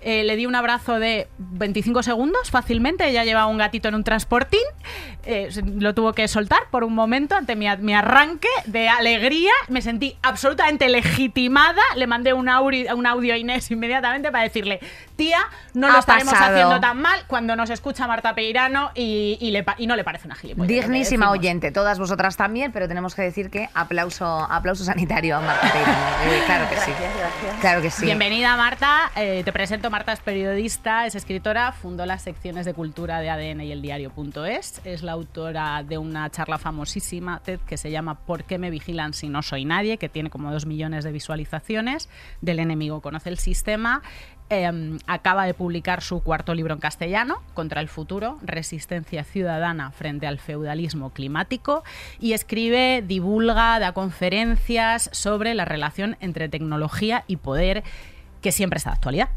Eh, 0.00 0.22
le 0.24 0.36
di 0.36 0.46
un 0.46 0.54
abrazo 0.54 0.98
de 0.98 1.28
25 1.38 2.02
segundos 2.02 2.50
fácilmente, 2.50 3.08
ella 3.08 3.24
llevaba 3.24 3.46
un 3.46 3.58
gatito 3.58 3.88
en 3.88 3.96
un 3.96 4.04
transportín, 4.04 4.60
eh, 5.24 5.48
lo 5.78 5.94
tuvo 5.94 6.12
que 6.12 6.28
soltar 6.28 6.70
por 6.70 6.84
un 6.84 6.94
momento 6.94 7.34
ante 7.34 7.56
mi, 7.56 7.66
mi 7.80 7.94
arranque 7.94 8.48
de 8.66 8.88
alegría, 8.88 9.52
me 9.68 9.82
sentí 9.82 10.16
absolutamente 10.22 10.88
legitimada, 10.88 11.82
le 11.96 12.06
mandé 12.06 12.32
un 12.32 12.48
audio, 12.48 12.96
un 12.96 13.06
audio 13.06 13.34
a 13.34 13.38
Inés 13.38 13.70
inmediatamente 13.70 14.30
para 14.30 14.44
decirle, 14.44 14.80
tía, 15.18 15.40
no 15.74 15.88
lo 15.88 15.96
Ha 15.96 15.98
estaremos 15.98 16.32
pasado. 16.32 16.54
haciendo 16.54 16.80
tan 16.80 17.02
mal 17.02 17.20
cuando 17.26 17.54
nos 17.56 17.68
escucha 17.68 18.06
Marta 18.06 18.34
Peirano 18.34 18.92
y, 18.94 19.36
y 19.40 19.50
le 19.50 19.66
y 19.76 19.86
no 19.86 19.96
le 19.96 20.04
parece 20.04 20.26
una 20.26 20.36
gilipollas. 20.36 20.70
lo 20.70 20.74
Dignísima 20.74 21.30
oyente, 21.30 21.70
todas 21.72 21.98
vosotras 21.98 22.36
también, 22.38 22.72
pero 22.72 22.88
tenemos 22.88 23.14
que 23.14 23.22
decir 23.22 23.50
que 23.50 23.68
aplauso, 23.74 24.24
aplauso 24.26 24.84
sanitario 24.84 25.36
a 25.36 25.40
Marta 25.40 25.70
Peirano. 25.70 25.98
Eh, 26.28 26.42
claro 26.46 26.68
que 26.68 26.76
sí. 26.76 26.90
Gracias, 26.90 27.16
gracias. 27.18 27.60
Claro 27.60 27.82
que 27.82 27.90
sí. 27.90 28.04
Bienvenida 28.04 28.56
Marta, 28.56 29.10
Eh, 29.16 29.42
te 29.44 29.52
presento, 29.52 29.90
Marta 29.90 30.12
es 30.12 30.20
periodista, 30.20 31.06
es 31.06 31.14
escritora, 31.14 31.72
fundó 31.72 32.06
las 32.06 32.22
secciones 32.22 32.64
de 32.66 32.74
cultura 32.74 33.20
de 33.20 33.30
ADN 33.30 33.60
y 33.62 33.72
el 33.72 33.82
diario.es, 33.82 34.80
es 34.84 35.02
la 35.02 35.12
autora 35.12 35.82
de 35.82 35.98
una 35.98 36.30
charla 36.30 36.58
famosísima 36.58 37.40
TED 37.40 37.60
que 37.60 37.76
se 37.76 37.90
llama 37.90 38.14
¿Por 38.20 38.44
qué 38.44 38.58
me 38.58 38.70
vigilan 38.70 39.12
si 39.14 39.28
no 39.28 39.42
soy 39.42 39.64
nadie?, 39.64 39.96
que 39.98 40.08
tiene 40.08 40.30
como 40.30 40.52
dos 40.52 40.66
millones 40.66 41.02
de 41.04 41.10
visualizaciones, 41.12 42.08
del 42.40 42.60
enemigo 42.60 43.00
conoce 43.00 43.28
el 43.30 43.38
sistema. 43.38 44.02
Eh, 44.50 44.98
acaba 45.06 45.44
de 45.44 45.52
publicar 45.52 46.02
su 46.02 46.22
cuarto 46.22 46.54
libro 46.54 46.72
en 46.72 46.80
castellano, 46.80 47.42
Contra 47.52 47.82
el 47.82 47.88
futuro, 47.88 48.38
Resistencia 48.42 49.22
ciudadana 49.24 49.90
frente 49.90 50.26
al 50.26 50.38
feudalismo 50.38 51.10
climático, 51.10 51.84
y 52.18 52.32
escribe, 52.32 53.04
divulga, 53.06 53.78
da 53.78 53.92
conferencias 53.92 55.10
sobre 55.12 55.54
la 55.54 55.66
relación 55.66 56.16
entre 56.20 56.48
tecnología 56.48 57.24
y 57.26 57.36
poder, 57.36 57.84
que 58.40 58.52
siempre 58.52 58.78
está 58.78 58.90
de 58.90 58.94
actualidad. 58.94 59.28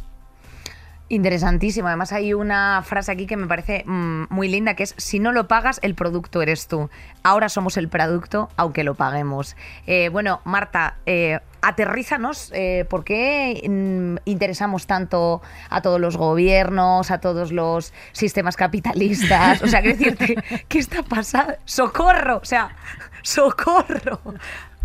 Interesantísimo. 1.11 1.89
Además 1.89 2.13
hay 2.13 2.33
una 2.33 2.81
frase 2.83 3.11
aquí 3.11 3.25
que 3.25 3.35
me 3.35 3.45
parece 3.45 3.83
mm, 3.85 4.27
muy 4.29 4.47
linda, 4.47 4.75
que 4.75 4.83
es, 4.83 4.95
si 4.95 5.19
no 5.19 5.33
lo 5.33 5.45
pagas, 5.45 5.81
el 5.83 5.93
producto 5.93 6.41
eres 6.41 6.69
tú. 6.69 6.89
Ahora 7.21 7.49
somos 7.49 7.75
el 7.75 7.89
producto, 7.89 8.47
aunque 8.55 8.85
lo 8.85 8.95
paguemos. 8.95 9.57
Eh, 9.87 10.07
bueno, 10.07 10.39
Marta, 10.45 10.95
eh, 11.05 11.41
aterrízanos, 11.61 12.49
eh, 12.53 12.85
¿por 12.89 13.03
qué 13.03 13.61
mm, 13.67 14.23
interesamos 14.23 14.87
tanto 14.87 15.41
a 15.69 15.81
todos 15.81 15.99
los 15.99 16.15
gobiernos, 16.15 17.11
a 17.11 17.19
todos 17.19 17.51
los 17.51 17.93
sistemas 18.13 18.55
capitalistas? 18.55 19.61
O 19.63 19.67
sea, 19.67 19.81
quiero 19.81 19.97
decirte, 19.97 20.37
¿qué 20.69 20.79
está 20.79 21.03
pasando? 21.03 21.55
¡Socorro! 21.65 22.37
O 22.37 22.45
sea, 22.45 22.73
¡socorro! 23.21 24.21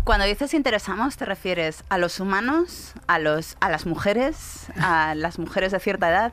Cuando 0.07 0.25
dices 0.25 0.53
interesamos, 0.53 1.17
¿te 1.17 1.25
refieres 1.25 1.83
a 1.89 1.97
los 1.97 2.21
humanos, 2.21 2.93
a, 3.07 3.19
los, 3.19 3.57
a 3.59 3.69
las 3.69 3.85
mujeres, 3.85 4.67
a 4.79 5.13
las 5.17 5.37
mujeres 5.37 5.73
de 5.73 5.81
cierta 5.81 6.09
edad? 6.09 6.31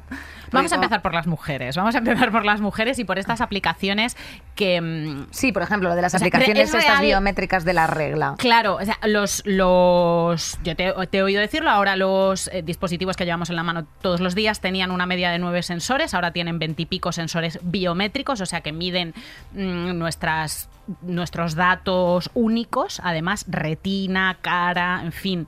Vamos 0.52 0.70
a 0.70 0.76
empezar 0.76 1.02
por 1.02 1.12
las 1.12 1.26
mujeres, 1.26 1.76
vamos 1.76 1.96
a 1.96 1.98
empezar 1.98 2.30
por 2.30 2.44
las 2.44 2.60
mujeres 2.60 3.00
y 3.00 3.04
por 3.04 3.18
estas 3.18 3.40
aplicaciones 3.40 4.16
que... 4.54 4.80
mm, 4.80 5.26
Sí, 5.32 5.50
por 5.50 5.62
ejemplo, 5.62 5.88
lo 5.88 5.96
de 5.96 6.02
las 6.02 6.14
O 6.14 6.18
sea, 6.18 6.28
aplicaciones 6.28 6.68
es 6.68 6.74
estas 6.74 6.84
real- 6.84 7.02
biométricas 7.04 7.64
de 7.64 7.72
la 7.72 7.88
regla. 7.88 8.36
Claro, 8.38 8.76
o 8.76 8.84
sea, 8.84 8.96
los, 9.08 9.42
los 9.44 10.56
yo 10.62 10.76
te, 10.76 10.92
te 11.10 11.18
he 11.18 11.22
oído 11.24 11.40
decirlo, 11.40 11.70
ahora 11.70 11.96
los 11.96 12.46
eh, 12.52 12.62
dispositivos 12.62 13.16
que 13.16 13.24
llevamos 13.24 13.50
en 13.50 13.56
la 13.56 13.64
mano 13.64 13.84
todos 14.00 14.20
los 14.20 14.36
días 14.36 14.60
tenían 14.60 14.92
una 14.92 15.06
media 15.06 15.32
de 15.32 15.40
nueve 15.40 15.64
sensores, 15.64 16.14
ahora 16.14 16.30
tienen 16.32 16.60
veintipico 16.60 17.10
sensores 17.10 17.58
biométricos, 17.62 18.40
o 18.40 18.46
sea 18.46 18.60
que 18.60 18.70
miden 18.70 19.14
mm, 19.52 19.98
nuestras, 19.98 20.68
nuestros 21.02 21.54
datos 21.54 22.30
únicos, 22.34 23.00
además 23.02 23.44
retina, 23.48 24.38
cara, 24.40 25.00
en 25.02 25.12
fin, 25.12 25.46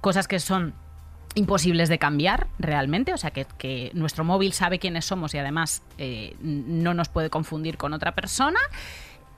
cosas 0.00 0.28
que 0.28 0.40
son 0.40 0.74
imposibles 1.34 1.88
de 1.88 1.98
cambiar 1.98 2.46
realmente, 2.58 3.12
o 3.12 3.16
sea 3.16 3.30
que, 3.30 3.90
nuestro 3.94 4.24
móvil 4.24 4.52
sabe 4.52 4.78
quiénes 4.78 5.04
somos 5.04 5.34
y 5.34 5.38
además 5.38 5.82
eh, 5.98 6.36
no 6.40 6.94
nos 6.94 7.08
puede 7.08 7.30
confundir 7.30 7.76
con 7.76 7.92
otra 7.92 8.14
persona. 8.14 8.60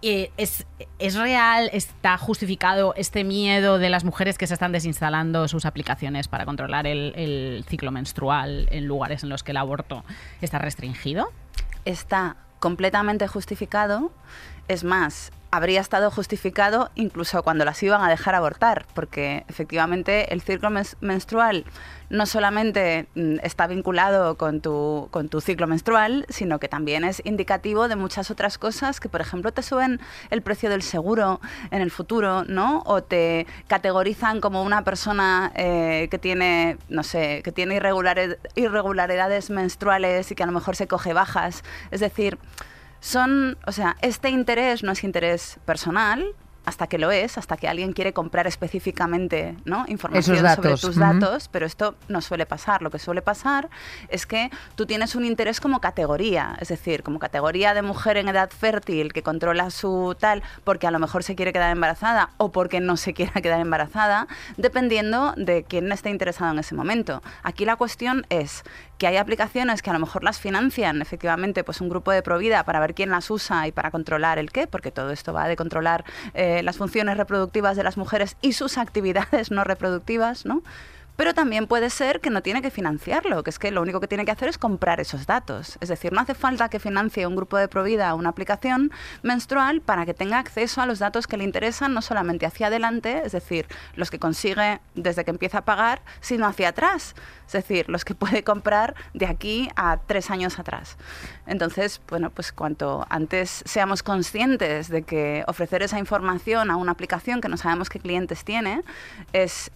Eh, 0.02 0.30
es, 0.36 0.66
es 0.98 1.14
real, 1.14 1.70
está 1.72 2.18
justificado 2.18 2.92
este 2.96 3.24
miedo 3.24 3.78
de 3.78 3.88
las 3.88 4.04
mujeres 4.04 4.36
que 4.36 4.46
se 4.46 4.52
están 4.52 4.72
desinstalando 4.72 5.48
sus 5.48 5.64
aplicaciones 5.64 6.28
para 6.28 6.44
controlar 6.44 6.86
el 6.86 7.64
ciclo 7.66 7.90
menstrual 7.90 8.68
en 8.70 8.86
lugares 8.86 9.22
en 9.22 9.30
los 9.30 9.42
que 9.42 9.52
el 9.52 9.56
aborto 9.56 10.04
está 10.42 10.58
restringido. 10.58 11.32
está 11.86 12.36
completamente 12.58 13.26
justificado. 13.28 14.10
Es 14.68 14.82
más, 14.82 15.30
habría 15.50 15.80
estado 15.80 16.10
justificado 16.10 16.90
incluso 16.96 17.42
cuando 17.42 17.64
las 17.64 17.82
iban 17.82 18.02
a 18.02 18.10
dejar 18.10 18.34
abortar, 18.34 18.84
porque 18.94 19.44
efectivamente 19.48 20.32
el 20.32 20.42
ciclo 20.42 20.70
menstrual 21.00 21.64
no 22.10 22.26
solamente 22.26 23.06
mm, 23.14 23.36
está 23.42 23.66
vinculado 23.66 24.36
con 24.36 24.60
tu, 24.60 25.08
con 25.10 25.28
tu 25.28 25.40
ciclo 25.40 25.66
menstrual, 25.66 26.26
sino 26.28 26.58
que 26.58 26.68
también 26.68 27.04
es 27.04 27.22
indicativo 27.24 27.88
de 27.88 27.96
muchas 27.96 28.30
otras 28.30 28.58
cosas 28.58 29.00
que, 29.00 29.08
por 29.08 29.20
ejemplo, 29.20 29.52
te 29.52 29.62
suben 29.62 30.00
el 30.30 30.42
precio 30.42 30.68
del 30.68 30.82
seguro 30.82 31.40
en 31.70 31.80
el 31.80 31.90
futuro, 31.90 32.44
¿no? 32.44 32.82
O 32.84 33.02
te 33.02 33.46
categorizan 33.66 34.40
como 34.40 34.62
una 34.62 34.84
persona 34.84 35.52
eh, 35.54 36.08
que 36.10 36.18
tiene, 36.18 36.76
no 36.88 37.02
sé, 37.02 37.40
que 37.42 37.52
tiene 37.52 37.76
irregularidades 38.56 39.50
menstruales 39.50 40.30
y 40.30 40.34
que 40.34 40.42
a 40.42 40.46
lo 40.46 40.52
mejor 40.52 40.76
se 40.76 40.86
coge 40.86 41.12
bajas. 41.12 41.64
Es 41.90 42.00
decir, 42.00 42.38
son, 43.06 43.56
o 43.66 43.72
sea, 43.72 43.96
este 44.02 44.30
interés 44.30 44.82
no 44.82 44.90
es 44.90 45.04
interés 45.04 45.60
personal, 45.64 46.34
hasta 46.66 46.88
que 46.88 46.98
lo 46.98 47.12
es, 47.12 47.38
hasta 47.38 47.56
que 47.56 47.68
alguien 47.68 47.92
quiere 47.92 48.12
comprar 48.12 48.48
específicamente 48.48 49.56
¿no? 49.64 49.84
información 49.86 50.36
sobre 50.36 50.48
datos. 50.48 50.80
tus 50.80 50.96
datos, 50.96 51.48
pero 51.48 51.64
esto 51.64 51.94
no 52.08 52.20
suele 52.20 52.44
pasar. 52.44 52.82
Lo 52.82 52.90
que 52.90 52.98
suele 52.98 53.22
pasar 53.22 53.70
es 54.08 54.26
que 54.26 54.50
tú 54.74 54.84
tienes 54.84 55.14
un 55.14 55.24
interés 55.24 55.60
como 55.60 55.80
categoría, 55.80 56.56
es 56.60 56.68
decir, 56.68 57.04
como 57.04 57.20
categoría 57.20 57.72
de 57.72 57.82
mujer 57.82 58.16
en 58.16 58.28
edad 58.28 58.50
fértil 58.50 59.12
que 59.12 59.22
controla 59.22 59.70
su 59.70 60.16
tal 60.18 60.42
porque 60.64 60.88
a 60.88 60.90
lo 60.90 60.98
mejor 60.98 61.22
se 61.22 61.36
quiere 61.36 61.52
quedar 61.52 61.70
embarazada 61.70 62.30
o 62.36 62.50
porque 62.50 62.80
no 62.80 62.96
se 62.96 63.14
quiera 63.14 63.40
quedar 63.40 63.60
embarazada, 63.60 64.26
dependiendo 64.56 65.34
de 65.36 65.62
quién 65.62 65.90
esté 65.92 66.10
interesado 66.10 66.50
en 66.50 66.58
ese 66.58 66.74
momento. 66.74 67.22
Aquí 67.44 67.64
la 67.64 67.76
cuestión 67.76 68.26
es 68.28 68.64
que 68.98 69.06
hay 69.06 69.16
aplicaciones 69.16 69.82
que 69.82 69.90
a 69.90 69.92
lo 69.92 69.98
mejor 69.98 70.24
las 70.24 70.40
financian 70.40 71.02
efectivamente 71.02 71.64
pues 71.64 71.80
un 71.80 71.88
grupo 71.88 72.12
de 72.12 72.22
provida 72.22 72.64
para 72.64 72.80
ver 72.80 72.94
quién 72.94 73.10
las 73.10 73.30
usa 73.30 73.66
y 73.66 73.72
para 73.72 73.90
controlar 73.90 74.38
el 74.38 74.50
qué, 74.50 74.66
porque 74.66 74.90
todo 74.90 75.10
esto 75.10 75.32
va 75.32 75.48
de 75.48 75.56
controlar 75.56 76.04
eh, 76.34 76.62
las 76.62 76.76
funciones 76.76 77.16
reproductivas 77.16 77.76
de 77.76 77.82
las 77.82 77.96
mujeres 77.96 78.36
y 78.40 78.52
sus 78.52 78.78
actividades 78.78 79.50
no 79.50 79.64
reproductivas, 79.64 80.46
¿no? 80.46 80.62
Pero 81.16 81.34
también 81.34 81.66
puede 81.66 81.90
ser 81.90 82.20
que 82.20 82.30
no 82.30 82.42
tiene 82.42 82.62
que 82.62 82.70
financiarlo, 82.70 83.42
que 83.42 83.50
es 83.50 83.58
que 83.58 83.70
lo 83.70 83.82
único 83.82 84.00
que 84.00 84.08
tiene 84.08 84.24
que 84.24 84.30
hacer 84.30 84.48
es 84.48 84.58
comprar 84.58 85.00
esos 85.00 85.26
datos. 85.26 85.78
Es 85.80 85.88
decir, 85.88 86.12
no 86.12 86.20
hace 86.20 86.34
falta 86.34 86.68
que 86.68 86.78
financie 86.78 87.26
un 87.26 87.36
grupo 87.36 87.56
de 87.56 87.68
provida 87.68 88.14
una 88.14 88.28
aplicación 88.28 88.92
menstrual 89.22 89.80
para 89.80 90.04
que 90.04 90.14
tenga 90.14 90.38
acceso 90.38 90.80
a 90.80 90.86
los 90.86 90.98
datos 90.98 91.26
que 91.26 91.36
le 91.36 91.44
interesan, 91.44 91.94
no 91.94 92.02
solamente 92.02 92.46
hacia 92.46 92.66
adelante, 92.66 93.22
es 93.24 93.32
decir, 93.32 93.66
los 93.94 94.10
que 94.10 94.18
consigue 94.18 94.80
desde 94.94 95.24
que 95.24 95.30
empieza 95.30 95.58
a 95.58 95.64
pagar, 95.64 96.02
sino 96.20 96.46
hacia 96.46 96.68
atrás. 96.68 97.14
Es 97.46 97.52
decir, 97.52 97.88
los 97.88 98.04
que 98.04 98.14
puede 98.14 98.44
comprar 98.44 98.94
de 99.14 99.26
aquí 99.26 99.70
a 99.76 99.98
tres 99.98 100.30
años 100.30 100.58
atrás. 100.58 100.96
Entonces, 101.46 102.00
bueno, 102.08 102.30
pues 102.30 102.52
cuanto 102.52 103.06
antes 103.08 103.62
seamos 103.64 104.02
conscientes 104.02 104.88
de 104.88 105.02
que 105.02 105.44
ofrecer 105.46 105.82
esa 105.82 105.98
información 105.98 106.70
a 106.70 106.76
una 106.76 106.92
aplicación 106.92 107.40
que 107.40 107.48
no 107.48 107.56
sabemos 107.56 107.88
qué 107.88 108.00
clientes 108.00 108.44
tiene 108.44 108.82
es 109.32 109.70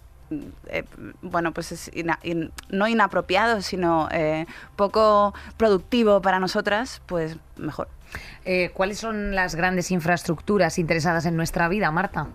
eh, 0.66 0.84
bueno, 1.22 1.52
pues 1.52 1.72
es 1.72 1.90
ina- 1.94 2.18
in- 2.22 2.52
no 2.68 2.86
inapropiado, 2.88 3.62
sino 3.62 4.08
eh, 4.10 4.46
poco 4.76 5.34
productivo 5.56 6.22
para 6.22 6.38
nosotras, 6.40 7.02
pues 7.06 7.36
mejor. 7.56 7.88
Eh, 8.44 8.70
¿Cuáles 8.74 8.98
son 8.98 9.34
las 9.34 9.54
grandes 9.54 9.90
infraestructuras 9.90 10.78
interesadas 10.78 11.26
en 11.26 11.36
nuestra 11.36 11.68
vida, 11.68 11.90
Marta? 11.90 12.26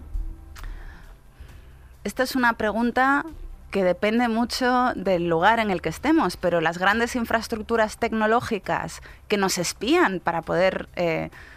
Esta 2.04 2.24
es 2.24 2.36
una 2.36 2.54
pregunta 2.54 3.26
que 3.72 3.84
depende 3.84 4.28
mucho 4.30 4.94
del 4.96 5.28
lugar 5.28 5.60
en 5.60 5.70
el 5.70 5.82
que 5.82 5.90
estemos, 5.90 6.38
pero 6.38 6.62
las 6.62 6.78
grandes 6.78 7.16
infraestructuras 7.16 7.98
tecnológicas 7.98 9.02
que 9.28 9.38
nos 9.38 9.58
espían 9.58 10.22
para 10.22 10.42
poder 10.44 10.88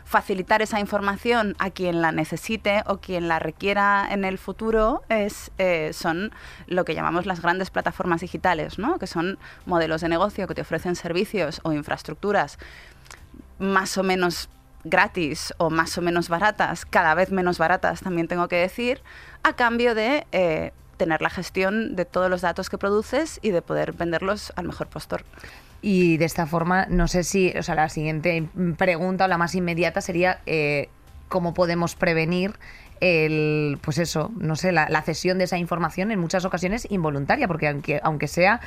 facilitar 0.08 0.62
esa 0.62 0.80
información 0.80 1.54
a 1.58 1.68
quien 1.68 2.00
la 2.00 2.12
necesite 2.12 2.82
o 2.86 2.96
quien 2.96 3.28
la 3.28 3.38
requiera 3.38 4.08
en 4.10 4.24
el 4.24 4.38
futuro 4.38 5.02
es, 5.10 5.50
eh, 5.58 5.90
son 5.92 6.32
lo 6.66 6.86
que 6.86 6.94
llamamos 6.94 7.26
las 7.26 7.42
grandes 7.42 7.68
plataformas 7.68 8.22
digitales, 8.22 8.78
¿no? 8.78 8.98
que 8.98 9.06
son 9.06 9.38
modelos 9.66 10.00
de 10.00 10.08
negocio 10.08 10.48
que 10.48 10.54
te 10.54 10.62
ofrecen 10.62 10.96
servicios 10.96 11.60
o 11.62 11.74
infraestructuras 11.74 12.58
más 13.58 13.98
o 13.98 14.02
menos 14.02 14.48
gratis 14.82 15.52
o 15.58 15.68
más 15.68 15.98
o 15.98 16.00
menos 16.00 16.30
baratas, 16.30 16.86
cada 16.86 17.12
vez 17.12 17.30
menos 17.30 17.58
baratas 17.58 18.00
también 18.00 18.28
tengo 18.28 18.48
que 18.48 18.56
decir, 18.56 19.02
a 19.42 19.56
cambio 19.56 19.94
de 19.94 20.26
eh, 20.32 20.72
tener 20.96 21.20
la 21.20 21.28
gestión 21.28 21.96
de 21.96 22.06
todos 22.06 22.30
los 22.30 22.40
datos 22.40 22.70
que 22.70 22.78
produces 22.78 23.40
y 23.42 23.50
de 23.50 23.60
poder 23.60 23.92
venderlos 23.92 24.54
al 24.56 24.68
mejor 24.68 24.86
postor. 24.86 25.22
Y 25.80 26.16
de 26.16 26.24
esta 26.24 26.46
forma, 26.46 26.86
no 26.86 27.06
sé 27.06 27.22
si, 27.22 27.50
o 27.56 27.62
sea, 27.62 27.74
la 27.74 27.88
siguiente 27.88 28.48
pregunta 28.76 29.26
o 29.26 29.28
la 29.28 29.38
más 29.38 29.54
inmediata 29.54 30.00
sería 30.00 30.40
eh, 30.46 30.88
cómo 31.28 31.54
podemos 31.54 31.94
prevenir 31.94 32.54
el, 33.00 33.78
pues 33.80 33.98
eso, 33.98 34.30
no 34.38 34.56
sé, 34.56 34.72
la, 34.72 35.02
cesión 35.02 35.38
de 35.38 35.44
esa 35.44 35.58
información 35.58 36.10
en 36.10 36.18
muchas 36.18 36.44
ocasiones 36.44 36.86
involuntaria, 36.90 37.46
porque 37.48 37.68
aunque, 37.68 38.00
aunque 38.02 38.28
sea 38.28 38.60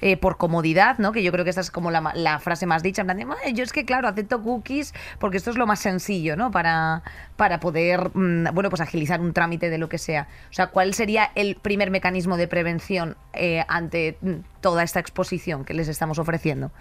eh, 0.00 0.16
por 0.16 0.36
comodidad, 0.36 0.98
¿no? 0.98 1.12
Que 1.12 1.22
yo 1.22 1.32
creo 1.32 1.44
que 1.44 1.50
esta 1.50 1.60
es 1.60 1.70
como 1.70 1.90
la, 1.90 2.12
la 2.14 2.38
frase 2.38 2.66
más 2.66 2.82
dicha, 2.82 3.02
en 3.02 3.06
plan 3.06 3.18
de, 3.18 3.26
"Ay, 3.44 3.52
yo 3.54 3.64
es 3.64 3.72
que 3.72 3.84
claro, 3.84 4.08
acepto 4.08 4.42
cookies 4.42 4.92
porque 5.18 5.36
esto 5.36 5.50
es 5.50 5.56
lo 5.56 5.66
más 5.66 5.80
sencillo, 5.80 6.36
¿no? 6.36 6.50
Para, 6.50 7.02
para 7.36 7.60
poder, 7.60 8.10
mm, 8.14 8.54
bueno, 8.54 8.70
pues 8.70 8.80
agilizar 8.80 9.20
un 9.20 9.32
trámite 9.32 9.70
de 9.70 9.78
lo 9.78 9.88
que 9.88 9.98
sea. 9.98 10.28
O 10.50 10.52
sea, 10.52 10.68
¿cuál 10.68 10.94
sería 10.94 11.30
el 11.34 11.56
primer 11.56 11.90
mecanismo 11.90 12.36
de 12.36 12.48
prevención 12.48 13.16
eh, 13.32 13.64
ante 13.68 14.18
mm, 14.20 14.60
toda 14.60 14.82
esta 14.82 15.00
exposición 15.00 15.64
que 15.64 15.74
les 15.74 15.88
estamos 15.88 16.18
ofreciendo? 16.18 16.72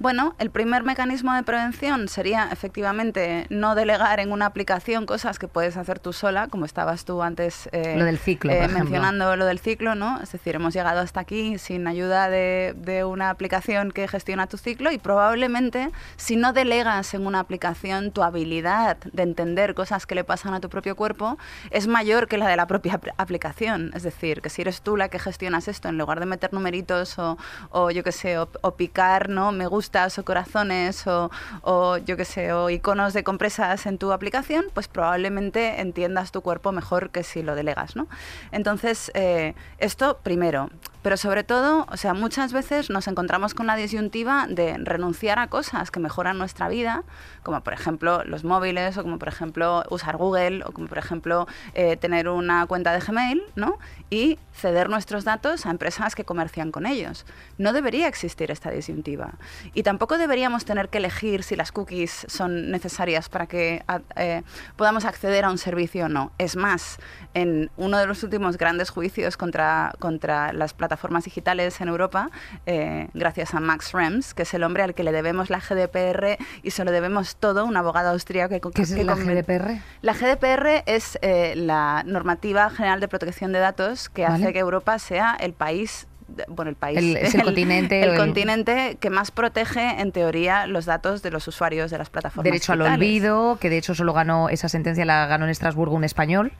Bueno, 0.00 0.34
el 0.38 0.50
primer 0.50 0.82
mecanismo 0.82 1.32
de 1.34 1.44
prevención 1.44 2.08
sería 2.08 2.48
efectivamente 2.50 3.46
no 3.48 3.76
delegar 3.76 4.18
en 4.18 4.32
una 4.32 4.46
aplicación 4.46 5.06
cosas 5.06 5.38
que 5.38 5.46
puedes 5.46 5.76
hacer 5.76 6.00
tú 6.00 6.12
sola, 6.12 6.48
como 6.48 6.64
estabas 6.64 7.04
tú 7.04 7.22
antes 7.22 7.68
eh, 7.70 7.94
lo 7.96 8.04
del 8.04 8.18
ciclo, 8.18 8.52
eh, 8.52 8.66
mencionando 8.66 9.36
lo 9.36 9.46
del 9.46 9.60
ciclo, 9.60 9.94
¿no? 9.94 10.20
Es 10.20 10.32
decir, 10.32 10.56
hemos 10.56 10.74
llegado 10.74 11.00
hasta 11.00 11.20
aquí 11.20 11.58
sin 11.58 11.86
ayuda 11.86 12.28
de, 12.28 12.74
de, 12.76 13.04
una 13.04 13.30
aplicación 13.30 13.92
que 13.92 14.08
gestiona 14.08 14.48
tu 14.48 14.58
ciclo 14.58 14.90
y 14.90 14.98
probablemente 14.98 15.90
si 16.16 16.34
no 16.36 16.52
delegas 16.52 17.14
en 17.14 17.26
una 17.26 17.38
aplicación 17.38 18.10
tu 18.10 18.22
habilidad 18.24 18.96
de 18.96 19.22
entender 19.22 19.74
cosas 19.74 20.06
que 20.06 20.16
le 20.16 20.24
pasan 20.24 20.54
a 20.54 20.60
tu 20.60 20.68
propio 20.68 20.96
cuerpo 20.96 21.38
es 21.70 21.86
mayor 21.86 22.26
que 22.26 22.36
la 22.36 22.48
de 22.48 22.56
la 22.56 22.66
propia 22.66 23.00
aplicación. 23.16 23.92
Es 23.94 24.02
decir, 24.02 24.42
que 24.42 24.50
si 24.50 24.62
eres 24.62 24.82
tú 24.82 24.96
la 24.96 25.08
que 25.08 25.20
gestionas 25.20 25.68
esto, 25.68 25.88
en 25.88 25.98
lugar 25.98 26.18
de 26.18 26.26
meter 26.26 26.52
numeritos 26.52 27.18
o, 27.18 27.38
o 27.70 27.90
yo 27.90 28.02
qué 28.02 28.12
sé, 28.12 28.38
o, 28.38 28.48
o 28.60 28.74
picar, 28.74 29.28
¿no? 29.28 29.52
Me 29.52 29.66
gusta 29.66 29.83
o 30.18 30.24
corazones 30.24 31.04
o, 31.06 31.98
yo 31.98 32.16
qué 32.16 32.24
sé, 32.24 32.52
o 32.52 32.70
iconos 32.70 33.12
de 33.12 33.22
compresas 33.22 33.86
en 33.86 33.98
tu 33.98 34.12
aplicación, 34.12 34.66
pues 34.72 34.88
probablemente 34.88 35.80
entiendas 35.80 36.32
tu 36.32 36.40
cuerpo 36.40 36.72
mejor 36.72 37.10
que 37.10 37.22
si 37.22 37.42
lo 37.42 37.54
delegas, 37.54 37.96
¿no? 37.96 38.06
Entonces, 38.52 39.10
eh, 39.14 39.54
esto 39.78 40.18
primero. 40.22 40.70
Pero 41.04 41.18
sobre 41.18 41.44
todo, 41.44 41.86
o 41.92 41.98
sea, 41.98 42.14
muchas 42.14 42.54
veces 42.54 42.88
nos 42.88 43.08
encontramos 43.08 43.52
con 43.52 43.66
la 43.66 43.76
disyuntiva 43.76 44.46
de 44.48 44.78
renunciar 44.78 45.38
a 45.38 45.48
cosas 45.48 45.90
que 45.90 46.00
mejoran 46.00 46.38
nuestra 46.38 46.66
vida, 46.66 47.02
como 47.42 47.60
por 47.60 47.74
ejemplo 47.74 48.24
los 48.24 48.42
móviles, 48.42 48.96
o 48.96 49.02
como 49.02 49.18
por 49.18 49.28
ejemplo 49.28 49.84
usar 49.90 50.16
Google, 50.16 50.64
o 50.64 50.72
como 50.72 50.86
por 50.88 50.96
ejemplo 50.96 51.46
eh, 51.74 51.98
tener 51.98 52.30
una 52.30 52.64
cuenta 52.64 52.94
de 52.94 53.00
Gmail, 53.00 53.42
¿no? 53.54 53.78
Y 54.08 54.38
ceder 54.54 54.88
nuestros 54.88 55.24
datos 55.24 55.66
a 55.66 55.70
empresas 55.70 56.14
que 56.14 56.24
comercian 56.24 56.72
con 56.72 56.86
ellos. 56.86 57.26
No 57.58 57.74
debería 57.74 58.08
existir 58.08 58.50
esta 58.50 58.70
disyuntiva. 58.70 59.34
Y 59.74 59.82
tampoco 59.82 60.16
deberíamos 60.16 60.64
tener 60.64 60.88
que 60.88 60.98
elegir 60.98 61.42
si 61.42 61.54
las 61.54 61.70
cookies 61.70 62.24
son 62.28 62.70
necesarias 62.70 63.28
para 63.28 63.46
que 63.46 63.84
eh, 64.16 64.42
podamos 64.76 65.04
acceder 65.04 65.44
a 65.44 65.50
un 65.50 65.58
servicio 65.58 66.06
o 66.06 66.08
no. 66.08 66.32
Es 66.38 66.56
más, 66.56 66.98
en 67.34 67.70
uno 67.76 67.98
de 67.98 68.06
los 68.06 68.22
últimos 68.22 68.56
grandes 68.56 68.88
juicios 68.88 69.36
contra, 69.36 69.92
contra 69.98 70.54
las 70.54 70.72
plataformas 70.72 70.93
digitales 71.24 71.80
en 71.80 71.88
Europa, 71.88 72.30
eh, 72.66 73.08
gracias 73.14 73.54
a 73.54 73.60
Max 73.60 73.92
Rems, 73.92 74.34
que 74.34 74.42
es 74.42 74.54
el 74.54 74.62
hombre 74.62 74.82
al 74.82 74.94
que 74.94 75.04
le 75.04 75.12
debemos 75.12 75.50
la 75.50 75.60
GDPR 75.60 76.38
y 76.62 76.70
se 76.70 76.84
lo 76.84 76.90
debemos 76.90 77.36
todo, 77.36 77.64
un 77.64 77.76
abogado 77.76 78.10
austríaco 78.10 78.70
que... 78.70 78.70
¿Qué 78.70 78.82
es 78.82 78.90
la 79.04 79.14
GDPR? 79.14 79.80
La 80.02 80.14
GDPR 80.14 80.82
es 80.86 81.18
eh, 81.22 81.54
la 81.56 82.02
normativa 82.06 82.70
general 82.70 83.00
de 83.00 83.08
protección 83.08 83.52
de 83.52 83.58
datos 83.58 84.08
que 84.08 84.24
hace 84.24 84.52
que 84.52 84.58
Europa 84.58 84.98
sea 84.98 85.36
el 85.38 85.52
país 85.52 86.06
bueno, 86.48 86.70
el 86.70 86.76
país, 86.76 86.98
es 87.20 87.34
el, 87.34 87.42
continente, 87.44 88.02
el, 88.02 88.16
continente 88.16 88.96
que 88.98 89.10
más 89.10 89.30
protege, 89.30 90.00
en 90.00 90.10
teoría, 90.10 90.66
los 90.66 90.86
datos 90.86 91.22
de 91.22 91.30
los 91.30 91.46
usuarios 91.46 91.90
de 91.90 91.98
las 91.98 92.08
plataformas. 92.08 92.44
Derecho 92.44 92.72
al 92.72 92.80
olvido, 92.80 93.58
que 93.60 93.68
de 93.68 93.76
hecho 93.76 93.94
solo 93.94 94.14
ganó 94.14 94.48
esa 94.48 94.70
sentencia, 94.70 95.04
la 95.04 95.26
ganó 95.26 95.44
en 95.44 95.50
Estrasburgo 95.50 95.94
un 95.94 96.02
español 96.02 96.52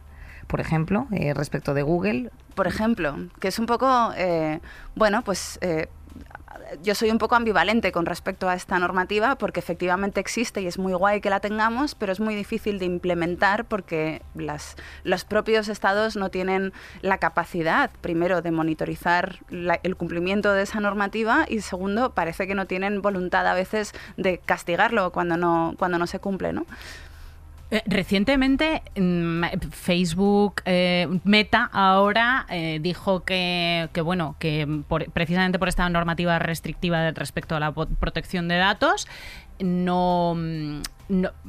por 0.47 0.61
ejemplo, 0.61 1.07
eh, 1.13 1.35
respecto 1.35 1.75
de 1.75 1.83
Google? 1.83 2.31
Por 2.55 2.67
ejemplo, 2.67 3.17
que 3.41 3.49
es 3.49 3.59
un 3.59 3.67
poco, 3.67 4.13
eh, 4.17 4.61
bueno, 4.95 5.23
pues... 5.23 5.59
Eh, 5.61 5.89
yo 6.83 6.95
soy 6.95 7.11
un 7.11 7.19
poco 7.19 7.35
ambivalente 7.35 7.93
con 7.93 8.07
respecto 8.07 8.49
a 8.49 8.55
esta 8.55 8.79
normativa 8.79 9.37
porque 9.37 9.61
efectivamente 9.61 10.21
existe 10.21 10.63
y 10.63 10.67
es 10.67 10.79
muy 10.79 10.93
guay 10.95 11.21
que 11.21 11.31
la 11.31 11.41
tengamos, 11.41 11.95
pero 11.95 12.13
es 12.13 12.21
muy 12.21 12.35
difícil 12.35 12.79
de 12.79 12.87
implementar 12.87 13.65
porque 13.65 14.23
las, 14.35 14.77
los 15.03 15.25
propios 15.25 15.69
estados 15.69 16.17
no 16.17 16.31
tienen 16.31 16.73
la 17.03 17.19
capacidad, 17.19 17.91
primero, 18.01 18.43
de 18.43 18.51
monitorizar 18.51 19.41
el 19.51 19.97
cumplimiento 19.97 20.53
de 20.53 20.63
esa 20.63 20.81
normativa 20.81 21.47
y 21.49 21.61
segundo, 21.61 22.15
parece 22.15 22.47
que 22.47 22.55
no 22.55 22.67
tienen 22.67 23.03
voluntad 23.03 23.47
a 23.47 23.55
veces 23.55 23.93
de 24.17 24.39
castigarlo 24.39 25.13
cuando 25.13 25.37
no, 25.37 25.75
cuando 25.79 25.99
no 25.99 26.07
se 26.07 26.19
cumple. 26.19 26.53
¿no? 26.53 26.67
Eh, 27.71 27.83
recientemente 27.87 28.83
mm, 28.95 29.43
Facebook 29.71 30.63
eh, 30.67 31.09
Meta 31.25 31.71
ahora 31.73 32.45
eh, 32.51 32.79
dijo 32.81 33.25
que, 33.25 33.89
bueno 34.05 34.37
que 34.39 34.83
precisamente 35.13 35.59
por 35.59 35.69
esta 35.69 35.89
normativa 35.89 36.39
restrictiva 36.39 37.11
respecto 37.13 37.57
a 37.57 37.61
la 37.61 37.73
protección 37.73 38.49
de 38.49 38.59
datos 38.59 39.09
no, 39.61 40.35
mm, 40.37 40.83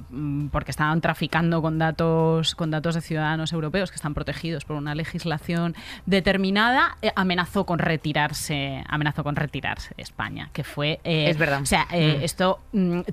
mm, 0.10 0.48
porque 0.50 0.72
estaban 0.72 1.02
traficando 1.02 1.62
con 1.62 1.80
datos 1.80 2.56
con 2.56 2.72
datos 2.72 2.96
de 2.96 3.02
ciudadanos 3.02 3.52
europeos 3.52 3.92
que 3.92 3.96
están 3.96 4.14
protegidos 4.14 4.64
por 4.64 4.78
una 4.78 4.96
legislación 4.96 5.76
determinada 6.06 6.98
amenazó 7.16 7.66
con 7.66 7.78
retirarse 7.78 8.84
amenazó 8.88 9.24
con 9.26 9.36
retirarse 9.36 9.94
de 9.98 10.04
España 10.04 10.50
que 10.54 10.64
fue 10.64 11.02
es 11.04 11.38
verdad. 11.38 11.62
o 11.62 11.66
sea 11.66 11.88
esto 11.92 12.62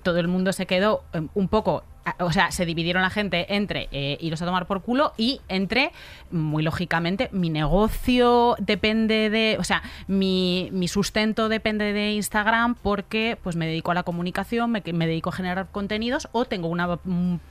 todo 0.05 0.21
el 0.21 0.29
mundo 0.29 0.53
se 0.53 0.67
quedó 0.67 1.03
un 1.35 1.49
poco 1.49 1.83
o 2.19 2.33
sea, 2.33 2.51
se 2.51 2.67
dividieron 2.67 3.03
la 3.03 3.11
gente 3.11 3.55
entre 3.55 3.89
eh, 3.93 4.19
iros 4.21 4.43
a 4.43 4.47
tomar 4.47 4.67
por 4.67 4.83
culo 4.83 5.13
y 5.17 5.41
entre, 5.49 5.93
muy 6.31 6.63
lógicamente, 6.63 7.29
mi 7.33 7.51
negocio 7.51 8.57
depende 8.59 9.31
de, 9.31 9.57
o 9.59 9.65
sea, 9.65 9.83
mi, 10.07 10.69
mi 10.73 10.89
sustento 10.89 11.49
depende 11.49 11.93
de 11.93 12.13
Instagram 12.13 12.75
porque 12.75 13.39
pues 13.43 13.57
me 13.57 13.67
dedico 13.67 13.91
a 13.91 13.95
la 13.95 14.03
comunicación, 14.03 14.71
me, 14.71 14.83
me 14.93 15.07
dedico 15.07 15.31
a 15.31 15.33
generar 15.33 15.69
contenidos 15.71 16.29
o 16.33 16.45
tengo 16.45 16.69
una 16.69 16.99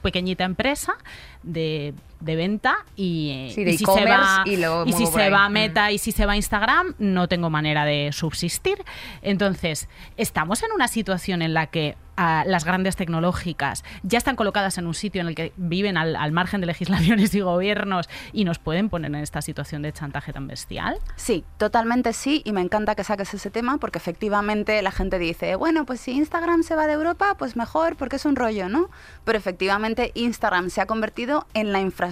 pequeñita 0.02 0.44
empresa 0.44 0.94
de, 1.42 1.94
de 2.22 2.36
venta 2.36 2.76
y, 2.96 3.50
si 3.54 3.76
se 3.76 4.04
va, 4.04 4.44
y, 4.46 4.92
si 4.92 5.06
se 5.06 5.30
va 5.30 5.44
a 5.44 5.48
Meta 5.48 5.90
y 5.92 5.98
si 5.98 6.12
se 6.12 6.26
va 6.26 6.32
a 6.32 6.36
Instagram, 6.36 6.94
no 6.98 7.28
tengo 7.28 7.50
manera 7.50 7.84
de 7.84 8.10
subsistir. 8.12 8.82
Entonces, 9.22 9.88
estamos 10.16 10.62
en 10.62 10.72
una 10.72 10.88
situación 10.88 11.42
en 11.42 11.54
la 11.54 11.66
que 11.66 11.96
las 12.16 12.64
grandes 12.64 12.96
tecnológicas 12.96 13.84
ya 14.02 14.18
están 14.18 14.36
colocadas 14.36 14.78
en 14.78 14.86
un 14.86 14.94
sitio 14.94 15.22
en 15.22 15.28
el 15.28 15.34
que 15.34 15.52
viven 15.56 15.96
al, 15.96 16.32
margen 16.32 16.60
de 16.60 16.66
legislaciones 16.66 17.34
y 17.34 17.40
gobiernos 17.40 18.08
y 18.32 18.44
nos 18.44 18.58
pueden 18.58 18.88
poner 18.88 19.10
en 19.10 19.20
esta 19.20 19.42
situación 19.42 19.82
de 19.82 19.92
chantaje 19.92 20.32
tan 20.32 20.46
bestial? 20.46 20.98
Sí, 21.16 21.44
totalmente 21.56 22.12
sí, 22.12 22.42
y 22.44 22.52
me 22.52 22.60
encanta 22.60 22.94
que 22.94 23.04
saques 23.04 23.32
ese 23.34 23.50
tema 23.50 23.78
porque 23.78 23.98
efectivamente 23.98 24.80
la 24.82 24.92
gente 24.92 25.18
dice, 25.18 25.56
bueno, 25.56 25.84
pues 25.84 26.00
si 26.00 26.12
Instagram 26.12 26.62
se 26.62 26.76
va 26.76 26.86
de 26.86 26.92
Europa, 26.92 27.34
pues 27.38 27.56
mejor 27.56 27.96
porque 27.96 28.16
es 28.16 28.24
un 28.24 28.36
rollo, 28.36 28.68
¿no? 28.68 28.90
Pero 29.24 29.38
efectivamente 29.38 30.12
Instagram 30.14 30.70
se 30.70 30.80
ha 30.80 30.86
convertido 30.86 31.46
en 31.54 31.72
la 31.72 31.80
infraestructura 31.80 32.11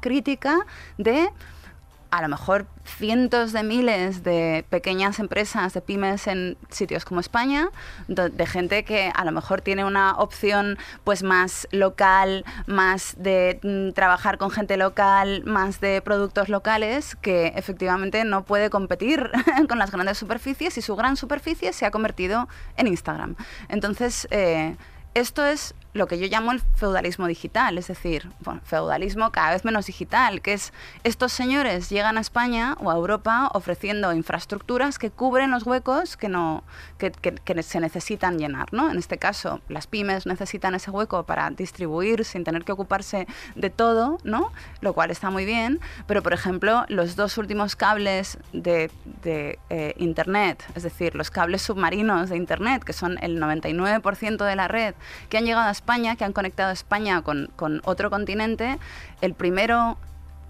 crítica 0.00 0.66
de 0.98 1.30
a 2.10 2.22
lo 2.22 2.28
mejor 2.28 2.66
cientos 2.84 3.52
de 3.52 3.62
miles 3.62 4.24
de 4.24 4.64
pequeñas 4.68 5.18
empresas, 5.18 5.72
de 5.72 5.80
pymes 5.80 6.26
en 6.26 6.56
sitios 6.68 7.04
como 7.04 7.20
España, 7.20 7.70
de, 8.08 8.46
gente 8.46 8.84
que 8.84 9.12
a 9.14 9.24
lo 9.24 9.32
mejor 9.32 9.60
tiene 9.60 9.84
una 9.84 10.16
opción 10.16 10.76
pues 11.04 11.22
más 11.22 11.68
local, 11.70 12.44
más 12.66 13.14
de 13.16 13.60
mm, 13.62 13.92
trabajar 13.92 14.38
con 14.38 14.50
gente 14.50 14.76
local, 14.76 15.44
más 15.44 15.80
de 15.80 16.02
productos 16.02 16.48
locales, 16.48 17.16
que 17.16 17.52
efectivamente 17.54 18.24
no 18.24 18.44
puede 18.44 18.70
competir 18.70 19.30
con 19.68 19.78
las 19.78 19.92
grandes 19.92 20.18
superficies 20.18 20.76
y 20.78 20.82
su 20.82 20.96
gran 20.96 21.16
superficie 21.16 21.72
se 21.72 21.86
ha 21.86 21.90
convertido 21.92 22.48
en 22.76 22.88
Instagram. 22.88 23.36
Entonces, 23.68 24.26
eh, 24.30 24.76
esto 25.14 25.44
es 25.44 25.74
lo 25.92 26.06
que 26.06 26.18
yo 26.18 26.26
llamo 26.26 26.52
el 26.52 26.60
feudalismo 26.76 27.26
digital, 27.26 27.76
es 27.78 27.88
decir, 27.88 28.28
bueno, 28.40 28.60
feudalismo 28.64 29.32
cada 29.32 29.50
vez 29.50 29.64
menos 29.64 29.86
digital, 29.86 30.40
que 30.40 30.52
es 30.52 30.72
estos 31.04 31.32
señores 31.32 31.90
llegan 31.90 32.16
a 32.16 32.20
España 32.20 32.76
o 32.80 32.90
a 32.90 32.94
Europa 32.94 33.50
ofreciendo 33.54 34.12
infraestructuras 34.12 34.98
que 34.98 35.10
cubren 35.10 35.50
los 35.50 35.64
huecos 35.64 36.16
que, 36.16 36.28
no, 36.28 36.62
que, 36.98 37.62
se 37.62 37.80
necesitan 37.80 38.38
llenar. 38.38 38.72
¿no? 38.72 38.90
En 38.90 38.98
este 38.98 39.18
caso, 39.18 39.60
las 39.68 39.86
pymes 39.86 40.26
necesitan 40.26 40.74
ese 40.74 40.90
hueco 40.90 41.24
para 41.24 41.50
distribuir 41.50 42.24
sin 42.24 42.44
tener 42.44 42.64
que 42.64 42.72
ocuparse 42.72 43.26
de 43.56 43.70
todo, 43.70 44.18
¿no? 44.22 44.52
lo 44.80 44.92
cual 44.92 45.10
está 45.10 45.30
muy 45.30 45.44
bien, 45.44 45.80
pero 46.06 46.22
por 46.22 46.32
ejemplo, 46.32 46.84
los 46.88 47.16
dos 47.16 47.36
últimos 47.36 47.74
cables 47.74 48.38
de, 48.52 48.90
eh, 49.24 49.94
Internet, 49.96 50.64
es 50.74 50.82
decir, 50.82 51.14
los 51.14 51.30
cables 51.30 51.62
submarinos 51.62 52.30
de 52.30 52.36
Internet, 52.36 52.84
que 52.84 52.92
son 52.92 53.18
el 53.22 53.40
99% 53.40 54.44
de 54.44 54.56
la 54.56 54.68
red, 54.68 54.94
que 55.28 55.38
han 55.38 55.44
llegado 55.44 55.68
a 55.68 55.70
España, 55.80 56.14
que 56.14 56.24
han 56.24 56.34
conectado 56.34 56.70
España 56.72 57.22
con, 57.22 57.80
otro 57.84 58.10
continente. 58.10 58.78
El 59.22 59.32
primero 59.32 59.96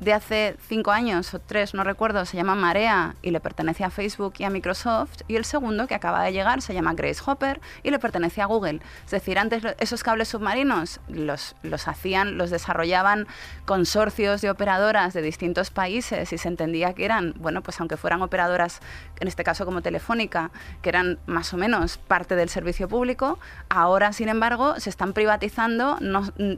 de 0.01 0.15
hace 0.15 0.57
cinco 0.67 0.91
años 0.91 1.35
o 1.35 1.39
tres, 1.39 1.75
no 1.75 1.85
recuerdo, 1.85 2.25
se 2.25 2.37
llama 2.37 2.55
Marea 2.55 3.15
y 3.23 3.31
le 3.31 3.39
pertenece 3.39 3.85
a 3.85 3.91
Facebook 3.91 4.35
y 4.39 4.45
a 4.45 4.51
Microsoft. 4.51 5.21
Y 5.29 5.37
el 5.37 5.45
segundo, 5.45 5.87
que 5.87 5.95
acaba 5.95 6.25
de 6.25 6.33
llegar, 6.33 6.63
se 6.63 6.75
llama 6.75 6.95
Grace 6.95 7.21
Hopper 7.25 7.61
y 7.83 7.91
le 7.91 7.99
pertenece 7.99 8.43
a 8.43 8.47
Google. 8.47 8.81
Es 9.05 9.11
decir, 9.11 9.39
antes 9.39 9.63
esos 9.79 10.03
cables 10.03 10.29
submarinos 10.29 11.01
los, 11.09 11.55
los 11.63 11.87
hacían, 11.87 12.39
los 12.39 12.51
desarrollaban 12.51 13.29
consorcios 13.67 14.41
de 14.41 14.51
operadoras 14.51 15.13
de 15.13 15.23
distintos 15.23 15.71
países 15.71 16.33
y 16.33 16.39
se 16.39 16.49
entendía 16.49 16.93
que 16.95 17.05
eran, 17.05 17.35
bueno, 17.37 17.63
pues 17.63 17.79
aunque 17.79 17.97
fueran 17.97 18.23
operadoras, 18.23 18.81
en 19.21 19.29
este 19.29 19.45
caso 19.45 19.65
como 19.65 19.83
Telefónica, 19.83 20.51
que 20.83 20.89
eran 20.89 21.19
más 21.27 21.53
o 21.55 21.57
menos 21.57 21.99
parte 21.99 22.35
del 22.37 22.49
servicio 22.49 22.89
público, 22.89 23.39
ahora, 23.69 24.13
sin 24.13 24.29
embargo, 24.29 24.79
se 24.81 24.91
están 24.91 25.13
privatizando 25.13 25.99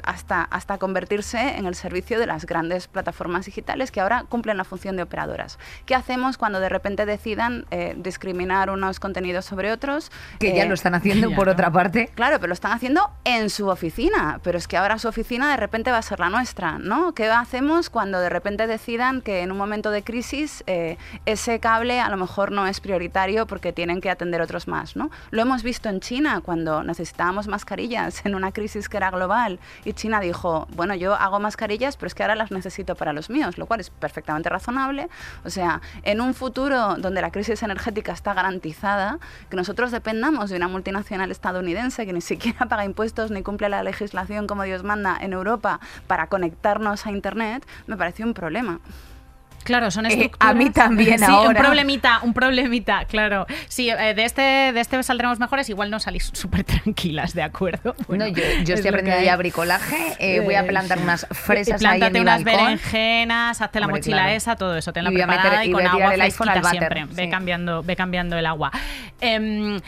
hasta, 0.04 0.42
hasta 0.42 0.78
convertirse 0.78 1.56
en 1.56 1.66
el 1.66 1.74
servicio 1.74 2.18
de 2.18 2.26
las 2.26 2.46
grandes 2.46 2.88
plataformas 2.88 3.46
digitales 3.46 3.90
que 3.90 4.00
ahora 4.00 4.24
cumplen 4.28 4.56
la 4.56 4.64
función 4.64 4.96
de 4.96 5.02
operadoras. 5.02 5.58
¿Qué 5.86 5.94
hacemos 5.94 6.38
cuando 6.38 6.60
de 6.60 6.68
repente 6.68 7.06
decidan 7.06 7.66
eh, 7.70 7.94
discriminar 7.96 8.70
unos 8.70 9.00
contenidos 9.00 9.44
sobre 9.44 9.72
otros? 9.72 10.10
Que 10.38 10.54
ya 10.54 10.64
Eh, 10.64 10.68
lo 10.68 10.74
están 10.74 10.94
haciendo 10.94 11.30
por 11.34 11.46
no. 11.46 11.52
otra 11.52 11.70
parte. 11.70 12.10
Claro, 12.14 12.36
pero 12.38 12.48
lo 12.48 12.54
están 12.54 12.72
haciendo 12.72 13.10
en 13.24 13.50
su 13.50 13.68
oficina, 13.68 14.40
pero 14.42 14.58
es 14.58 14.68
que 14.68 14.76
ahora 14.76 14.98
su 14.98 15.08
oficina 15.08 15.50
de 15.50 15.56
repente 15.56 15.90
va 15.90 15.98
a 15.98 16.02
ser 16.02 16.20
la 16.20 16.30
nuestra, 16.30 16.78
¿no? 16.78 17.12
¿Qué 17.14 17.28
hacemos 17.30 17.90
cuando 17.90 18.20
de 18.20 18.28
repente 18.28 18.66
decidan 18.66 19.20
que 19.20 19.42
en 19.42 19.50
un 19.50 19.58
momento 19.58 19.90
de 19.90 20.02
crisis 20.04 20.62
eh, 20.66 20.96
ese 21.26 21.58
cable 21.60 22.00
a 22.00 22.08
lo 22.08 22.16
mejor 22.16 22.51
no 22.52 22.66
es 22.66 22.80
prioritario 22.80 23.46
porque 23.46 23.72
tienen 23.72 24.00
que 24.00 24.10
atender 24.10 24.40
otros 24.40 24.68
más, 24.68 24.96
¿no? 24.96 25.10
Lo 25.30 25.42
hemos 25.42 25.62
visto 25.62 25.88
en 25.88 26.00
China 26.00 26.40
cuando 26.40 26.84
necesitábamos 26.84 27.48
mascarillas 27.48 28.24
en 28.24 28.34
una 28.34 28.52
crisis 28.52 28.88
que 28.88 28.96
era 28.96 29.10
global 29.10 29.58
y 29.84 29.92
China 29.94 30.20
dijo, 30.20 30.68
bueno, 30.74 30.94
yo 30.94 31.14
hago 31.14 31.40
mascarillas, 31.40 31.96
pero 31.96 32.06
es 32.08 32.14
que 32.14 32.22
ahora 32.22 32.34
las 32.34 32.50
necesito 32.50 32.94
para 32.94 33.12
los 33.12 33.30
míos, 33.30 33.58
lo 33.58 33.66
cual 33.66 33.80
es 33.80 33.90
perfectamente 33.90 34.48
razonable. 34.48 35.08
O 35.44 35.50
sea, 35.50 35.80
en 36.02 36.20
un 36.20 36.34
futuro 36.34 36.96
donde 36.96 37.20
la 37.20 37.30
crisis 37.30 37.62
energética 37.62 38.12
está 38.12 38.34
garantizada, 38.34 39.18
que 39.50 39.56
nosotros 39.56 39.90
dependamos 39.90 40.50
de 40.50 40.56
una 40.56 40.68
multinacional 40.68 41.30
estadounidense 41.30 42.06
que 42.06 42.12
ni 42.12 42.20
siquiera 42.20 42.66
paga 42.66 42.84
impuestos 42.84 43.30
ni 43.30 43.42
cumple 43.42 43.68
la 43.68 43.82
legislación 43.82 44.46
como 44.46 44.62
Dios 44.64 44.82
manda 44.82 45.16
en 45.20 45.32
Europa 45.32 45.80
para 46.06 46.26
conectarnos 46.26 47.06
a 47.06 47.10
Internet, 47.10 47.66
me 47.86 47.96
parece 47.96 48.24
un 48.24 48.34
problema. 48.34 48.80
Claro, 49.64 49.90
son 49.90 50.06
Eh, 50.06 50.10
estructuras. 50.10 50.50
a 50.50 50.54
mí 50.54 50.70
también 50.70 51.18
sí, 51.18 51.24
ahora. 51.26 51.48
un 51.50 51.54
problemita, 51.66 52.20
un 52.22 52.34
problemita, 52.34 53.04
claro. 53.06 53.46
Sí, 53.68 53.90
eh, 53.90 54.14
de 54.14 54.24
este, 54.24 54.42
de 54.42 54.80
este 54.80 55.02
saldremos 55.02 55.38
mejores, 55.38 55.68
igual 55.68 55.90
no 55.90 56.00
salís 56.00 56.30
súper 56.32 56.64
tranquilas, 56.64 57.34
¿de 57.34 57.42
acuerdo? 57.42 57.94
Bueno, 58.08 58.26
no, 58.26 58.32
yo, 58.32 58.42
yo 58.64 58.74
es 58.74 58.80
estoy 58.80 58.88
aprendiendo 58.88 59.22
ya 59.24 59.36
bricolaje. 59.36 59.96
eh, 60.18 60.40
voy 60.40 60.54
a 60.54 60.60
Eh, 60.60 60.64
plantar 60.64 60.98
unas 60.98 61.26
fresas 61.30 61.82
ahí 61.82 61.94
en 61.94 61.98
plántate 61.98 62.12
mi 62.12 62.20
unas 62.20 62.44
balcón. 62.44 62.64
berenjenas, 62.64 63.60
hazte 63.60 63.80
la 63.80 63.86
Hombre, 63.86 64.00
mochila 64.00 64.16
claro. 64.18 64.32
esa, 64.32 64.56
todo 64.56 64.76
eso, 64.76 64.92
tenla 64.92 65.10
Y 65.10 65.14
preparada 65.14 65.50
meter- 65.50 65.66
y 65.68 65.72
con 65.72 65.86
agua 65.86 66.12
fresquita 66.12 66.62
siempre. 66.70 67.04
Ve 67.10 67.24
sí. 67.24 67.30
cambiando, 67.30 67.82
ve 67.82 67.96
cambiando 67.96 68.36
el 68.38 68.46
agua. 68.46 68.70
Em, 69.20 69.80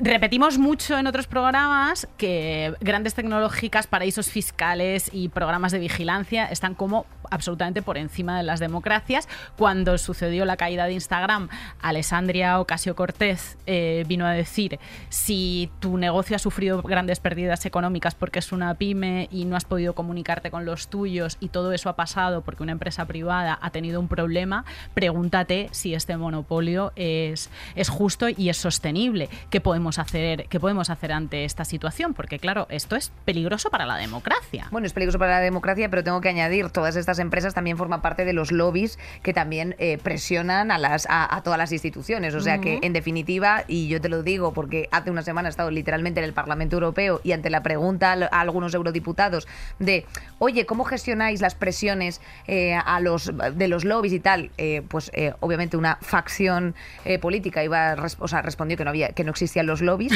Repetimos 0.00 0.58
mucho 0.58 0.98
en 0.98 1.06
otros 1.06 1.28
programas 1.28 2.08
que 2.18 2.74
grandes 2.80 3.14
tecnológicas, 3.14 3.86
paraísos 3.86 4.28
fiscales 4.28 5.08
y 5.12 5.28
programas 5.28 5.70
de 5.70 5.78
vigilancia 5.78 6.46
están 6.46 6.74
como 6.74 7.06
absolutamente 7.30 7.82
por 7.82 7.98
encima 7.98 8.36
de 8.36 8.42
las 8.42 8.60
democracias. 8.60 9.28
Cuando 9.56 9.98
sucedió 9.98 10.44
la 10.44 10.56
caída 10.56 10.86
de 10.86 10.92
Instagram, 10.92 11.48
Alessandria 11.80 12.60
Ocasio 12.60 12.96
Cortez 12.96 13.56
eh, 13.66 14.04
vino 14.06 14.26
a 14.26 14.32
decir 14.32 14.78
si 15.08 15.70
tu 15.80 15.98
negocio 15.98 16.36
ha 16.36 16.38
sufrido 16.38 16.82
grandes 16.82 17.20
pérdidas 17.20 17.66
económicas 17.66 18.14
porque 18.14 18.38
es 18.38 18.52
una 18.52 18.74
pyme 18.74 19.28
y 19.30 19.44
no 19.44 19.56
has 19.56 19.64
podido 19.64 19.94
comunicarte 19.94 20.50
con 20.50 20.64
los 20.64 20.88
tuyos 20.88 21.36
y 21.40 21.48
todo 21.48 21.72
eso 21.72 21.88
ha 21.88 21.96
pasado 21.96 22.42
porque 22.42 22.62
una 22.62 22.72
empresa 22.72 23.04
privada 23.06 23.58
ha 23.60 23.70
tenido 23.70 24.00
un 24.00 24.08
problema, 24.08 24.64
pregúntate 24.94 25.68
si 25.72 25.94
este 25.94 26.16
monopolio 26.16 26.92
es, 26.96 27.50
es 27.74 27.88
justo 27.88 28.28
y 28.28 28.48
es 28.48 28.56
sostenible. 28.56 29.28
¿Qué 29.50 29.60
podemos 29.60 29.98
hacer, 29.98 30.46
qué 30.48 30.60
podemos 30.60 30.90
hacer 30.90 31.12
ante 31.12 31.44
esta 31.44 31.64
situación? 31.64 32.14
Porque 32.14 32.38
claro, 32.38 32.66
esto 32.70 32.96
es 32.96 33.12
peligroso 33.24 33.70
para 33.70 33.86
la 33.86 33.96
democracia. 33.96 34.68
Bueno, 34.70 34.86
es 34.86 34.92
peligroso 34.92 35.18
para 35.18 35.32
la 35.32 35.40
democracia, 35.40 35.88
pero 35.88 36.04
tengo 36.04 36.20
que 36.20 36.28
añadir, 36.28 36.70
todas 36.70 36.96
estas 36.96 37.15
empresas 37.18 37.54
también 37.54 37.76
forman 37.76 38.02
parte 38.02 38.24
de 38.24 38.32
los 38.32 38.52
lobbies 38.52 38.98
que 39.22 39.32
también 39.32 39.74
eh, 39.78 39.98
presionan 40.02 40.70
a, 40.70 40.78
las, 40.78 41.06
a, 41.08 41.34
a 41.34 41.42
todas 41.42 41.58
las 41.58 41.72
instituciones. 41.72 42.34
O 42.34 42.40
sea 42.40 42.58
que, 42.58 42.78
en 42.82 42.92
definitiva, 42.92 43.64
y 43.66 43.88
yo 43.88 44.00
te 44.00 44.08
lo 44.08 44.22
digo 44.22 44.52
porque 44.52 44.88
hace 44.90 45.10
una 45.10 45.22
semana 45.22 45.48
he 45.48 45.50
estado 45.50 45.70
literalmente 45.70 46.20
en 46.20 46.24
el 46.24 46.32
Parlamento 46.32 46.76
Europeo 46.76 47.20
y 47.24 47.32
ante 47.32 47.50
la 47.50 47.62
pregunta 47.62 48.12
a, 48.12 48.40
algunos 48.40 48.74
eurodiputados 48.74 49.46
de, 49.78 50.06
oye, 50.38 50.66
¿cómo 50.66 50.84
gestionáis 50.84 51.40
las 51.40 51.54
presiones 51.54 52.20
eh, 52.46 52.74
a 52.74 53.00
los, 53.00 53.32
de 53.54 53.68
los 53.68 53.84
lobbies 53.84 54.12
y 54.12 54.20
tal? 54.20 54.50
Eh, 54.58 54.82
pues 54.88 55.10
obviamente 55.40 55.76
una 55.76 55.98
facción 56.00 56.74
política 57.20 57.62
iba 57.64 57.92
a 57.92 57.96
o 58.18 58.28
sea, 58.28 58.42
respondió 58.42 58.76
que 58.76 58.84
no, 58.84 58.90
había, 58.90 59.08
que 59.10 59.24
no 59.24 59.30
existían 59.30 59.66
los 59.66 59.80
lobbies 59.80 60.12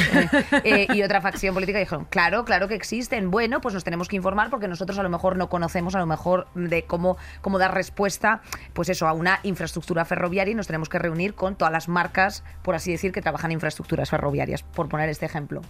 y 0.93 1.01
otra 1.01 1.21
facción 1.21 1.53
política 1.53 1.79
dijeron, 1.79 2.05
claro, 2.09 2.45
claro 2.45 2.67
que 2.67 2.75
existen. 2.75 3.31
Bueno, 3.31 3.61
pues 3.61 3.73
nos 3.73 3.83
tenemos 3.83 4.07
que 4.07 4.15
informar 4.15 4.49
porque 4.49 4.67
nosotros 4.67 4.97
a 4.99 5.03
lo 5.03 5.09
mejor 5.09 5.37
no 5.37 5.49
conocemos 5.49 5.95
a 5.95 5.99
lo 5.99 6.05
mejor 6.05 6.47
de 6.55 6.83
cómo, 6.91 7.15
cómo 7.39 7.57
dar 7.57 7.73
respuesta, 7.73 8.41
pues 8.73 8.89
eso, 8.89 9.07
a 9.07 9.13
una 9.13 9.39
infraestructura 9.43 10.03
ferroviaria 10.03 10.51
y 10.51 10.55
nos 10.55 10.67
tenemos 10.67 10.89
que 10.89 10.99
reunir 10.99 11.35
con 11.35 11.55
todas 11.55 11.71
las 11.71 11.87
marcas, 11.87 12.43
por 12.63 12.75
así 12.75 12.91
decir, 12.91 13.13
que 13.13 13.21
trabajan 13.21 13.51
en 13.51 13.55
infraestructuras 13.55 14.09
ferroviarias, 14.09 14.61
por 14.61 14.89
poner 14.89 15.07
este 15.07 15.25
ejemplo. 15.25 15.61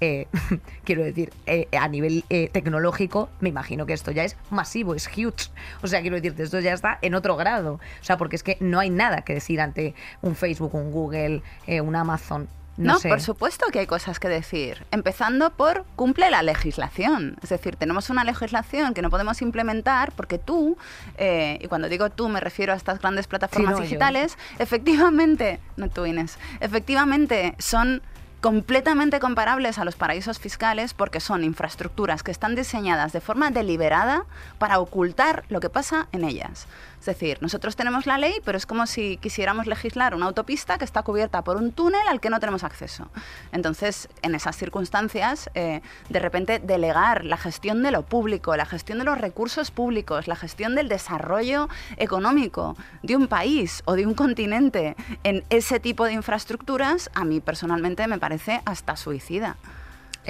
Eh, 0.00 0.26
quiero 0.84 1.04
decir, 1.04 1.34
eh, 1.44 1.68
a 1.78 1.86
nivel 1.88 2.24
eh, 2.30 2.48
tecnológico, 2.48 3.28
me 3.40 3.50
imagino 3.50 3.84
que 3.84 3.92
esto 3.92 4.10
ya 4.10 4.24
es 4.24 4.38
masivo, 4.48 4.94
es 4.94 5.06
huge. 5.06 5.50
O 5.82 5.86
sea, 5.86 6.00
quiero 6.00 6.16
decirte, 6.16 6.44
esto 6.44 6.60
ya 6.60 6.72
está 6.72 6.98
en 7.02 7.14
otro 7.14 7.36
grado. 7.36 7.74
O 7.74 8.04
sea, 8.04 8.16
porque 8.16 8.36
es 8.36 8.42
que 8.42 8.56
no 8.60 8.80
hay 8.80 8.88
nada 8.88 9.20
que 9.20 9.34
decir 9.34 9.60
ante 9.60 9.94
un 10.22 10.34
Facebook, 10.34 10.74
un 10.74 10.90
Google, 10.92 11.42
un 11.66 11.94
Amazon. 11.94 12.48
No, 12.80 12.94
No, 12.94 12.98
sé. 12.98 13.08
por 13.08 13.20
supuesto 13.20 13.66
que 13.70 13.78
hay 13.80 13.86
cosas 13.86 14.18
que 14.18 14.28
decir. 14.28 14.84
Empezando 14.90 15.50
por 15.50 15.84
cumple 15.96 16.30
la 16.30 16.42
legislación. 16.42 17.36
Es 17.42 17.50
decir, 17.50 17.76
tenemos 17.76 18.08
una 18.10 18.24
legislación 18.24 18.94
que 18.94 19.02
no 19.02 19.10
podemos 19.10 19.42
implementar 19.42 20.12
porque 20.12 20.38
tú, 20.38 20.76
eh, 21.18 21.58
y 21.60 21.66
cuando 21.68 21.88
digo 21.88 22.10
tú 22.10 22.28
me 22.28 22.40
refiero 22.40 22.72
a 22.72 22.76
estas 22.76 22.98
grandes 23.00 23.26
plataformas 23.26 23.72
Sí, 23.72 23.72
no, 23.74 23.78
yo. 23.78 23.84
digitales, 23.84 24.38
efectivamente, 24.58 25.60
no 25.76 25.88
tú 25.88 26.06
Inés, 26.06 26.38
efectivamente 26.60 27.54
son 27.58 28.02
completamente 28.40 29.20
comparables 29.20 29.78
a 29.78 29.84
los 29.84 29.96
paraísos 29.96 30.38
fiscales 30.38 30.94
porque 30.94 31.20
son 31.20 31.44
infraestructuras 31.44 32.22
que 32.22 32.30
están 32.30 32.54
diseñadas 32.54 33.12
de 33.12 33.20
forma 33.20 33.50
deliberada 33.50 34.24
para 34.58 34.78
ocultar 34.78 35.44
lo 35.50 35.60
que 35.60 35.68
pasa 35.68 36.08
en 36.12 36.24
ellas. 36.24 36.66
Es 37.00 37.06
decir, 37.06 37.38
nosotros 37.40 37.76
tenemos 37.76 38.04
la 38.04 38.18
ley, 38.18 38.34
pero 38.44 38.58
es 38.58 38.66
como 38.66 38.86
si 38.86 39.16
quisiéramos 39.16 39.66
legislar 39.66 40.14
una 40.14 40.26
autopista 40.26 40.76
que 40.76 40.84
está 40.84 41.02
cubierta 41.02 41.42
por 41.42 41.56
un 41.56 41.72
túnel 41.72 42.06
al 42.06 42.20
que 42.20 42.28
no 42.28 42.38
tenemos 42.40 42.62
acceso. 42.62 43.08
Entonces, 43.52 44.08
en 44.20 44.34
esas 44.34 44.54
circunstancias, 44.56 45.48
eh, 45.54 45.80
de 46.10 46.18
repente 46.18 46.58
delegar 46.58 47.24
la 47.24 47.38
gestión 47.38 47.82
de 47.82 47.90
lo 47.90 48.02
público, 48.02 48.54
la 48.54 48.66
gestión 48.66 48.98
de 48.98 49.04
los 49.04 49.16
recursos 49.16 49.70
públicos, 49.70 50.28
la 50.28 50.36
gestión 50.36 50.74
del 50.74 50.88
desarrollo 50.88 51.70
económico 51.96 52.76
de 53.02 53.16
un 53.16 53.28
país 53.28 53.82
o 53.86 53.94
de 53.94 54.06
un 54.06 54.12
continente 54.12 54.94
en 55.24 55.42
ese 55.48 55.80
tipo 55.80 56.04
de 56.04 56.12
infraestructuras, 56.12 57.10
a 57.14 57.24
mí 57.24 57.40
personalmente 57.40 58.06
me 58.08 58.18
parece 58.18 58.60
hasta 58.66 58.96
suicida. 58.96 59.56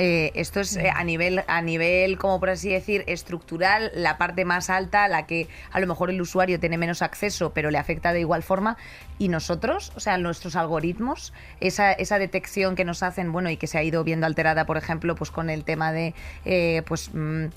Eh, 0.02 0.32
esto 0.34 0.60
es 0.60 0.76
eh, 0.76 0.90
a 0.94 1.04
nivel, 1.04 1.44
a 1.46 1.60
nivel, 1.60 2.16
como 2.16 2.40
por 2.40 2.48
así 2.48 2.70
decir, 2.70 3.04
estructural, 3.06 3.92
la 3.94 4.16
parte 4.16 4.46
más 4.46 4.70
alta, 4.70 5.06
la 5.08 5.26
que 5.26 5.46
a 5.72 5.78
lo 5.78 5.86
mejor 5.86 6.08
el 6.08 6.18
usuario 6.22 6.58
tiene 6.58 6.78
menos 6.78 7.02
acceso, 7.02 7.52
pero 7.52 7.70
le 7.70 7.76
afecta 7.76 8.14
de 8.14 8.20
igual 8.20 8.42
forma. 8.42 8.78
Y 9.18 9.28
nosotros, 9.28 9.92
o 9.96 10.00
sea, 10.00 10.16
nuestros 10.16 10.56
algoritmos, 10.56 11.34
esa, 11.60 11.92
esa 11.92 12.18
detección 12.18 12.76
que 12.76 12.86
nos 12.86 13.02
hacen, 13.02 13.30
bueno, 13.30 13.50
y 13.50 13.58
que 13.58 13.66
se 13.66 13.76
ha 13.76 13.82
ido 13.82 14.02
viendo 14.02 14.24
alterada, 14.24 14.64
por 14.64 14.78
ejemplo, 14.78 15.14
pues 15.16 15.30
con 15.30 15.50
el 15.50 15.64
tema 15.64 15.92
de, 15.92 16.14
eh, 16.46 16.82
pues, 16.86 17.10
mm, 17.12 17.48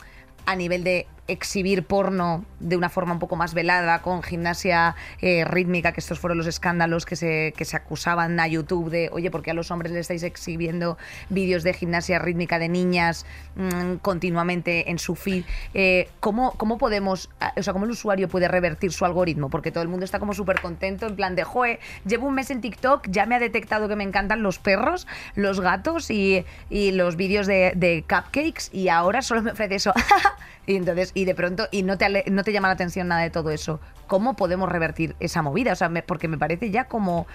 a 0.46 0.56
nivel 0.58 0.84
de 0.84 1.08
exhibir 1.28 1.86
porno 1.86 2.46
de 2.60 2.76
una 2.76 2.90
forma 2.90 3.14
un 3.14 3.20
poco 3.20 3.36
más 3.36 3.54
velada, 3.54 4.02
con 4.02 4.24
gimnasia 4.24 4.96
eh, 5.22 5.46
rítmica, 5.46 5.92
que 5.94 6.00
estos 6.00 6.20
fueron 6.20 6.38
los 6.38 6.48
escándalos 6.48 7.06
que 7.06 7.16
se, 7.16 7.54
que 7.56 7.66
se 7.66 7.78
acusaban 7.78 8.40
a 8.40 8.48
YouTube 8.48 8.90
de, 8.90 9.10
oye, 9.12 9.32
¿por 9.32 9.42
qué 9.42 9.52
a 9.52 9.54
los 9.54 9.72
hombres 9.72 9.92
le 9.92 10.00
estáis 10.00 10.24
exhibiendo 10.24 10.98
vídeos 11.30 11.64
de 11.64 11.74
gimnasia 11.74 12.20
rítmica 12.20 12.60
de 12.60 12.70
niñas 12.70 13.26
mm, 13.56 13.96
continuamente 14.02 14.90
en 14.92 15.00
su 15.00 15.16
feed? 15.16 15.46
Eh, 15.74 16.10
¿cómo, 16.20 16.52
¿Cómo 16.58 16.78
podemos, 16.78 17.30
o 17.56 17.64
sea, 17.64 17.74
cómo 17.74 17.86
el 17.86 17.92
usuario 17.92 18.28
puede 18.28 18.48
revertir 18.48 18.92
su 18.92 19.06
algoritmo? 19.06 19.50
Porque 19.50 19.72
todo 19.72 19.84
el 19.84 19.90
mundo 19.90 20.06
está 20.06 20.20
como 20.20 20.34
súper 20.34 20.60
contento, 20.60 21.08
en 21.08 21.16
plan 21.16 21.36
de, 21.36 21.44
joe, 21.44 21.80
llevo 22.06 22.28
un 22.28 22.36
mes 22.36 22.52
en 22.52 22.60
TikTok, 22.60 23.08
ya 23.10 23.26
me 23.26 23.36
ha 23.36 23.40
detectado 23.40 23.88
que 23.88 23.96
me 23.96 24.04
encantan 24.04 24.44
los 24.44 24.60
perros, 24.60 25.08
los 25.36 25.62
gatos 25.62 26.12
y, 26.12 26.46
y 26.70 26.92
los 26.92 27.16
vídeos 27.16 27.48
de, 27.48 27.74
de 27.76 28.04
cupcakes 28.08 28.70
y 28.74 28.90
ahora 28.90 29.22
solo 29.22 29.42
me 29.42 29.52
ofrece 29.52 29.76
eso. 29.76 29.94
y 30.68 30.76
entonces, 30.76 31.13
y 31.14 31.26
de 31.26 31.36
pronto, 31.36 31.68
y 31.72 31.84
no 31.84 31.98
te, 31.98 32.26
no 32.32 32.44
te 32.44 32.52
llama 32.52 32.68
la 32.68 32.74
atención 32.74 33.08
nada 33.08 33.22
de 33.22 33.30
todo 33.30 33.52
eso. 33.52 33.80
¿Cómo 34.08 34.36
podemos 34.36 34.70
revertir 34.70 35.16
esa 35.20 35.42
movida? 35.42 35.74
O 35.74 35.76
sea, 35.76 35.92
porque 36.06 36.28
me 36.28 36.38
parece 36.38 36.72
ya 36.72 36.86
como... 36.86 37.28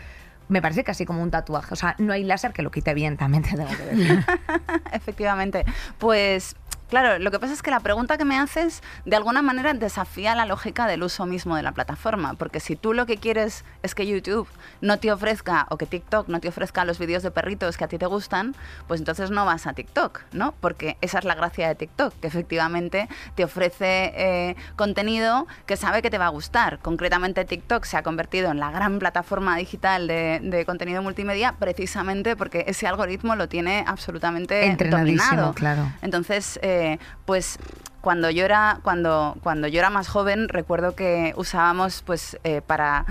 Me 0.48 0.62
parece 0.62 0.82
casi 0.82 1.04
como 1.04 1.22
un 1.22 1.30
tatuaje. 1.30 1.74
O 1.74 1.76
sea, 1.76 1.94
no 1.98 2.14
hay 2.14 2.24
láser 2.24 2.54
que 2.54 2.62
lo 2.62 2.70
quite 2.70 2.94
bien, 2.94 3.18
también 3.18 3.42
te 3.42 3.50
tengo 3.50 3.68
que 3.68 3.84
decir. 3.84 4.24
Efectivamente. 4.92 5.66
Pues 5.98 6.56
claro, 6.88 7.18
lo 7.18 7.30
que 7.30 7.38
pasa 7.38 7.52
es 7.52 7.62
que 7.62 7.70
la 7.70 7.80
pregunta 7.80 8.18
que 8.18 8.24
me 8.24 8.38
haces 8.38 8.82
de 9.04 9.16
alguna 9.16 9.42
manera 9.42 9.74
desafía 9.74 10.34
la 10.34 10.46
lógica 10.46 10.86
del 10.86 11.02
uso 11.02 11.26
mismo 11.26 11.56
de 11.56 11.62
la 11.62 11.72
plataforma, 11.72 12.34
porque 12.34 12.60
si 12.60 12.76
tú 12.76 12.94
lo 12.94 13.06
que 13.06 13.16
quieres 13.16 13.64
es 13.82 13.94
que 13.94 14.06
YouTube 14.06 14.48
no 14.80 14.98
te 14.98 15.12
ofrezca 15.12 15.66
o 15.70 15.76
que 15.76 15.86
TikTok 15.86 16.28
no 16.28 16.40
te 16.40 16.48
ofrezca 16.48 16.84
los 16.84 16.98
vídeos 16.98 17.22
de 17.22 17.30
perritos 17.30 17.76
que 17.76 17.84
a 17.84 17.88
ti 17.88 17.98
te 17.98 18.06
gustan, 18.06 18.54
pues 18.86 19.00
entonces 19.00 19.30
no 19.30 19.44
vas 19.44 19.66
a 19.66 19.72
TikTok, 19.72 20.20
¿no? 20.32 20.54
Porque 20.60 20.96
esa 21.00 21.18
es 21.18 21.24
la 21.24 21.34
gracia 21.34 21.68
de 21.68 21.74
TikTok, 21.74 22.14
que 22.20 22.26
efectivamente 22.26 23.08
te 23.34 23.44
ofrece 23.44 24.12
eh, 24.14 24.56
contenido 24.76 25.46
que 25.66 25.76
sabe 25.76 26.02
que 26.02 26.10
te 26.10 26.18
va 26.18 26.26
a 26.26 26.30
gustar. 26.30 26.78
Concretamente 26.80 27.44
TikTok 27.44 27.84
se 27.84 27.96
ha 27.96 28.02
convertido 28.02 28.50
en 28.50 28.60
la 28.60 28.70
gran 28.70 28.98
plataforma 28.98 29.56
digital 29.56 30.06
de, 30.06 30.40
de 30.42 30.64
contenido 30.64 31.02
multimedia 31.02 31.54
precisamente 31.58 32.36
porque 32.36 32.64
ese 32.66 32.86
algoritmo 32.86 33.36
lo 33.36 33.48
tiene 33.48 33.84
absolutamente 33.86 34.76
dominado. 34.90 35.54
claro. 35.54 35.92
Entonces, 36.02 36.58
eh, 36.62 36.77
pues 37.24 37.58
cuando 38.00 38.30
yo 38.30 38.44
era 38.44 38.80
cuando 38.82 39.36
cuando 39.42 39.66
yo 39.66 39.80
era 39.80 39.90
más 39.90 40.08
joven 40.08 40.48
recuerdo 40.48 40.94
que 40.94 41.32
usábamos 41.36 42.02
pues 42.02 42.38
eh, 42.44 42.62
para 42.64 43.06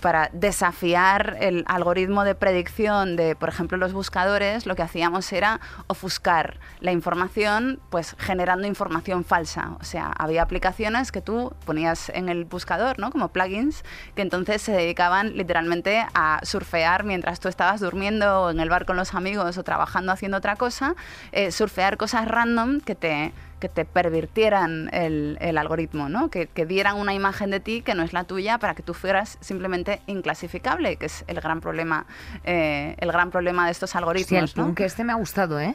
para 0.00 0.30
desafiar 0.32 1.36
el 1.40 1.64
algoritmo 1.66 2.24
de 2.24 2.34
predicción 2.34 3.16
de 3.16 3.34
por 3.34 3.48
ejemplo 3.48 3.76
los 3.78 3.92
buscadores 3.92 4.66
lo 4.66 4.76
que 4.76 4.82
hacíamos 4.82 5.32
era 5.32 5.60
ofuscar 5.88 6.60
la 6.80 6.92
información 6.92 7.80
pues 7.90 8.14
generando 8.18 8.66
información 8.66 9.24
falsa. 9.24 9.76
O 9.80 9.84
sea 9.84 10.12
había 10.16 10.42
aplicaciones 10.42 11.10
que 11.10 11.20
tú 11.20 11.52
ponías 11.64 12.08
en 12.10 12.28
el 12.28 12.44
buscador 12.44 12.98
no 12.98 13.10
como 13.10 13.28
plugins 13.28 13.82
que 14.14 14.22
entonces 14.22 14.62
se 14.62 14.72
dedicaban 14.72 15.36
literalmente 15.36 16.06
a 16.14 16.40
surfear 16.44 17.04
mientras 17.04 17.40
tú 17.40 17.48
estabas 17.48 17.80
durmiendo 17.80 18.42
o 18.42 18.50
en 18.50 18.60
el 18.60 18.68
bar 18.68 18.86
con 18.86 18.96
los 18.96 19.14
amigos 19.14 19.58
o 19.58 19.64
trabajando 19.64 20.12
haciendo 20.12 20.38
otra 20.38 20.56
cosa 20.56 20.94
eh, 21.32 21.50
surfear 21.50 21.96
cosas 21.96 22.28
random 22.28 22.80
que 22.80 22.94
te 22.94 23.32
que 23.58 23.68
te 23.68 23.84
pervirtieran 23.84 24.88
el, 24.92 25.36
el 25.40 25.58
algoritmo, 25.58 26.08
¿no? 26.08 26.30
Que, 26.30 26.46
que, 26.46 26.66
dieran 26.66 26.96
una 26.96 27.14
imagen 27.14 27.50
de 27.50 27.60
ti 27.60 27.82
que 27.82 27.94
no 27.94 28.02
es 28.02 28.12
la 28.12 28.24
tuya 28.24 28.58
para 28.58 28.74
que 28.74 28.82
tú 28.82 28.94
fueras 28.94 29.38
simplemente 29.40 30.00
inclasificable, 30.06 30.96
que 30.96 31.06
es 31.06 31.24
el 31.26 31.40
gran 31.40 31.60
problema, 31.60 32.06
eh, 32.44 32.94
el 32.98 33.10
gran 33.10 33.30
problema 33.30 33.66
de 33.66 33.72
estos 33.72 33.96
algoritmos. 33.96 34.52
Sí, 34.52 34.60
que 34.74 34.84
este 34.84 35.04
me 35.04 35.12
ha 35.12 35.16
gustado, 35.16 35.58
¿eh? 35.60 35.74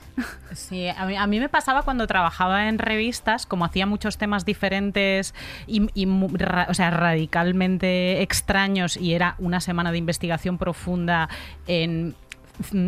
Sí, 0.54 0.88
a 0.88 1.06
mí, 1.06 1.18
a 1.18 1.26
mí, 1.28 1.40
me 1.40 1.50
pasaba 1.50 1.82
cuando 1.82 2.06
trabajaba 2.08 2.68
en 2.68 2.78
revistas, 2.78 3.46
como 3.46 3.66
hacía 3.66 3.86
muchos 3.86 4.18
temas 4.18 4.46
diferentes 4.46 5.34
y, 5.66 5.90
y 5.94 6.08
ra, 6.38 6.68
o 6.70 6.74
sea, 6.74 6.92
radicalmente 6.92 8.22
extraños 8.22 8.98
y 8.98 9.14
era 9.14 9.36
una 9.40 9.60
semana 9.60 9.92
de 9.92 9.98
investigación 9.98 10.58
profunda 10.58 11.30
en 11.68 12.16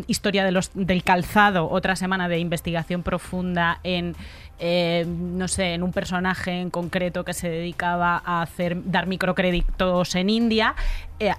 historia 0.07 0.43
de 0.43 0.51
los, 0.51 0.71
del 0.73 1.03
calzado, 1.03 1.69
otra 1.69 1.95
semana 1.95 2.27
de 2.27 2.39
investigación 2.39 3.03
profunda 3.03 3.79
en 3.83 4.15
eh, 4.57 5.05
no 5.05 5.49
sé, 5.49 5.73
en 5.73 5.83
un 5.83 5.91
personaje 5.91 6.61
en 6.61 6.69
concreto 6.69 7.25
que 7.25 7.33
se 7.33 7.49
dedicaba 7.49 8.21
a 8.23 8.41
hacer 8.41 8.77
dar 8.89 9.05
microcréditos 9.05 10.15
en 10.15 10.29
India, 10.29 10.75
eh, 11.19 11.33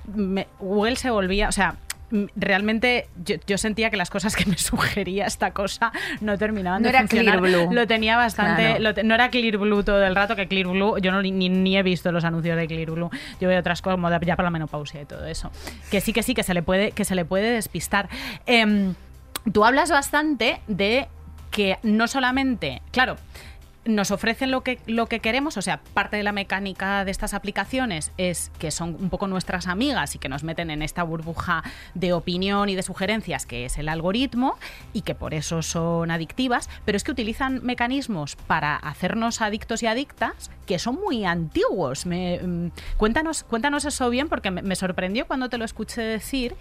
Google 0.58 0.96
se 0.96 1.10
volvía, 1.10 1.48
o 1.48 1.52
sea, 1.52 1.76
realmente 2.36 3.08
yo, 3.24 3.36
yo, 3.46 3.58
sentía 3.58 3.90
que 3.90 3.96
las 3.96 4.10
cosas 4.10 4.36
que 4.36 4.46
me 4.46 4.58
sugería 4.58 5.26
esta 5.26 5.50
cosa 5.52 5.92
no 6.20 6.38
terminaban 6.38 6.82
no 6.82 6.86
de 6.86 6.90
era 6.90 7.00
funcionar. 7.00 7.38
Clear 7.38 7.64
Blue. 7.64 7.74
Lo 7.74 7.86
tenía 7.86 8.16
bastante, 8.16 8.76
claro. 8.76 8.94
lo, 8.96 9.02
no 9.02 9.14
era 9.14 9.30
Clear 9.30 9.58
Blue 9.58 9.82
todo 9.82 10.04
el 10.04 10.14
rato, 10.14 10.36
que 10.36 10.46
Clear 10.46 10.68
Blue, 10.68 10.98
yo 10.98 11.12
no, 11.12 11.22
ni, 11.22 11.30
ni, 11.32 11.76
he 11.76 11.82
visto 11.82 12.12
los 12.12 12.24
anuncios 12.24 12.56
de 12.56 12.66
Clear 12.66 12.90
Blue. 12.90 13.10
Yo 13.40 13.48
veo 13.48 13.58
otras 13.58 13.82
cosas 13.82 13.96
como 13.96 14.10
ya 14.10 14.36
para 14.36 14.46
la 14.46 14.50
menopausia 14.50 15.02
y 15.02 15.04
todo 15.04 15.26
eso. 15.26 15.50
Que 15.90 16.00
sí, 16.00 16.12
que 16.12 16.22
sí, 16.22 16.34
que 16.34 16.42
se 16.42 16.54
le 16.54 16.62
puede, 16.62 16.92
que 16.92 17.04
se 17.04 17.14
le 17.14 17.24
puede 17.24 17.50
despistar. 17.50 18.08
Eh, 18.46 18.92
tú 19.52 19.64
hablas 19.64 19.90
bastante 19.90 20.60
de 20.66 21.08
que 21.50 21.78
no 21.82 22.06
solamente, 22.06 22.82
claro, 22.90 23.16
nos 23.86 24.10
ofrecen 24.10 24.50
lo 24.50 24.62
que, 24.62 24.78
lo 24.86 25.06
que 25.06 25.20
queremos, 25.20 25.56
o 25.56 25.62
sea, 25.62 25.80
parte 25.94 26.16
de 26.16 26.22
la 26.22 26.32
mecánica 26.32 27.04
de 27.04 27.10
estas 27.10 27.34
aplicaciones 27.34 28.12
es 28.18 28.50
que 28.58 28.70
son 28.70 28.96
un 29.00 29.10
poco 29.10 29.26
nuestras 29.26 29.66
amigas 29.66 30.14
y 30.14 30.18
que 30.18 30.28
nos 30.28 30.44
meten 30.44 30.70
en 30.70 30.82
esta 30.82 31.02
burbuja 31.02 31.62
de 31.94 32.12
opinión 32.12 32.68
y 32.68 32.74
de 32.74 32.82
sugerencias 32.82 33.46
que 33.46 33.64
es 33.64 33.78
el 33.78 33.88
algoritmo 33.88 34.58
y 34.92 35.02
que 35.02 35.14
por 35.14 35.34
eso 35.34 35.62
son 35.62 36.10
adictivas, 36.10 36.68
pero 36.84 36.96
es 36.96 37.04
que 37.04 37.12
utilizan 37.12 37.60
mecanismos 37.64 38.36
para 38.36 38.76
hacernos 38.76 39.40
adictos 39.40 39.82
y 39.82 39.86
adictas 39.86 40.50
que 40.66 40.78
son 40.78 40.96
muy 40.96 41.24
antiguos. 41.24 42.06
Mm, 42.06 42.68
cuéntanos, 42.96 43.44
cuéntanos 43.44 43.84
eso 43.84 44.10
bien 44.10 44.28
porque 44.28 44.50
me 44.50 44.76
sorprendió 44.76 45.26
cuando 45.26 45.48
te 45.48 45.58
lo 45.58 45.64
escuché 45.64 46.02
decir 46.02 46.56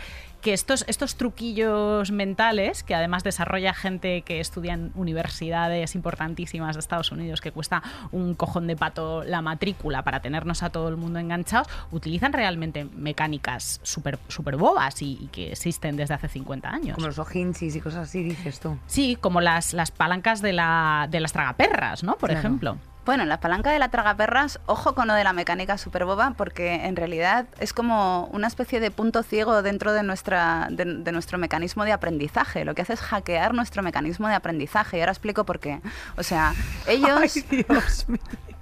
que 0.45 0.53
estos, 0.53 0.85
estos 0.87 1.15
truquillos 1.15 2.11
mentales, 2.11 2.83
que 2.83 2.93
además 2.93 3.23
desarrolla 3.23 3.73
gente 3.73 4.21
que 4.21 4.39
estudia 4.39 4.73
en 4.73 4.91
universidades 4.93 5.95
importantísimas 5.95 6.75
de 6.75 6.81
Estados 6.81 7.11
Unidos, 7.11 7.41
que 7.41 7.51
cuesta 7.51 7.81
un 8.11 8.35
cojón 8.35 8.67
de 8.67 8.75
pato 8.75 9.23
la 9.23 9.41
matrícula 9.41 10.03
para 10.03 10.19
tenernos 10.19 10.61
a 10.61 10.69
todo 10.69 10.87
el 10.89 10.97
mundo 10.97 11.17
enganchados, 11.17 11.67
utilizan 11.89 12.31
realmente 12.31 12.85
mecánicas 12.95 13.79
súper 13.81 14.19
super 14.27 14.55
bobas 14.55 15.01
y, 15.01 15.17
y, 15.19 15.29
que 15.29 15.51
existen 15.51 15.97
desde 15.97 16.13
hace 16.13 16.27
50 16.27 16.69
años. 16.69 16.93
Como 16.93 17.07
los 17.07 17.17
ojinsis 17.17 17.75
y 17.75 17.81
cosas 17.81 18.07
así, 18.07 18.21
dices 18.21 18.59
tú. 18.59 18.77
Sí, 18.85 19.17
como 19.19 19.41
las, 19.41 19.73
las 19.73 19.89
palancas 19.89 20.43
de, 20.43 20.53
la, 20.53 21.07
de 21.09 21.21
las 21.21 21.33
tragaperras, 21.33 22.03
¿no? 22.03 22.17
Por 22.17 22.29
claro. 22.29 22.39
ejemplo. 22.39 22.77
Bueno, 23.05 23.23
la 23.25 23.39
palanca 23.39 23.71
de 23.71 23.77
la 23.77 23.89
tragaperras, 23.89 24.59
ojo 24.65 24.95
con 24.95 25.07
lo 25.07 25.13
de 25.13 25.23
la 25.23 25.31
mecánica 25.31 25.77
super 25.77 26.05
boba, 26.05 26.33
porque 26.35 26.85
en 26.85 26.95
realidad 26.95 27.45
es 27.59 27.71
como 27.71 28.25
una 28.33 28.47
especie 28.47 28.79
de 28.79 28.89
punto 28.89 29.21
ciego 29.21 29.61
dentro 29.61 29.93
de, 29.93 30.01
nuestra, 30.01 30.67
de, 30.71 30.85
de, 30.85 31.11
nuestro 31.11 31.37
mecanismo 31.37 31.85
de 31.85 31.91
aprendizaje. 31.91 32.65
Lo 32.65 32.73
que 32.73 32.81
hace 32.81 32.93
es 32.93 33.01
hackear 33.01 33.53
nuestro 33.53 33.83
mecanismo 33.83 34.27
de 34.27 34.33
aprendizaje. 34.33 34.97
Y 34.97 35.01
ahora 35.01 35.11
explico 35.11 35.45
por 35.45 35.59
qué. 35.59 35.81
O 36.17 36.23
sea, 36.23 36.53
ellos... 36.87 37.35
Ay, 37.35 37.63
Dios 37.67 38.09
mío. 38.09 38.54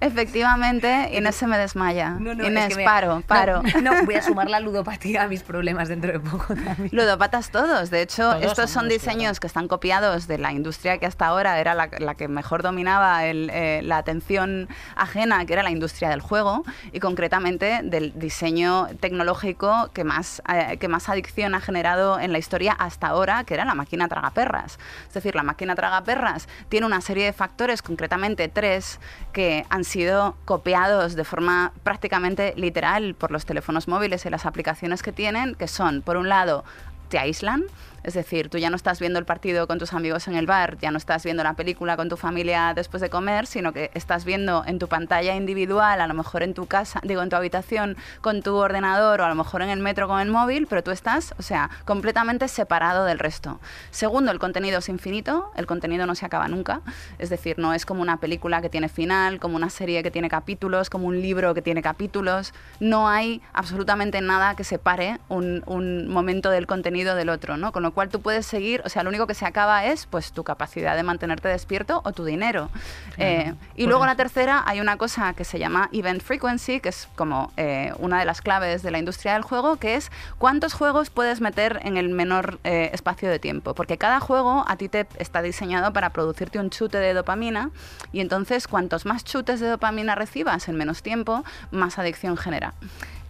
Efectivamente, 0.00 1.10
Inés 1.12 1.36
se 1.36 1.46
me 1.46 1.58
desmaya. 1.58 2.10
No, 2.10 2.34
no, 2.34 2.46
Inés, 2.46 2.64
es 2.64 2.68
que 2.70 2.76
me... 2.76 2.84
paro, 2.84 3.22
paro. 3.26 3.62
No, 3.82 3.94
no, 3.94 4.04
voy 4.04 4.14
a 4.14 4.22
sumar 4.22 4.48
la 4.48 4.60
ludopatía 4.60 5.22
a 5.22 5.28
mis 5.28 5.42
problemas 5.42 5.88
dentro 5.88 6.12
de 6.12 6.20
poco 6.20 6.54
también. 6.54 6.88
Ludópatas 6.92 7.50
todos. 7.50 7.90
De 7.90 8.02
hecho, 8.02 8.30
todos 8.30 8.42
estos 8.42 8.70
son 8.70 8.88
diseños 8.88 9.40
que 9.40 9.46
están 9.46 9.68
copiados 9.68 10.26
de 10.26 10.38
la 10.38 10.52
industria 10.52 10.98
que 10.98 11.06
hasta 11.06 11.26
ahora 11.26 11.58
era 11.60 11.74
la, 11.74 11.88
la 11.98 12.14
que 12.14 12.28
mejor 12.28 12.62
dominaba 12.62 13.24
el, 13.26 13.50
eh, 13.52 13.80
la 13.82 13.98
atención 13.98 14.68
ajena, 14.96 15.44
que 15.44 15.52
era 15.52 15.62
la 15.62 15.70
industria 15.70 16.08
del 16.08 16.20
juego, 16.20 16.64
y 16.92 17.00
concretamente 17.00 17.80
del 17.82 18.18
diseño 18.18 18.88
tecnológico 19.00 19.90
que 19.92 20.04
más, 20.04 20.42
eh, 20.52 20.76
que 20.78 20.88
más 20.88 21.08
adicción 21.08 21.54
ha 21.54 21.60
generado 21.60 22.18
en 22.18 22.32
la 22.32 22.38
historia 22.38 22.72
hasta 22.72 23.08
ahora, 23.08 23.44
que 23.44 23.54
era 23.54 23.64
la 23.64 23.74
máquina 23.74 24.08
tragaperras. 24.08 24.78
Es 25.08 25.14
decir, 25.14 25.34
la 25.34 25.42
máquina 25.42 25.74
tragaperras 25.74 26.48
tiene 26.68 26.86
una 26.86 27.00
serie 27.00 27.26
de 27.26 27.32
factores, 27.32 27.82
concretamente 27.82 28.48
tres, 28.48 28.98
que 29.32 29.43
han 29.68 29.84
sido 29.84 30.36
copiados 30.44 31.14
de 31.14 31.24
forma 31.24 31.72
prácticamente 31.82 32.54
literal 32.56 33.14
por 33.14 33.30
los 33.30 33.44
teléfonos 33.44 33.88
móviles 33.88 34.24
y 34.26 34.30
las 34.30 34.46
aplicaciones 34.46 35.02
que 35.02 35.12
tienen, 35.12 35.54
que 35.54 35.68
son, 35.68 36.02
por 36.02 36.16
un 36.16 36.28
lado, 36.28 36.64
te 37.08 37.18
aíslan, 37.18 37.64
es 38.04 38.14
decir, 38.14 38.48
tú 38.48 38.58
ya 38.58 38.70
no 38.70 38.76
estás 38.76 39.00
viendo 39.00 39.18
el 39.18 39.24
partido 39.24 39.66
con 39.66 39.78
tus 39.78 39.92
amigos 39.92 40.28
en 40.28 40.34
el 40.34 40.46
bar, 40.46 40.78
ya 40.78 40.90
no 40.90 40.98
estás 40.98 41.24
viendo 41.24 41.42
la 41.42 41.54
película 41.54 41.96
con 41.96 42.08
tu 42.08 42.16
familia 42.16 42.72
después 42.74 43.00
de 43.00 43.10
comer, 43.10 43.46
sino 43.46 43.72
que 43.72 43.90
estás 43.94 44.24
viendo 44.24 44.62
en 44.66 44.78
tu 44.78 44.88
pantalla 44.88 45.34
individual, 45.34 46.00
a 46.00 46.06
lo 46.06 46.14
mejor 46.14 46.42
en 46.42 46.54
tu 46.54 46.66
casa, 46.66 47.00
digo, 47.02 47.22
en 47.22 47.30
tu 47.30 47.36
habitación 47.36 47.96
con 48.20 48.42
tu 48.42 48.54
ordenador 48.54 49.20
o 49.20 49.24
a 49.24 49.28
lo 49.28 49.34
mejor 49.34 49.62
en 49.62 49.70
el 49.70 49.80
metro 49.80 50.06
con 50.06 50.20
el 50.20 50.30
móvil, 50.30 50.66
pero 50.66 50.82
tú 50.82 50.90
estás, 50.90 51.34
o 51.38 51.42
sea, 51.42 51.70
completamente 51.84 52.48
separado 52.48 53.04
del 53.04 53.18
resto. 53.18 53.60
Segundo, 53.90 54.30
el 54.30 54.38
contenido 54.38 54.78
es 54.78 54.88
infinito, 54.88 55.50
el 55.56 55.66
contenido 55.66 56.06
no 56.06 56.14
se 56.14 56.26
acaba 56.26 56.46
nunca, 56.48 56.82
es 57.18 57.30
decir, 57.30 57.58
no 57.58 57.72
es 57.72 57.86
como 57.86 58.02
una 58.02 58.18
película 58.18 58.60
que 58.60 58.68
tiene 58.68 58.88
final, 58.88 59.40
como 59.40 59.56
una 59.56 59.70
serie 59.70 60.02
que 60.02 60.10
tiene 60.10 60.28
capítulos, 60.28 60.90
como 60.90 61.06
un 61.06 61.20
libro 61.20 61.54
que 61.54 61.62
tiene 61.62 61.82
capítulos, 61.82 62.52
no 62.80 63.08
hay 63.08 63.40
absolutamente 63.52 64.20
nada 64.20 64.54
que 64.56 64.64
separe 64.64 65.18
un, 65.28 65.62
momento 66.08 66.50
del 66.50 66.66
contenido 66.66 67.14
del 67.14 67.28
otro, 67.28 67.56
¿no? 67.56 67.72
Cual 67.94 68.08
tú 68.08 68.20
puedes 68.20 68.44
seguir, 68.46 68.82
o 68.84 68.88
sea, 68.88 69.02
lo 69.02 69.08
único 69.08 69.26
que 69.26 69.34
se 69.34 69.46
acaba 69.46 69.84
es 69.86 70.06
pues 70.06 70.32
tu 70.32 70.44
capacidad 70.44 70.96
de 70.96 71.02
mantenerte 71.02 71.48
despierto 71.48 72.02
o 72.04 72.12
tu 72.12 72.24
dinero. 72.24 72.70
Claro, 73.14 73.30
eh, 73.30 73.54
y 73.76 73.86
luego 73.86 74.04
la 74.06 74.16
tercera, 74.16 74.62
hay 74.66 74.80
una 74.80 74.96
cosa 74.98 75.32
que 75.34 75.44
se 75.44 75.58
llama 75.58 75.88
event 75.92 76.22
frequency, 76.22 76.80
que 76.80 76.90
es 76.90 77.08
como 77.14 77.52
eh, 77.56 77.92
una 77.98 78.18
de 78.18 78.24
las 78.24 78.42
claves 78.42 78.82
de 78.82 78.90
la 78.90 78.98
industria 78.98 79.34
del 79.34 79.42
juego, 79.42 79.76
que 79.76 79.94
es 79.94 80.10
cuántos 80.38 80.74
juegos 80.74 81.10
puedes 81.10 81.40
meter 81.40 81.80
en 81.82 81.96
el 81.96 82.10
menor 82.10 82.58
eh, 82.64 82.90
espacio 82.92 83.30
de 83.30 83.38
tiempo, 83.38 83.74
porque 83.74 83.96
cada 83.96 84.20
juego 84.20 84.64
a 84.66 84.76
ti 84.76 84.88
te 84.88 85.06
está 85.18 85.42
diseñado 85.42 85.92
para 85.92 86.10
producirte 86.10 86.58
un 86.58 86.70
chute 86.70 86.98
de 86.98 87.14
dopamina 87.14 87.70
y 88.12 88.20
entonces 88.20 88.68
cuantos 88.68 89.06
más 89.06 89.24
chutes 89.24 89.60
de 89.60 89.68
dopamina 89.68 90.14
recibas 90.14 90.68
en 90.68 90.76
menos 90.76 91.02
tiempo, 91.02 91.44
más 91.70 91.98
adicción 91.98 92.36
genera 92.36 92.74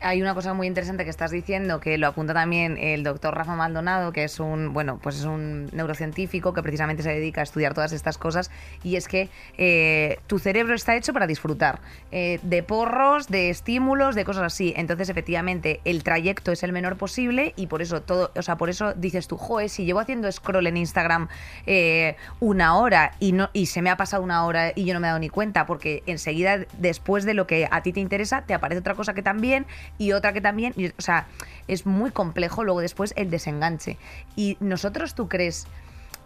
hay 0.05 0.21
una 0.21 0.35
cosa 0.35 0.53
muy 0.55 0.67
interesante 0.67 1.05
que 1.05 1.11
estás 1.11 1.31
diciendo, 1.31 1.81
que 1.81 1.97
lo 1.99 2.07
apunta 2.07 2.35
también 2.35 2.77
el 2.79 3.03
doctor 3.03 3.35
Rafa 3.35 3.57
Maldonado, 3.57 4.13
que 4.13 4.25
es 4.25 4.39
un, 4.39 4.73
bueno, 4.73 5.01
pues 5.03 5.17
es 5.17 5.25
un 5.25 5.67
neurocientífico 5.73 6.53
que 6.53 6.63
precisamente 6.63 7.03
se 7.03 7.11
dedica 7.11 7.41
a 7.41 7.45
estudiar 7.45 7.75
todas 7.75 7.93
estas 7.93 8.19
cosas, 8.19 8.51
y 8.83 8.97
es 8.97 9.09
que 9.09 9.31
eh, 9.57 10.19
tu 10.27 10.39
cerebro 10.39 10.75
está 10.75 10.95
hecho 10.95 11.13
para 11.13 11.27
disfrutar 11.27 11.81
eh, 12.13 12.39
de 12.43 12.63
porros, 12.63 13.29
de 13.29 13.51
estímulos, 13.51 14.15
de 14.15 14.25
cosas 14.25 14.45
así. 14.45 14.75
Entonces, 14.77 15.09
efectivamente, 15.09 15.81
el 15.85 16.05
trayecto 16.05 16.53
es 16.53 16.63
el 16.63 16.73
menor 16.73 16.97
posible 16.97 17.55
y 17.57 17.67
por 17.67 17.81
eso 17.81 18.03
todo, 18.03 18.31
o 18.37 18.43
sea, 18.43 18.57
por 18.57 18.69
eso 18.69 18.93
dices 18.95 19.27
tú, 19.27 19.37
joe, 19.37 19.69
si 19.69 19.85
llevo 19.85 20.01
haciendo 20.01 20.31
scroll 20.31 20.67
en 20.67 20.77
Instagram 20.77 21.29
eh, 21.67 22.17
una 22.41 22.77
hora 22.77 23.13
y 23.21 23.33
no 23.33 23.49
y 23.53 23.67
se 23.67 23.83
me 23.83 23.91
ha 23.91 23.97
pasado 23.97 24.23
una 24.23 24.45
hora 24.45 24.73
y 24.75 24.85
yo 24.85 24.95
no 24.95 25.01
me 25.01 25.07
he 25.07 25.09
dado 25.09 25.19
ni 25.19 25.31
cuenta, 25.31 25.67
porque 25.67 26.03
enseguida, 26.07 26.59
después 26.79 27.25
de 27.25 27.35
lo 27.35 27.47
que 27.47 27.69
a 27.71 27.83
ti 27.83 27.93
te 27.93 28.01
interesa, 28.01 28.43
te 28.43 28.55
aparece 28.55 28.81
otra 28.81 28.95
cosa 28.95 29.15
que 29.15 29.23
también 29.23 29.67
y 29.99 30.13
otra 30.13 30.33
que 30.33 30.41
también, 30.41 30.75
o 30.99 31.03
sea, 31.03 31.27
es 31.69 31.87
muy 31.87 32.11
complejo 32.11 32.65
luego 32.65 32.81
después 32.81 33.13
el 33.17 33.31
desenganche. 33.31 33.97
Y 34.37 34.57
nosotros, 34.61 35.15
¿tú 35.15 35.29
crees 35.29 35.67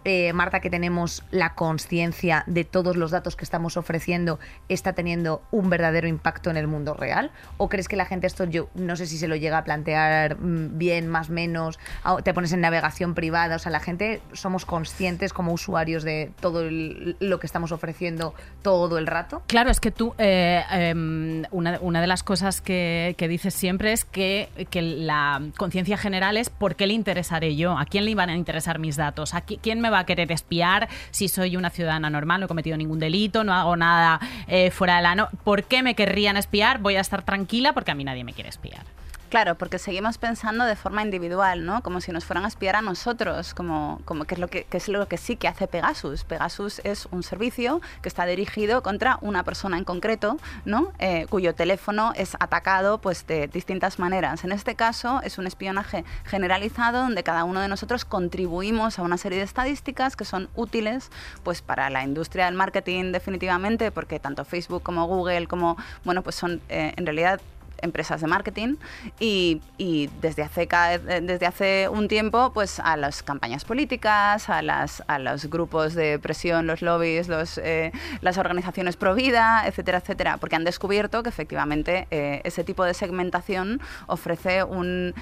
eh, 0.05 0.33
Marta, 0.33 0.61
que 0.61 0.71
tenemos 0.71 1.23
la 1.31 1.55
conciencia 1.55 2.45
de 2.47 2.65
todos 2.65 2.97
los 2.97 3.11
datos 3.11 3.37
que 3.37 3.45
estamos 3.45 3.77
ofreciendo, 3.77 4.39
está 4.69 4.93
teniendo 4.93 5.43
un 5.51 5.71
verdadero 5.71 6.09
impacto 6.09 6.51
en 6.51 6.57
el 6.57 6.67
mundo 6.67 6.95
real? 6.95 7.31
¿O 7.57 7.69
crees 7.69 7.89
que 7.89 7.97
la 7.97 8.05
gente 8.07 8.27
esto, 8.27 8.45
yo 8.45 8.69
no 8.75 8.97
sé 8.97 9.07
si 9.07 9.19
se 9.19 9.29
lo 9.29 9.37
llega 9.37 9.59
a 9.59 9.65
plantear 9.65 10.39
mm, 10.39 10.79
bien, 10.79 11.09
más 11.09 11.31
menos, 11.31 11.79
te 12.25 12.35
pones 12.35 12.53
en 12.53 12.61
navegación 12.61 13.15
privada, 13.15 13.57
o 13.57 13.59
sea, 13.59 13.73
la 13.73 13.81
gente 13.81 14.21
somos 14.33 14.65
conscientes 14.65 15.33
como 15.33 15.53
usuarios 15.53 16.03
de 16.03 16.33
todo 16.41 16.63
lo 16.71 17.39
que 17.41 17.47
estamos 17.47 17.73
ofreciendo 17.73 18.35
todo 18.63 18.99
el 18.99 19.07
rato? 19.07 19.43
Claro, 19.47 19.71
es 19.71 19.81
que 19.81 19.91
tú, 19.91 20.15
eh, 20.19 20.63
em, 20.71 21.45
una, 21.51 22.01
de 22.01 22.07
las 22.07 22.23
cosas 22.23 22.61
que, 22.61 23.15
dices 23.29 23.53
siempre 23.55 23.93
es 23.93 24.05
que, 24.05 24.49
que 24.71 24.81
la 24.81 25.43
conciencia 25.57 25.99
general 25.99 26.37
es 26.37 26.49
por 26.51 26.77
qué 26.77 26.87
le 26.87 26.95
interesaré 26.95 27.57
yo, 27.57 27.77
a 27.77 27.85
quién 27.85 28.05
le 28.05 28.11
iban 28.13 28.31
a 28.31 28.37
interesar 28.37 28.79
mis 28.79 28.97
datos, 28.97 29.35
a 29.35 29.45
qui- 29.45 29.59
quién 29.61 29.81
me 29.81 29.88
va 29.91 30.01
a 30.01 30.07
querer 30.07 30.31
espiar 30.33 30.89
si 31.11 31.29
soy 31.29 31.57
una 31.57 31.71
ciudadana 31.71 32.11
normal, 32.11 32.41
no 32.41 32.47
he 32.47 32.49
cometido 32.49 32.77
ningún 32.77 32.99
delito, 32.99 33.45
no 33.45 33.55
hago 33.55 33.77
nada 33.77 34.21
eh, 34.47 34.71
fuera 34.71 34.97
de 34.97 35.03
la... 35.03 35.15
No, 35.15 35.29
¿Por 35.45 35.65
qué 35.65 35.83
me 35.83 35.95
querrían 35.95 36.37
espiar? 36.37 36.79
Voy 36.79 36.97
a 36.97 37.01
estar 37.01 37.23
tranquila 37.23 37.73
porque 37.73 37.91
a 37.91 37.95
mí 37.95 38.05
nadie 38.05 38.25
me 38.25 38.33
quiere 38.33 38.51
espiar. 38.51 38.98
Claro, 39.29 39.57
porque 39.57 39.79
seguimos 39.79 40.17
pensando 40.17 40.65
de 40.65 40.75
forma 40.75 41.03
individual, 41.03 41.67
¿no? 41.67 41.83
Como 41.83 42.01
si 42.01 42.13
nos 42.13 42.25
fueran 42.25 42.47
a 42.47 42.49
espiar 42.49 42.77
a 42.77 42.81
nosotros, 42.81 43.53
como, 43.53 44.01
como 44.07 44.25
que, 44.25 44.35
es 44.35 44.41
lo 44.41 44.49
que, 44.49 44.65
que 44.65 44.79
es 44.79 44.89
lo 44.89 45.07
que 45.07 45.19
sí 45.19 45.37
que 45.37 45.49
hace 45.49 45.67
Pegasus. 45.67 46.25
Pegasus 46.25 46.81
es 46.83 47.07
un 47.11 47.23
servicio 47.23 47.83
que 48.01 48.09
está 48.09 48.25
dirigido 48.25 48.83
contra 48.83 49.19
una 49.21 49.45
persona 49.45 49.77
en 49.77 49.85
concreto, 49.85 50.39
¿no? 50.65 50.93
Eh, 50.99 51.27
cuyo 51.29 51.55
teléfono 51.55 52.13
es 52.17 52.37
atacado 52.41 52.99
pues, 52.99 53.27
de 53.27 53.49
distintas 53.49 53.99
maneras. 53.99 54.45
En 54.45 54.53
este 54.53 54.77
caso 54.77 55.21
es 55.23 55.37
un 55.37 55.47
espionaje 55.47 56.07
generalizado 56.25 57.03
donde 57.03 57.23
cada 57.23 57.45
uno 57.45 57.61
de 57.61 57.69
nosotros 57.69 58.07
contribuimos 58.07 58.99
a 58.99 59.03
una 59.03 59.19
serie 59.19 59.39
de 59.39 59.45
estadísticas 59.45 60.17
que 60.17 60.25
son 60.25 60.49
útiles 60.55 61.11
pues, 61.43 61.61
para 61.61 61.91
la 61.91 62.03
industria 62.03 62.47
del 62.47 62.55
marketing 62.55 63.13
definitivamente, 63.13 63.91
porque 63.91 64.21
tanto 64.21 64.47
Facebook 64.47 64.83
como 64.83 65.07
Google 65.07 65.47
como, 65.49 65.77
bueno, 66.05 66.23
pues 66.23 66.35
son 66.35 66.63
eh, 66.71 66.95
en 66.97 67.05
realidad 67.05 67.43
empresas 67.83 68.21
de 68.21 68.27
marketing 68.27 68.77
y, 69.21 69.61
y 69.77 70.09
desde, 70.21 70.43
hace, 70.43 70.69
eh, 70.71 71.21
desde 71.23 71.47
hace 71.47 71.89
un 71.89 72.09
tiempo 72.09 72.53
pues 72.53 72.81
a 72.81 72.97
las 72.97 73.23
campañas 73.23 73.65
políticas, 73.65 74.49
a, 74.49 74.63
las, 74.63 75.03
a 75.07 75.19
los 75.19 75.47
grupos 75.47 75.95
de 75.95 76.19
presión, 76.19 76.67
los 76.67 76.83
lobbies, 76.83 77.29
eh, 77.63 77.93
las 78.21 78.39
organizaciones 78.39 78.97
pro 78.97 79.15
vida, 79.15 79.65
etcétera, 79.67 79.99
etcétera, 79.99 80.37
porque 80.39 80.57
han 80.57 80.65
descubierto 80.65 81.23
que 81.23 81.29
efectivamente 81.29 82.07
eh, 82.11 82.41
ese 82.45 82.65
tipo 82.65 82.85
de 82.85 82.95
segmentación 82.95 83.81
ofrece 84.07 84.65
un, 84.65 85.15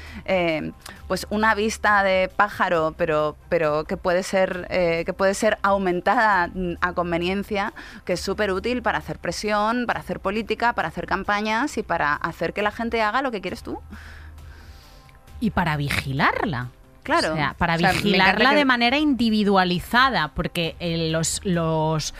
pues 1.08 1.26
una 1.30 1.54
vista 1.54 2.02
de 2.02 2.30
pájaro, 2.34 2.94
pero, 2.96 3.36
pero 3.48 3.84
que, 3.84 3.96
puede 3.96 4.22
ser, 4.22 4.66
que 4.68 5.12
puede 5.16 5.34
ser 5.34 5.58
aumentada 5.62 6.48
mm, 6.48 6.74
a 6.80 6.92
conveniencia, 6.92 7.72
que 8.04 8.14
es 8.14 8.20
súper 8.20 8.52
útil 8.52 8.82
para 8.82 8.98
hacer 8.98 9.18
presión, 9.18 9.86
para 9.86 10.00
hacer 10.00 10.20
política, 10.20 10.72
para 10.72 10.88
hacer 10.88 11.06
campañas 11.06 11.78
y 11.78 11.82
para 11.82 12.14
hacer 12.14 12.45
que 12.52 12.62
la 12.62 12.70
gente 12.70 13.00
haga 13.02 13.22
lo 13.22 13.30
que 13.30 13.40
quieres 13.40 13.62
tú. 13.62 13.80
y 15.38 15.50
para 15.50 15.76
vigilarla. 15.76 16.68
Claro. 17.02 17.32
O 17.34 17.36
sea, 17.36 17.54
para 17.58 17.74
O 17.74 17.78
sea, 17.78 17.92
me 17.92 17.98
vigilarla 17.98 18.50
que- 18.50 18.56
de 18.56 18.64
manera 18.64 18.98
individualizada, 18.98 20.28
porque 20.28 20.76
eh, 20.80 21.10
los, 21.10 21.40
los 21.44 22.14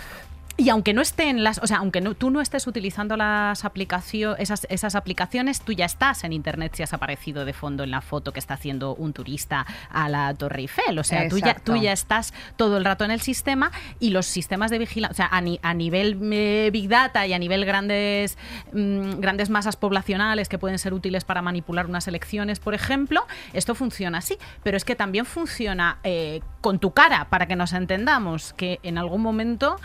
y 0.59 0.71
aunque 0.71 0.95
no 0.95 1.03
estén 1.03 1.45
las, 1.45 1.59
o 1.59 1.67
sea, 1.67 1.79
aunque 1.79 2.01
no, 2.01 2.15
tú 2.15 2.31
no 2.31 2.41
estés 2.41 2.67
utilizando 2.67 3.17
las 3.17 3.65
aplicaciones, 3.65 4.41
esas, 4.41 4.67
esas 4.71 4.95
aplicaciones, 4.95 5.61
tú 5.61 5.73
ya 5.73 5.85
estás 5.85 6.25
en 6.25 6.33
internet 6.33 6.73
si 6.75 6.83
has 6.83 6.93
aparecido 6.95 7.45
de 7.45 7.53
fondo 7.53 7.85
en 7.85 7.91
la 7.91 8.01
foto 8.01 8.33
que 8.33 8.39
está 8.39 8.55
haciendo 8.55 8.95
un 8.95 9.13
turista 9.13 9.67
a 9.91 10.09
la 10.09 10.33
Torre 10.35 10.61
Eiffel. 10.63 10.99
O 10.99 11.05
sea, 11.05 11.29
tú 11.29 11.39
ya, 11.39 11.55
tú 11.55 11.77
ya 11.77 11.93
estás 11.93 12.33
todo 12.57 12.79
el 12.79 12.85
rato 12.85 13.05
en 13.05 13.11
el 13.11 13.21
sistema 13.21 13.71
y 14.01 14.11
los 14.11 14.27
sistemas 14.27 14.71
de 14.71 14.79
vigilancia, 14.79 15.13
o 15.13 15.29
sea, 15.29 15.37
a, 15.37 15.41
ni- 15.41 15.61
a 15.63 15.75
nivel 15.75 16.19
eh, 16.33 16.71
Big 16.73 16.89
Data 16.89 17.27
y 17.27 17.33
a 17.35 17.39
nivel 17.39 17.65
grandes, 17.65 18.39
mm, 18.73 19.21
grandes 19.21 19.51
masas 19.51 19.77
poblacionales 19.77 20.49
que 20.49 20.59
pueden 20.59 20.79
ser 20.79 20.95
útiles 20.95 21.25
para 21.25 21.43
manipular 21.43 21.87
unas 21.87 22.09
elecciones, 22.09 22.61
por 22.61 22.75
ejemplo, 22.75 23.27
esto 23.53 23.75
funciona 23.75 24.19
así. 24.19 24.39
Pero 24.63 24.77
es 24.77 24.85
que 24.85 24.97
también 24.97 25.27
funciona 25.27 25.99
eh, 26.03 26.41
con 26.63 26.79
tu 26.79 26.93
cara, 26.93 27.27
para 27.31 27.47
que 27.47 27.57
nos 27.57 27.73
entendamos, 27.73 28.53
que 28.55 28.81
en 28.83 28.97
algún 28.99 29.21
momento 29.23 29.77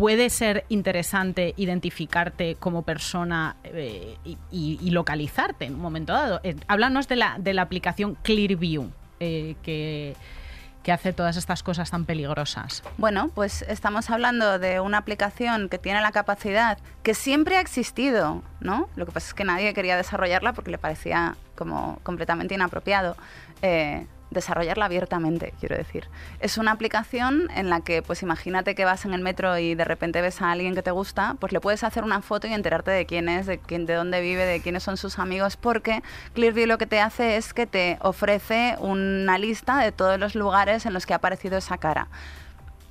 puede 0.00 0.30
ser 0.30 0.64
interesante 0.70 1.52
identificarte 1.58 2.54
como 2.54 2.84
persona 2.84 3.56
eh, 3.64 4.16
y, 4.24 4.38
y- 4.50 4.90
localizarte 4.92 5.66
en 5.66 5.74
un 5.74 5.80
momento 5.82 6.14
dado. 6.14 6.40
Eh, 6.42 6.56
háblanos 6.68 7.06
de 7.06 7.16
la, 7.16 7.36
de 7.38 7.52
la 7.52 7.60
aplicación 7.60 8.16
Clearview, 8.22 8.90
eh, 9.20 9.56
que, 9.62 10.16
que 10.82 10.90
hace 10.92 11.12
todas 11.12 11.36
estas 11.36 11.62
cosas 11.62 11.90
tan 11.90 12.06
peligrosas. 12.06 12.82
Bueno, 12.96 13.30
pues 13.34 13.60
estamos 13.68 14.08
hablando 14.08 14.58
de 14.58 14.80
una 14.80 14.96
aplicación 14.96 15.68
que 15.68 15.76
tiene 15.76 16.00
la 16.00 16.12
capacidad 16.12 16.78
que 17.02 17.12
siempre 17.12 17.58
ha 17.58 17.60
existido, 17.60 18.42
¿no? 18.60 18.88
Lo 18.96 19.04
que 19.04 19.12
pasa 19.12 19.28
es 19.28 19.34
que 19.34 19.44
nadie 19.44 19.74
quería 19.74 19.98
desarrollarla 19.98 20.54
porque 20.54 20.70
le 20.70 20.78
parecía 20.78 21.36
como 21.54 21.98
completamente 22.04 22.54
inapropiado. 22.54 23.18
Desarrollarla 24.30 24.86
abiertamente, 24.86 25.52
quiero 25.60 25.76
decir. 25.76 26.08
Es 26.40 26.58
una 26.58 26.72
aplicación 26.72 27.48
en 27.54 27.70
la 27.70 27.80
que, 27.80 28.02
pues 28.02 28.22
imagínate 28.22 28.74
que 28.74 28.84
vas 28.84 29.04
en 29.04 29.12
el 29.12 29.20
metro 29.20 29.58
y 29.58 29.74
de 29.74 29.84
repente 29.84 30.20
ves 30.20 30.40
a 30.40 30.50
alguien 30.50 30.74
que 30.74 30.82
te 30.82 30.90
gusta, 30.90 31.36
pues 31.38 31.52
le 31.52 31.60
puedes 31.60 31.84
hacer 31.84 32.04
una 32.04 32.22
foto 32.22 32.46
y 32.46 32.52
enterarte 32.52 32.90
de 32.90 33.06
quién 33.06 33.28
es, 33.28 33.46
de, 33.46 33.58
quién, 33.58 33.86
de 33.86 33.94
dónde 33.94 34.20
vive, 34.20 34.44
de 34.44 34.60
quiénes 34.60 34.82
son 34.82 34.96
sus 34.96 35.18
amigos, 35.18 35.56
porque 35.56 36.02
Clearview 36.34 36.66
lo 36.66 36.78
que 36.78 36.86
te 36.86 37.00
hace 37.00 37.36
es 37.36 37.52
que 37.52 37.66
te 37.66 37.98
ofrece 38.00 38.76
una 38.80 39.38
lista 39.38 39.78
de 39.78 39.92
todos 39.92 40.18
los 40.18 40.34
lugares 40.34 40.86
en 40.86 40.92
los 40.92 41.06
que 41.06 41.12
ha 41.12 41.16
aparecido 41.16 41.58
esa 41.58 41.78
cara. 41.78 42.08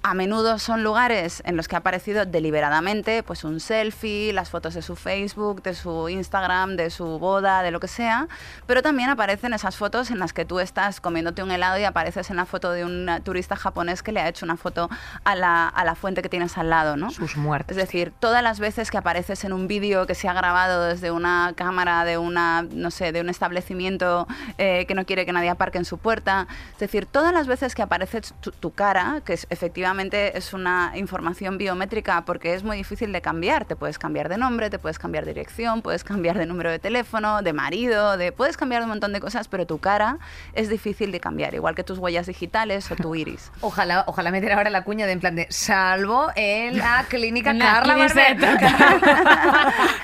A 0.01 0.13
menudo 0.13 0.59
son 0.59 0.81
lugares 0.81 1.43
en 1.45 1.57
los 1.57 1.67
que 1.67 1.75
ha 1.75 1.79
aparecido 1.79 2.25
deliberadamente, 2.25 3.21
pues 3.21 3.43
un 3.43 3.59
selfie, 3.59 4.31
las 4.31 4.49
fotos 4.49 4.73
de 4.73 4.81
su 4.81 4.95
Facebook, 4.95 5.61
de 5.61 5.73
su 5.73 6.07
Instagram, 6.07 6.77
de 6.77 6.89
su 6.89 7.19
boda, 7.19 7.63
de 7.63 7.71
lo 7.71 7.81
que 7.81 7.89
sea, 7.89 8.29
pero 8.65 8.81
también 8.81 9.09
aparecen 9.09 9.53
esas 9.53 9.75
fotos 9.75 10.09
en 10.09 10.19
las 10.19 10.31
que 10.31 10.45
tú 10.45 10.61
estás 10.61 11.01
comiéndote 11.01 11.43
un 11.43 11.51
helado 11.51 11.77
y 11.79 11.83
apareces 11.83 12.29
en 12.29 12.37
la 12.37 12.45
foto 12.45 12.71
de 12.71 12.85
un 12.85 13.09
turista 13.25 13.57
japonés 13.57 14.01
que 14.01 14.13
le 14.13 14.21
ha 14.21 14.29
hecho 14.29 14.45
una 14.45 14.55
foto 14.55 14.89
a 15.25 15.35
la, 15.35 15.67
a 15.67 15.83
la 15.83 15.95
fuente 15.95 16.21
que 16.21 16.29
tienes 16.29 16.57
al 16.57 16.69
lado, 16.69 16.95
¿no? 16.95 17.11
Sus 17.11 17.35
muertes. 17.35 17.75
Es 17.75 17.83
decir, 17.83 18.13
todas 18.21 18.41
las 18.41 18.61
veces 18.61 18.91
que 18.91 18.97
apareces 18.97 19.43
en 19.43 19.51
un 19.51 19.67
vídeo 19.67 20.07
que 20.07 20.15
se 20.15 20.29
ha 20.29 20.33
grabado 20.33 20.85
desde 20.85 21.11
una 21.11 21.51
cámara 21.57 22.05
de 22.05 22.17
una, 22.17 22.65
no 22.71 22.89
sé, 22.89 23.11
de 23.11 23.19
un 23.19 23.27
establecimiento 23.27 24.27
eh, 24.57 24.85
que 24.87 24.95
no 24.95 25.05
quiere 25.05 25.25
que 25.25 25.33
nadie 25.33 25.49
aparque 25.49 25.77
en 25.77 25.85
su 25.85 25.97
puerta. 25.97 26.47
Es 26.71 26.79
decir, 26.79 27.05
todas 27.05 27.33
las 27.33 27.47
veces 27.47 27.75
que 27.75 27.81
aparece 27.81 28.21
tu, 28.39 28.51
tu 28.51 28.71
cara, 28.71 29.21
que 29.25 29.33
es, 29.33 29.45
efectivamente 29.49 29.88
es 30.37 30.53
una 30.53 30.91
información 30.95 31.57
biométrica 31.57 32.23
porque 32.25 32.53
es 32.53 32.63
muy 32.63 32.77
difícil 32.77 33.11
de 33.11 33.21
cambiar. 33.21 33.65
Te 33.65 33.75
puedes 33.75 33.97
cambiar 33.97 34.29
de 34.29 34.37
nombre, 34.37 34.69
te 34.69 34.79
puedes 34.79 34.99
cambiar 34.99 35.25
de 35.25 35.33
dirección, 35.33 35.81
puedes 35.81 36.03
cambiar 36.03 36.37
de 36.37 36.45
número 36.45 36.71
de 36.71 36.79
teléfono, 36.79 37.41
de 37.41 37.53
marido, 37.53 38.17
de 38.17 38.31
puedes 38.31 38.57
cambiar 38.57 38.81
de 38.81 38.85
un 38.85 38.89
montón 38.89 39.13
de 39.13 39.19
cosas, 39.19 39.47
pero 39.47 39.65
tu 39.65 39.79
cara 39.79 40.17
es 40.53 40.69
difícil 40.69 41.11
de 41.11 41.19
cambiar, 41.19 41.53
igual 41.55 41.75
que 41.75 41.83
tus 41.83 41.97
huellas 41.97 42.27
digitales 42.27 42.89
o 42.91 42.95
tu 42.95 43.15
iris. 43.15 43.51
Ojalá, 43.61 44.03
ojalá 44.07 44.31
meter 44.31 44.51
ahora 44.51 44.69
la 44.69 44.83
cuña 44.83 45.05
de 45.05 45.13
en 45.13 45.19
plan 45.19 45.35
de 45.35 45.47
salvo 45.49 46.27
en 46.35 46.77
la 46.77 47.05
clínica 47.09 47.57
Carla. 47.57 47.97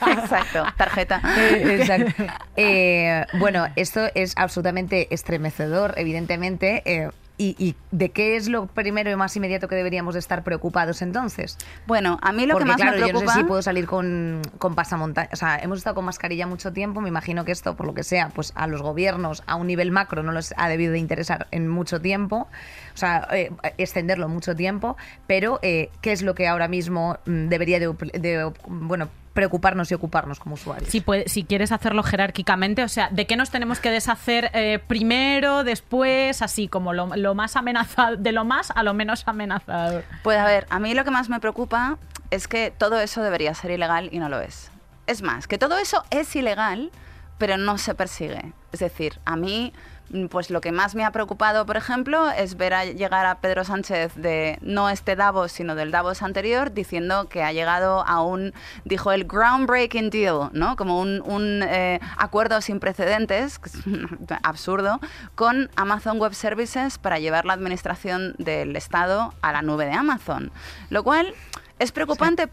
Exacto, 0.07 0.65
tarjeta. 0.77 1.21
Eh, 1.37 1.77
Exacto. 1.79 2.23
Eh, 2.55 3.25
bueno, 3.33 3.67
esto 3.75 4.01
es 4.15 4.33
absolutamente 4.35 5.13
estremecedor, 5.13 5.93
evidentemente. 5.97 6.81
eh, 6.85 7.09
y, 7.37 7.55
y 7.57 7.75
de 7.91 8.09
qué 8.09 8.35
es 8.35 8.47
lo 8.47 8.67
primero 8.67 9.11
y 9.11 9.15
más 9.15 9.35
inmediato 9.35 9.67
que 9.67 9.75
deberíamos 9.75 10.13
de 10.13 10.19
estar 10.19 10.43
preocupados 10.43 11.01
entonces? 11.01 11.57
Bueno, 11.87 12.17
a 12.21 12.31
mí 12.31 12.45
lo 12.45 12.53
Porque 12.53 12.65
que 12.65 12.71
más 12.71 12.81
claro, 12.81 12.91
me 12.93 12.99
yo 12.99 13.07
preocupa... 13.07 13.25
no 13.25 13.31
sé 13.31 13.39
si 13.39 13.43
puedo 13.45 13.61
salir 13.61 13.85
con, 13.85 14.41
con 14.57 14.75
pasamontaña. 14.75 15.29
O 15.33 15.35
sea, 15.35 15.57
hemos 15.57 15.79
estado 15.79 15.95
con 15.95 16.05
mascarilla 16.05 16.47
mucho 16.47 16.73
tiempo. 16.73 17.01
Me 17.01 17.09
imagino 17.09 17.45
que 17.45 17.51
esto, 17.51 17.75
por 17.75 17.85
lo 17.85 17.93
que 17.93 18.03
sea, 18.03 18.29
pues 18.29 18.53
a 18.55 18.67
los 18.67 18.81
gobiernos 18.81 19.43
a 19.47 19.55
un 19.55 19.67
nivel 19.67 19.91
macro 19.91 20.23
no 20.23 20.31
les 20.31 20.53
ha 20.57 20.69
debido 20.69 20.93
de 20.93 20.99
interesar 20.99 21.47
en 21.51 21.67
mucho 21.67 22.01
tiempo. 22.01 22.47
O 22.93 22.97
sea, 22.97 23.27
eh, 23.31 23.51
extenderlo 23.77 24.29
mucho 24.29 24.55
tiempo. 24.55 24.97
Pero, 25.27 25.59
eh, 25.61 25.89
¿qué 26.01 26.11
es 26.11 26.21
lo 26.21 26.35
que 26.35 26.47
ahora 26.47 26.67
mismo 26.67 27.17
mm, 27.25 27.47
debería 27.47 27.79
de, 27.79 27.93
de, 28.13 28.51
bueno, 28.67 29.09
preocuparnos 29.35 29.91
y 29.91 29.93
ocuparnos 29.93 30.39
como 30.39 30.55
usuarios? 30.55 30.89
Si, 30.89 31.01
puede- 31.01 31.29
si 31.29 31.43
quieres 31.43 31.71
hacerlo 31.71 32.01
jerárquicamente, 32.01 32.83
o 32.83 32.87
sea, 32.87 33.09
¿de 33.11 33.27
qué 33.27 33.35
nos 33.35 33.51
tenemos 33.51 33.79
que 33.79 33.91
deshacer 33.91 34.49
eh, 34.53 34.79
primero, 34.87 35.63
después, 35.63 36.41
así 36.41 36.67
como 36.67 36.93
lo, 36.93 37.15
lo 37.15 37.35
más 37.35 37.55
amenazado, 37.55 38.15
de 38.15 38.31
lo 38.31 38.45
más 38.45 38.71
a 38.71 38.81
lo 38.81 38.93
menos 38.95 39.23
amenazador? 39.27 40.03
Pues 40.23 40.39
a 40.39 40.45
ver, 40.45 40.65
a 40.71 40.79
mí 40.79 40.95
lo 40.95 41.03
que 41.03 41.11
más 41.11 41.29
me 41.29 41.39
preocupa 41.39 41.97
es 42.31 42.47
que 42.47 42.73
todo 42.75 42.99
eso 42.99 43.21
debería 43.21 43.53
ser 43.53 43.69
ilegal 43.71 44.09
y 44.11 44.17
no 44.17 44.29
lo 44.29 44.39
es. 44.39 44.71
Es 45.05 45.21
más, 45.21 45.47
que 45.47 45.57
todo 45.59 45.77
eso 45.77 46.03
es 46.09 46.35
ilegal 46.35 46.89
pero 47.37 47.57
no 47.57 47.77
se 47.77 47.93
persigue. 47.93 48.53
Es 48.71 48.79
decir, 48.79 49.19
a 49.25 49.35
mí 49.35 49.73
pues 50.29 50.49
lo 50.49 50.61
que 50.61 50.71
más 50.71 50.95
me 50.95 51.03
ha 51.03 51.11
preocupado, 51.11 51.65
por 51.65 51.77
ejemplo, 51.77 52.29
es 52.29 52.57
ver 52.57 52.73
a 52.73 52.85
llegar 52.85 53.25
a 53.25 53.39
Pedro 53.39 53.63
Sánchez 53.63 54.15
de 54.15 54.57
no 54.61 54.89
este 54.89 55.15
Davos, 55.15 55.51
sino 55.51 55.75
del 55.75 55.91
Davos 55.91 56.21
anterior, 56.21 56.73
diciendo 56.73 57.27
que 57.27 57.43
ha 57.43 57.51
llegado 57.51 58.05
a 58.05 58.21
un, 58.21 58.53
dijo 58.83 59.11
el 59.11 59.25
groundbreaking 59.25 60.09
deal, 60.09 60.49
¿no? 60.53 60.75
Como 60.75 60.99
un, 60.99 61.21
un, 61.25 61.63
eh, 61.63 61.99
acuerdo 62.17 62.61
sin 62.61 62.79
precedentes, 62.79 63.59
absurdo, 64.43 64.99
con 65.33 65.69
Amazon 65.75 66.19
Web 66.19 66.33
Services 66.33 66.97
para 66.97 67.19
llevar 67.19 67.45
la 67.45 67.53
administración 67.53 68.35
del 68.37 68.75
Estado 68.75 69.33
a 69.41 69.51
la 69.51 69.61
nube 69.61 69.85
de 69.85 69.93
Amazon. 69.93 70.51
Lo 70.89 71.03
cual 71.03 71.33
es 71.79 71.91
preocupante. 71.91 72.47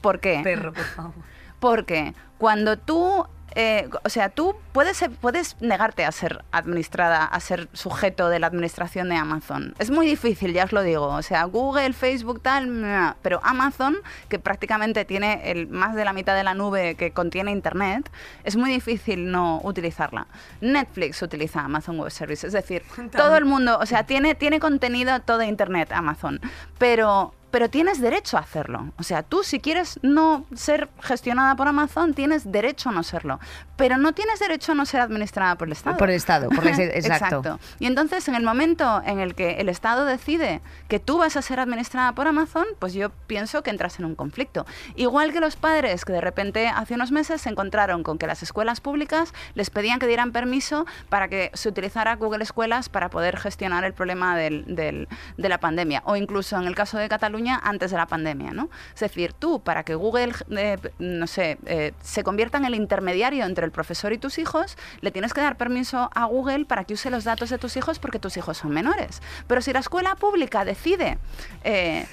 ¿Por 0.00 0.20
qué? 0.20 0.40
Perro, 0.44 0.72
por 0.72 0.84
favor. 0.84 1.12
Porque 1.58 2.14
cuando 2.38 2.76
tú, 2.78 3.26
eh, 3.54 3.88
o 4.04 4.08
sea, 4.08 4.28
tú 4.28 4.54
puedes, 4.72 5.02
puedes 5.20 5.56
negarte 5.60 6.04
a 6.04 6.12
ser 6.12 6.44
administrada, 6.52 7.24
a 7.24 7.40
ser 7.40 7.68
sujeto 7.72 8.28
de 8.28 8.38
la 8.38 8.46
administración 8.46 9.08
de 9.08 9.16
Amazon. 9.16 9.74
Es 9.78 9.90
muy 9.90 10.06
difícil, 10.06 10.52
ya 10.52 10.64
os 10.64 10.72
lo 10.72 10.82
digo. 10.82 11.06
O 11.06 11.22
sea, 11.22 11.44
Google, 11.44 11.92
Facebook, 11.92 12.42
tal, 12.42 13.14
pero 13.22 13.40
Amazon, 13.42 13.96
que 14.28 14.38
prácticamente 14.38 15.04
tiene 15.04 15.50
el, 15.50 15.68
más 15.68 15.94
de 15.94 16.04
la 16.04 16.12
mitad 16.12 16.36
de 16.36 16.44
la 16.44 16.54
nube 16.54 16.94
que 16.94 17.12
contiene 17.12 17.50
Internet, 17.50 18.10
es 18.44 18.56
muy 18.56 18.70
difícil 18.70 19.30
no 19.30 19.60
utilizarla. 19.62 20.26
Netflix 20.60 21.22
utiliza 21.22 21.60
Amazon 21.60 21.98
Web 21.98 22.10
Services, 22.10 22.44
es 22.44 22.52
decir, 22.52 22.82
todo 23.16 23.36
el 23.36 23.44
mundo, 23.44 23.78
o 23.80 23.86
sea, 23.86 24.04
tiene, 24.04 24.34
tiene 24.34 24.60
contenido 24.60 25.18
todo 25.20 25.42
Internet, 25.42 25.90
Amazon, 25.92 26.40
pero 26.78 27.34
pero 27.50 27.70
tienes 27.70 28.00
derecho 28.00 28.36
a 28.36 28.40
hacerlo. 28.40 28.92
O 28.98 29.02
sea, 29.02 29.22
tú 29.22 29.42
si 29.42 29.60
quieres 29.60 29.98
no 30.02 30.44
ser 30.54 30.88
gestionada 31.02 31.54
por 31.56 31.68
Amazon, 31.68 32.14
tienes 32.14 32.50
derecho 32.50 32.90
a 32.90 32.92
no 32.92 33.02
serlo. 33.02 33.40
Pero 33.76 33.96
no 33.96 34.12
tienes 34.12 34.40
derecho 34.40 34.72
a 34.72 34.74
no 34.74 34.84
ser 34.84 35.00
administrada 35.00 35.56
por 35.56 35.68
el 35.68 35.72
Estado. 35.72 35.96
Por 35.96 36.10
el 36.10 36.16
Estado, 36.16 36.48
por 36.50 36.66
el- 36.66 36.80
exacto. 36.80 37.58
Y 37.78 37.86
entonces, 37.86 38.26
en 38.28 38.34
el 38.34 38.42
momento 38.42 39.00
en 39.06 39.20
el 39.20 39.34
que 39.34 39.60
el 39.60 39.68
Estado 39.68 40.04
decide 40.04 40.60
que 40.88 40.98
tú 40.98 41.18
vas 41.18 41.36
a 41.36 41.42
ser 41.42 41.60
administrada 41.60 42.12
por 42.12 42.26
Amazon, 42.26 42.66
pues 42.78 42.92
yo 42.92 43.10
pienso 43.26 43.62
que 43.62 43.70
entras 43.70 43.98
en 43.98 44.04
un 44.04 44.14
conflicto. 44.14 44.66
Igual 44.96 45.32
que 45.32 45.40
los 45.40 45.56
padres 45.56 46.04
que 46.04 46.12
de 46.12 46.20
repente 46.20 46.68
hace 46.68 46.94
unos 46.94 47.12
meses 47.12 47.40
se 47.40 47.48
encontraron 47.50 48.02
con 48.02 48.18
que 48.18 48.26
las 48.26 48.42
escuelas 48.42 48.80
públicas 48.80 49.32
les 49.54 49.70
pedían 49.70 49.98
que 50.00 50.06
dieran 50.06 50.32
permiso 50.32 50.84
para 51.08 51.28
que 51.28 51.50
se 51.54 51.68
utilizara 51.68 52.16
Google 52.16 52.42
Escuelas 52.42 52.88
para 52.88 53.10
poder 53.10 53.36
gestionar 53.38 53.84
el 53.84 53.94
problema 53.94 54.36
del- 54.36 54.64
del- 54.74 55.08
de 55.36 55.48
la 55.48 55.58
pandemia. 55.60 56.02
O 56.04 56.16
incluso 56.16 56.56
en 56.58 56.66
el 56.66 56.74
caso 56.74 56.98
de 56.98 57.08
Cataluña, 57.08 57.37
antes 57.46 57.90
de 57.90 57.96
la 57.96 58.06
pandemia. 58.06 58.52
¿no? 58.52 58.68
Es 58.94 59.00
decir, 59.00 59.32
tú, 59.32 59.60
para 59.60 59.84
que 59.84 59.94
Google, 59.94 60.32
eh, 60.50 60.78
no 60.98 61.26
sé, 61.26 61.58
eh, 61.66 61.92
se 62.02 62.24
convierta 62.24 62.58
en 62.58 62.64
el 62.64 62.74
intermediario 62.74 63.44
entre 63.44 63.64
el 63.64 63.70
profesor 63.70 64.12
y 64.12 64.18
tus 64.18 64.38
hijos, 64.38 64.76
le 65.00 65.10
tienes 65.10 65.32
que 65.32 65.40
dar 65.40 65.56
permiso 65.56 66.10
a 66.14 66.24
Google 66.26 66.64
para 66.64 66.84
que 66.84 66.94
use 66.94 67.10
los 67.10 67.24
datos 67.24 67.50
de 67.50 67.58
tus 67.58 67.76
hijos 67.76 67.98
porque 67.98 68.18
tus 68.18 68.36
hijos 68.36 68.58
son 68.58 68.70
menores. 68.72 69.22
Pero 69.46 69.60
si 69.60 69.72
la 69.72 69.80
escuela 69.80 70.14
pública 70.16 70.64
decide... 70.64 71.18
eh, 71.64 72.06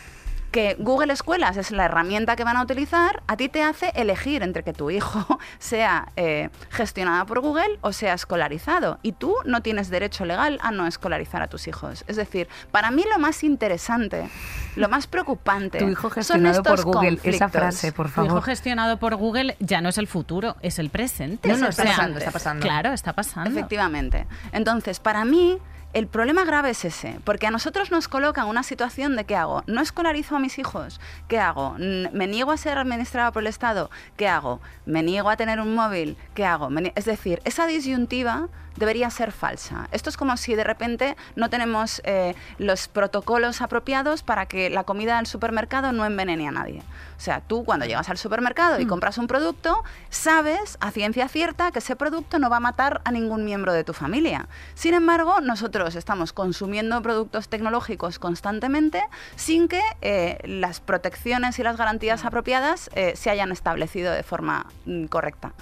que 0.56 0.78
Google 0.80 1.12
Escuelas 1.12 1.58
es 1.58 1.72
la 1.72 1.84
herramienta 1.84 2.38
que 2.38 2.46
van 2.46 2.56
a 2.56 2.64
utilizar, 2.64 3.22
a 3.28 3.36
ti 3.36 3.50
te 3.50 3.62
hace 3.62 3.92
elegir 3.94 4.42
entre 4.42 4.64
que 4.64 4.72
tu 4.72 4.90
hijo 4.90 5.38
sea 5.60 6.08
eh, 6.16 6.50
gestionada 6.70 7.26
por 7.26 7.42
Google 7.42 7.78
o 7.82 7.92
sea 7.92 8.14
escolarizado. 8.14 8.98
Y 9.02 9.12
tú 9.12 9.36
no 9.44 9.62
tienes 9.62 9.90
derecho 9.90 10.24
legal 10.24 10.58
a 10.62 10.72
no 10.72 10.88
escolarizar 10.88 11.42
a 11.42 11.48
tus 11.48 11.68
hijos. 11.68 12.06
Es 12.08 12.16
decir, 12.16 12.48
para 12.72 12.90
mí 12.90 13.04
lo 13.12 13.20
más 13.20 13.44
interesante, 13.44 14.30
lo 14.78 14.88
más 14.88 15.08
preocupante. 15.08 15.80
Tu 15.80 15.90
hijo 15.90 16.04
son 16.08 16.14
gestionado 16.14 16.64
por 16.64 16.80
estos 16.80 16.86
Google. 16.86 17.20
Esa 17.24 17.50
frase, 17.50 17.92
por 17.92 18.06
Tu 18.06 18.22
hijo 18.22 18.28
favor. 18.28 18.44
gestionado 18.44 18.98
por 18.98 19.18
Google 19.18 19.58
ya 19.60 19.82
no 19.82 19.90
es 19.90 19.98
el 19.98 20.08
futuro, 20.08 20.56
es 20.62 20.80
el 20.80 20.90
presente. 20.90 21.50
No, 21.50 21.58
no, 21.58 21.68
está 21.68 21.84
pasando, 21.84 22.18
está 22.18 22.32
pasando. 22.32 22.62
Claro, 22.66 22.94
está 22.94 23.12
pasando. 23.12 23.50
Efectivamente. 23.50 24.26
Entonces, 24.54 25.02
para 25.02 25.26
mí, 25.26 25.60
el 25.96 26.08
problema 26.08 26.44
grave 26.44 26.72
es 26.72 26.84
ese, 26.84 27.22
porque 27.24 27.48
a 27.48 27.52
nosotros 27.52 27.90
nos 27.90 28.10
coloca 28.10 28.42
en 28.42 28.50
una 28.50 28.64
situación 28.64 29.16
de 29.16 29.24
¿qué 29.24 29.38
hago? 29.38 29.64
¿No 29.66 29.80
escolarizo 29.80 30.36
a 30.36 30.40
mis 30.40 30.60
hijos? 30.60 31.00
¿Qué 31.30 31.40
hago? 31.40 31.78
¿Me 31.80 32.28
niego 32.28 32.52
a 32.52 32.58
ser 32.58 32.78
administrada 32.78 33.32
por 33.32 33.44
el 33.44 33.48
Estado? 33.48 33.90
¿Qué 34.18 34.28
hago? 34.28 34.60
¿Me 34.86 35.04
niego 35.04 35.30
a 35.30 35.38
tener 35.38 35.62
un 35.62 35.74
móvil? 35.74 36.18
¿Qué 36.34 36.46
hago? 36.46 36.68
Es 36.96 37.06
decir, 37.06 37.40
esa 37.46 37.66
disyuntiva 37.66 38.50
debería 38.76 39.10
ser 39.10 39.32
falsa. 39.32 39.88
Esto 39.92 40.10
es 40.10 40.18
como 40.18 40.38
si 40.38 40.56
de 40.56 40.64
repente 40.64 41.16
no 41.36 41.50
tenemos 41.50 42.02
eh, 42.06 42.36
los 42.58 42.88
protocolos 42.88 43.62
apropiados 43.62 44.24
para 44.24 44.46
que 44.46 44.70
la 44.70 44.84
comida 44.84 45.18
del 45.18 45.28
supermercado 45.28 45.92
no 45.92 46.06
envenene 46.06 46.48
a 46.48 46.52
nadie. 46.52 46.82
O 47.18 47.20
sea, 47.20 47.42
tú 47.42 47.64
cuando 47.64 47.86
llegas 47.86 48.10
al 48.10 48.18
supermercado 48.18 48.80
y 48.80 48.86
compras 48.86 49.18
un 49.18 49.28
producto, 49.28 49.84
sabes 50.10 50.78
a 50.82 50.92
ciencia 50.92 51.28
cierta 51.28 51.72
que 51.72 51.80
ese 51.80 51.96
producto 51.96 52.40
no 52.40 52.50
va 52.50 52.58
a 52.58 52.60
matar 52.62 53.02
a 53.06 53.12
ningún 53.12 53.46
miembro 53.46 53.74
de 53.74 53.84
tu 53.84 53.94
familia. 53.94 54.48
Sin 54.74 54.94
embargo, 54.94 55.40
nosotros 55.42 55.96
estamos 55.96 56.34
consumiendo 56.34 57.02
productos 57.02 57.48
tecnológicos 57.48 58.20
constantemente 58.20 59.02
sin 59.36 59.68
que 59.68 59.82
eh, 60.02 60.40
las 60.44 60.82
protecciones 60.82 61.58
y 61.60 61.64
las 61.64 61.78
garantías 61.78 62.26
apropiadas 62.26 62.90
eh, 62.96 63.14
se 63.16 63.30
hayan 63.30 63.52
establecido 63.52 64.12
de 64.12 64.24
forma 64.24 64.66
mm, 64.86 65.06
correcta. 65.06 65.54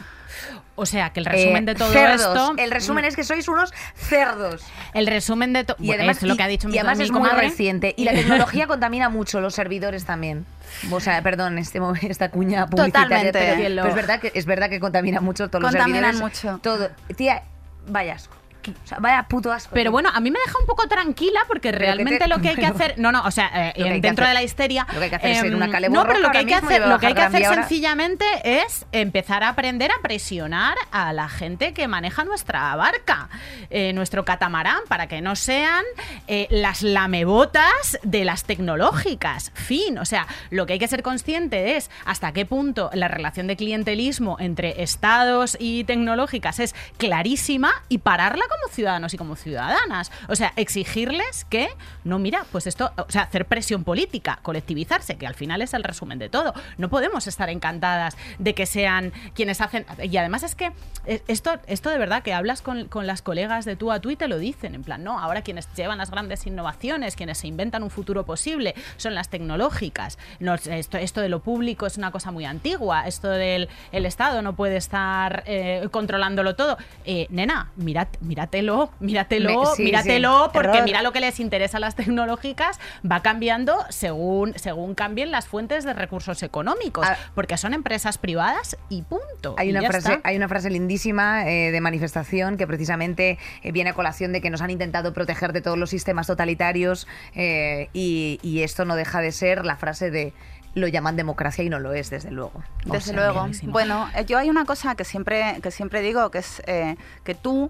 O 0.75 0.85
sea, 0.85 1.11
que 1.11 1.19
el 1.19 1.25
resumen 1.25 1.63
Eh, 1.63 1.73
de 1.73 1.75
todo 1.75 1.91
cerdos. 1.91 2.21
esto. 2.21 2.53
El 2.57 2.71
resumen 2.71 3.05
es 3.05 3.15
que 3.15 3.23
sois 3.23 3.47
unos 3.47 3.71
cerdos. 3.95 4.63
El 4.93 5.05
resumen 5.07 5.53
de 5.53 5.63
todo. 5.63 5.77
Y 5.79 5.91
además, 5.91 6.17
es 6.17 6.23
lo 6.23 6.35
que 6.35 6.43
ha 6.43 6.47
dicho 6.47 6.67
y 6.67 6.71
mi, 6.71 6.77
además 6.79 6.97
mi 6.97 7.03
es 7.05 7.11
muy 7.11 7.21
comadre. 7.21 7.41
reciente. 7.47 7.93
Y 7.97 8.05
la 8.05 8.11
tecnología 8.13 8.65
contamina 8.67 9.09
mucho, 9.09 9.39
los 9.41 9.53
servidores 9.53 10.05
también. 10.05 10.45
O 10.91 10.99
sea, 10.99 11.21
perdón, 11.21 11.57
este, 11.59 11.79
esta 12.09 12.29
cuña 12.29 12.67
publicitaria. 12.67 13.31
Totalmente. 13.31 13.63
Pero, 13.69 13.87
es, 13.87 13.95
verdad 13.95 14.19
que, 14.19 14.31
es 14.33 14.45
verdad 14.45 14.69
que 14.69 14.79
contamina 14.79 15.21
mucho 15.21 15.49
todos 15.49 15.63
Contaminan 15.65 16.17
los 16.19 16.29
servidores. 16.29 16.43
mucho. 16.43 16.59
Todo. 16.63 16.89
Tía, 17.15 17.43
vaya 17.87 18.15
asco. 18.15 18.35
O 18.71 18.87
sea, 18.87 18.97
vaya 18.99 19.23
puto 19.23 19.51
asco. 19.51 19.71
Pero 19.73 19.91
bueno, 19.91 20.09
a 20.13 20.19
mí 20.19 20.31
me 20.31 20.39
deja 20.45 20.57
un 20.59 20.65
poco 20.65 20.87
tranquila 20.87 21.41
porque 21.47 21.71
realmente 21.71 22.19
te- 22.19 22.27
lo 22.27 22.39
que 22.39 22.49
hay 22.49 22.55
que 22.55 22.65
hacer, 22.65 22.95
no, 22.97 23.11
no, 23.11 23.23
o 23.23 23.31
sea, 23.31 23.71
eh, 23.75 23.99
dentro 24.01 24.23
hacer- 24.23 24.27
de 24.27 24.33
la 24.33 24.43
histeria, 24.43 24.87
lo 24.91 24.99
que 24.99 25.03
hay 25.05 25.09
que 25.09 25.15
hacer 25.15 25.31
es 25.31 25.39
ser 25.39 25.55
una 25.55 25.65
em, 25.65 25.91
no, 25.93 26.05
pero 26.05 26.19
lo 26.19 26.31
que 26.31 26.37
hay 26.39 26.45
que 26.45 26.55
hacer, 26.55 26.87
lo 26.87 26.99
que 26.99 27.07
hay 27.07 27.13
que 27.13 27.21
hacer 27.21 27.45
ahora. 27.45 27.61
sencillamente 27.61 28.25
es 28.43 28.85
empezar 28.91 29.43
a 29.43 29.49
aprender 29.49 29.91
a 29.91 30.01
presionar 30.01 30.75
a 30.91 31.13
la 31.13 31.29
gente 31.29 31.73
que 31.73 31.87
maneja 31.87 32.23
nuestra 32.23 32.75
barca, 32.75 33.29
eh, 33.69 33.93
nuestro 33.93 34.25
catamarán, 34.25 34.79
para 34.87 35.07
que 35.07 35.21
no 35.21 35.35
sean 35.35 35.83
eh, 36.27 36.47
las 36.49 36.81
lamebotas 36.83 37.97
de 38.03 38.25
las 38.25 38.43
tecnológicas. 38.45 39.51
Fin, 39.53 39.97
o 39.97 40.05
sea, 40.05 40.27
lo 40.49 40.65
que 40.65 40.73
hay 40.73 40.79
que 40.79 40.87
ser 40.87 41.03
consciente 41.03 41.75
es 41.77 41.89
hasta 42.05 42.31
qué 42.31 42.45
punto 42.45 42.89
la 42.93 43.07
relación 43.07 43.47
de 43.47 43.55
clientelismo 43.55 44.37
entre 44.39 44.81
estados 44.83 45.57
y 45.59 45.83
tecnológicas 45.83 46.59
es 46.59 46.75
clarísima 46.97 47.71
y 47.89 47.99
pararla 47.99 48.45
como 48.59 48.73
ciudadanos 48.73 49.13
y 49.13 49.17
como 49.17 49.35
ciudadanas. 49.35 50.11
O 50.27 50.35
sea, 50.35 50.53
exigirles 50.55 51.45
que, 51.45 51.69
no, 52.03 52.19
mira, 52.19 52.45
pues 52.51 52.67
esto, 52.67 52.91
o 52.97 53.11
sea, 53.11 53.23
hacer 53.23 53.45
presión 53.45 53.83
política, 53.83 54.39
colectivizarse, 54.41 55.17
que 55.17 55.27
al 55.27 55.35
final 55.35 55.61
es 55.61 55.73
el 55.73 55.83
resumen 55.83 56.19
de 56.19 56.29
todo. 56.29 56.53
No 56.77 56.89
podemos 56.89 57.27
estar 57.27 57.49
encantadas 57.49 58.17
de 58.39 58.53
que 58.53 58.65
sean 58.65 59.13
quienes 59.33 59.61
hacen. 59.61 59.85
Y 60.01 60.15
además 60.17 60.43
es 60.43 60.55
que 60.55 60.71
eh, 61.05 61.21
esto, 61.27 61.59
esto 61.67 61.89
de 61.89 61.97
verdad 61.97 62.23
que 62.23 62.33
hablas 62.33 62.61
con, 62.61 62.87
con 62.87 63.07
las 63.07 63.21
colegas 63.21 63.65
de 63.65 63.75
tú 63.75 63.91
a 63.91 63.99
tú 63.99 64.09
y 64.11 64.15
te 64.15 64.27
lo 64.27 64.37
dicen, 64.37 64.75
en 64.75 64.83
plan, 64.83 65.03
no, 65.03 65.19
ahora 65.19 65.41
quienes 65.41 65.67
llevan 65.75 65.97
las 65.97 66.11
grandes 66.11 66.45
innovaciones, 66.47 67.15
quienes 67.15 67.37
se 67.37 67.47
inventan 67.47 67.83
un 67.83 67.89
futuro 67.89 68.25
posible, 68.25 68.75
son 68.97 69.15
las 69.15 69.29
tecnológicas. 69.29 70.17
No, 70.39 70.55
esto, 70.55 70.97
esto 70.97 71.21
de 71.21 71.29
lo 71.29 71.39
público 71.39 71.85
es 71.85 71.97
una 71.97 72.11
cosa 72.11 72.31
muy 72.31 72.45
antigua, 72.45 73.07
esto 73.07 73.29
del 73.29 73.69
el 73.91 74.05
Estado 74.05 74.41
no 74.41 74.55
puede 74.55 74.77
estar 74.77 75.43
eh, 75.45 75.87
controlándolo 75.91 76.55
todo. 76.55 76.77
Eh, 77.05 77.27
nena, 77.29 77.71
mirad, 77.75 78.07
míratelo, 78.43 78.91
míratelo, 78.99 79.61
Me- 79.61 79.75
sí, 79.75 79.83
míratelo, 79.83 80.45
sí. 80.45 80.49
porque 80.53 80.69
Error. 80.69 80.83
mira 80.83 81.01
lo 81.01 81.11
que 81.11 81.19
les 81.21 81.39
interesa 81.39 81.77
a 81.77 81.79
las 81.79 81.95
tecnológicas, 81.95 82.79
va 83.09 83.21
cambiando 83.21 83.77
según, 83.89 84.53
según 84.57 84.95
cambien 84.95 85.31
las 85.31 85.47
fuentes 85.47 85.83
de 85.85 85.93
recursos 85.93 86.43
económicos, 86.43 87.07
Ah. 87.07 87.17
porque 87.35 87.57
son 87.57 87.73
empresas 87.73 88.17
privadas 88.17 88.77
y 88.89 89.01
punto. 89.03 89.55
Hay 89.57 89.69
Y 89.69 89.71
una, 89.71 89.81
frase, 89.87 90.13
está. 90.15 90.27
hay 90.29 90.35
una 90.35 90.47
frase 90.49 90.69
lindísima 90.69 91.47
eh, 91.49 91.71
de 91.71 91.81
manifestación 91.81 92.57
que 92.57 92.67
precisamente 92.67 93.37
eh, 93.61 93.71
viene 93.71 93.91
a 93.91 93.93
colación 93.93 94.33
de 94.33 94.41
que 94.41 94.49
nos 94.49 94.61
han 94.61 94.69
intentado 94.71 95.13
proteger 95.13 95.53
de 95.53 95.61
todos 95.61 95.77
los 95.77 95.89
sistemas 95.89 96.27
totalitarios 96.27 97.07
eh, 97.35 97.89
y, 97.93 98.39
y 98.41 98.61
esto 98.63 98.85
no 98.85 98.95
deja 98.95 99.21
de 99.21 99.31
ser 99.31 99.65
la 99.65 99.77
frase 99.77 100.11
de 100.11 100.33
lo 100.75 100.87
llaman 100.87 101.15
democracia 101.15 101.63
y 101.63 101.69
no 101.69 101.79
lo 101.79 101.93
es, 101.93 102.09
desde 102.09 102.31
luego. 102.31 102.63
O 102.89 102.93
Desde 102.93 103.11
sea, 103.11 103.15
luego. 103.15 103.41
bienísimo. 103.41 103.71
Bueno, 103.73 104.09
yo 104.25 104.39
hay 104.39 104.49
una 104.49 104.65
cosa 104.65 104.95
que 104.95 105.03
siempre, 105.03 105.59
que 105.61 105.69
siempre 105.69 106.01
digo, 106.01 106.31
que 106.31 106.39
es 106.39 106.63
eh, 106.65 106.95
que 107.23 107.35
tú, 107.35 107.69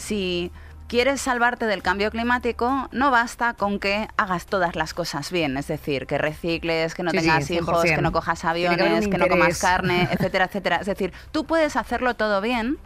si 0.00 0.50
quieres 0.88 1.20
salvarte 1.20 1.66
del 1.66 1.82
cambio 1.82 2.10
climático, 2.10 2.88
no 2.90 3.10
basta 3.12 3.54
con 3.54 3.78
que 3.78 4.08
hagas 4.16 4.46
todas 4.46 4.74
las 4.74 4.92
cosas 4.92 5.30
bien, 5.30 5.56
es 5.56 5.68
decir, 5.68 6.06
que 6.06 6.18
recicles, 6.18 6.94
que 6.94 7.04
no 7.04 7.12
Sí, 7.12 7.18
sí, 7.18 7.22
tengas 7.24 7.50
hijos, 7.50 7.84
100%. 7.84 7.94
que 7.94 8.02
no 8.02 8.10
cojas 8.10 8.40
que 8.40 8.46
aviones, 8.48 9.04
un 9.04 9.12
que 9.12 9.18
no 9.18 9.28
comas 9.28 9.60
carne, 9.60 10.08
etcétera, 10.10 10.46
etcétera. 10.46 10.76
Es 10.76 10.86
decir, 10.86 11.12
tú 11.30 11.44
puedes 11.44 11.76
hacerlo 11.76 12.14
todo 12.14 12.40
bien 12.40 12.78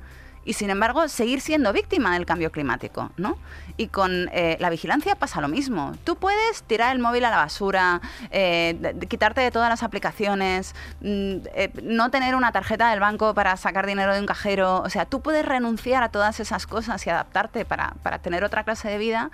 y 0.45 0.55
sin 0.55 0.71
embargo 0.71 1.09
seguir 1.09 1.41
siendo 1.41 1.73
víctima 1.73 2.15
del 2.15 2.27
cambio 2.27 2.53
climático, 2.53 3.11
¿no? 3.17 3.37
Y 3.77 3.89
con 3.89 4.29
eh, 4.33 4.57
la 4.61 4.71
vigilancia 4.71 5.15
pasa 5.15 5.41
lo 5.41 5.49
mismo. 5.49 5.93
Tú 6.05 6.17
puedes 6.17 6.63
tirar 6.63 6.95
el 6.95 7.01
móvil 7.01 7.25
a 7.25 7.31
la 7.31 7.37
basura, 7.37 8.01
eh, 8.31 8.95
quitarte 9.09 9.41
de 9.41 9.51
todas 9.51 9.69
las 9.69 9.83
aplicaciones, 9.83 10.75
mm, 11.01 11.37
eh, 11.55 11.71
no 11.83 12.11
tener 12.11 12.35
una 12.35 12.53
tarjeta 12.53 12.91
del 12.91 13.01
banco 13.01 13.35
para 13.35 13.57
sacar 13.57 13.87
dinero 13.87 14.15
de 14.15 14.21
un 14.21 14.27
cajero. 14.27 14.83
O 14.83 14.91
sea, 14.91 15.07
tú 15.07 15.21
puedes 15.21 15.45
renunciar 15.45 16.03
a 16.03 16.09
todas 16.11 16.41
esas 16.41 16.67
cosas 16.67 17.07
y 17.07 17.11
adaptarte 17.11 17.65
para, 17.65 17.95
para 18.03 18.19
tener 18.19 18.45
otra 18.45 18.65
clase 18.65 18.89
de 18.89 18.99
vida. 18.99 19.31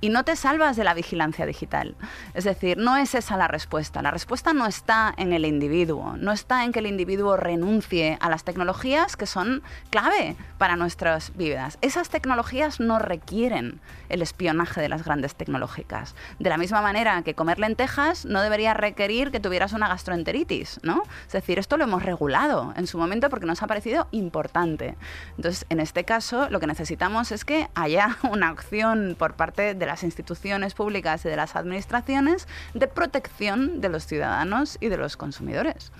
Y 0.00 0.10
no 0.10 0.24
te 0.24 0.36
salvas 0.36 0.76
de 0.76 0.84
la 0.84 0.94
vigilancia 0.94 1.46
digital. 1.46 1.96
Es 2.34 2.44
decir, 2.44 2.76
no 2.76 2.96
es 2.96 3.14
esa 3.14 3.36
la 3.36 3.48
respuesta. 3.48 4.02
La 4.02 4.10
respuesta 4.10 4.52
no 4.52 4.66
está 4.66 5.14
en 5.16 5.32
el 5.32 5.44
individuo, 5.44 6.16
no 6.18 6.32
está 6.32 6.64
en 6.64 6.72
que 6.72 6.80
el 6.80 6.86
individuo 6.86 7.36
renuncie 7.36 8.18
a 8.20 8.28
las 8.28 8.44
tecnologías 8.44 9.16
que 9.16 9.26
son 9.26 9.62
clave 9.90 10.36
para 10.58 10.76
nuestras 10.76 11.36
vidas. 11.36 11.78
Esas 11.80 12.10
tecnologías 12.10 12.80
no 12.80 12.98
requieren 12.98 13.80
el 14.14 14.22
espionaje 14.22 14.80
de 14.80 14.88
las 14.88 15.04
grandes 15.04 15.34
tecnológicas. 15.34 16.14
De 16.38 16.48
la 16.48 16.56
misma 16.56 16.80
manera 16.80 17.22
que 17.22 17.34
comer 17.34 17.58
lentejas 17.58 18.24
no 18.24 18.40
debería 18.40 18.72
requerir 18.72 19.32
que 19.32 19.40
tuvieras 19.40 19.72
una 19.72 19.88
gastroenteritis, 19.88 20.78
¿no? 20.82 21.02
Es 21.26 21.32
decir, 21.32 21.58
esto 21.58 21.76
lo 21.76 21.84
hemos 21.84 22.04
regulado 22.04 22.72
en 22.76 22.86
su 22.86 22.96
momento 22.96 23.28
porque 23.28 23.46
nos 23.46 23.62
ha 23.62 23.66
parecido 23.66 24.06
importante. 24.12 24.96
Entonces, 25.36 25.66
en 25.68 25.80
este 25.80 26.04
caso, 26.04 26.48
lo 26.48 26.60
que 26.60 26.68
necesitamos 26.68 27.32
es 27.32 27.44
que 27.44 27.68
haya 27.74 28.16
una 28.30 28.48
acción 28.48 29.16
por 29.18 29.34
parte 29.34 29.74
de 29.74 29.86
las 29.86 30.04
instituciones 30.04 30.74
públicas 30.74 31.24
y 31.24 31.28
de 31.28 31.36
las 31.36 31.56
administraciones 31.56 32.46
de 32.72 32.86
protección 32.86 33.80
de 33.80 33.88
los 33.88 34.06
ciudadanos 34.06 34.78
y 34.80 34.88
de 34.88 34.96
los 34.96 35.16
consumidores. 35.16 35.90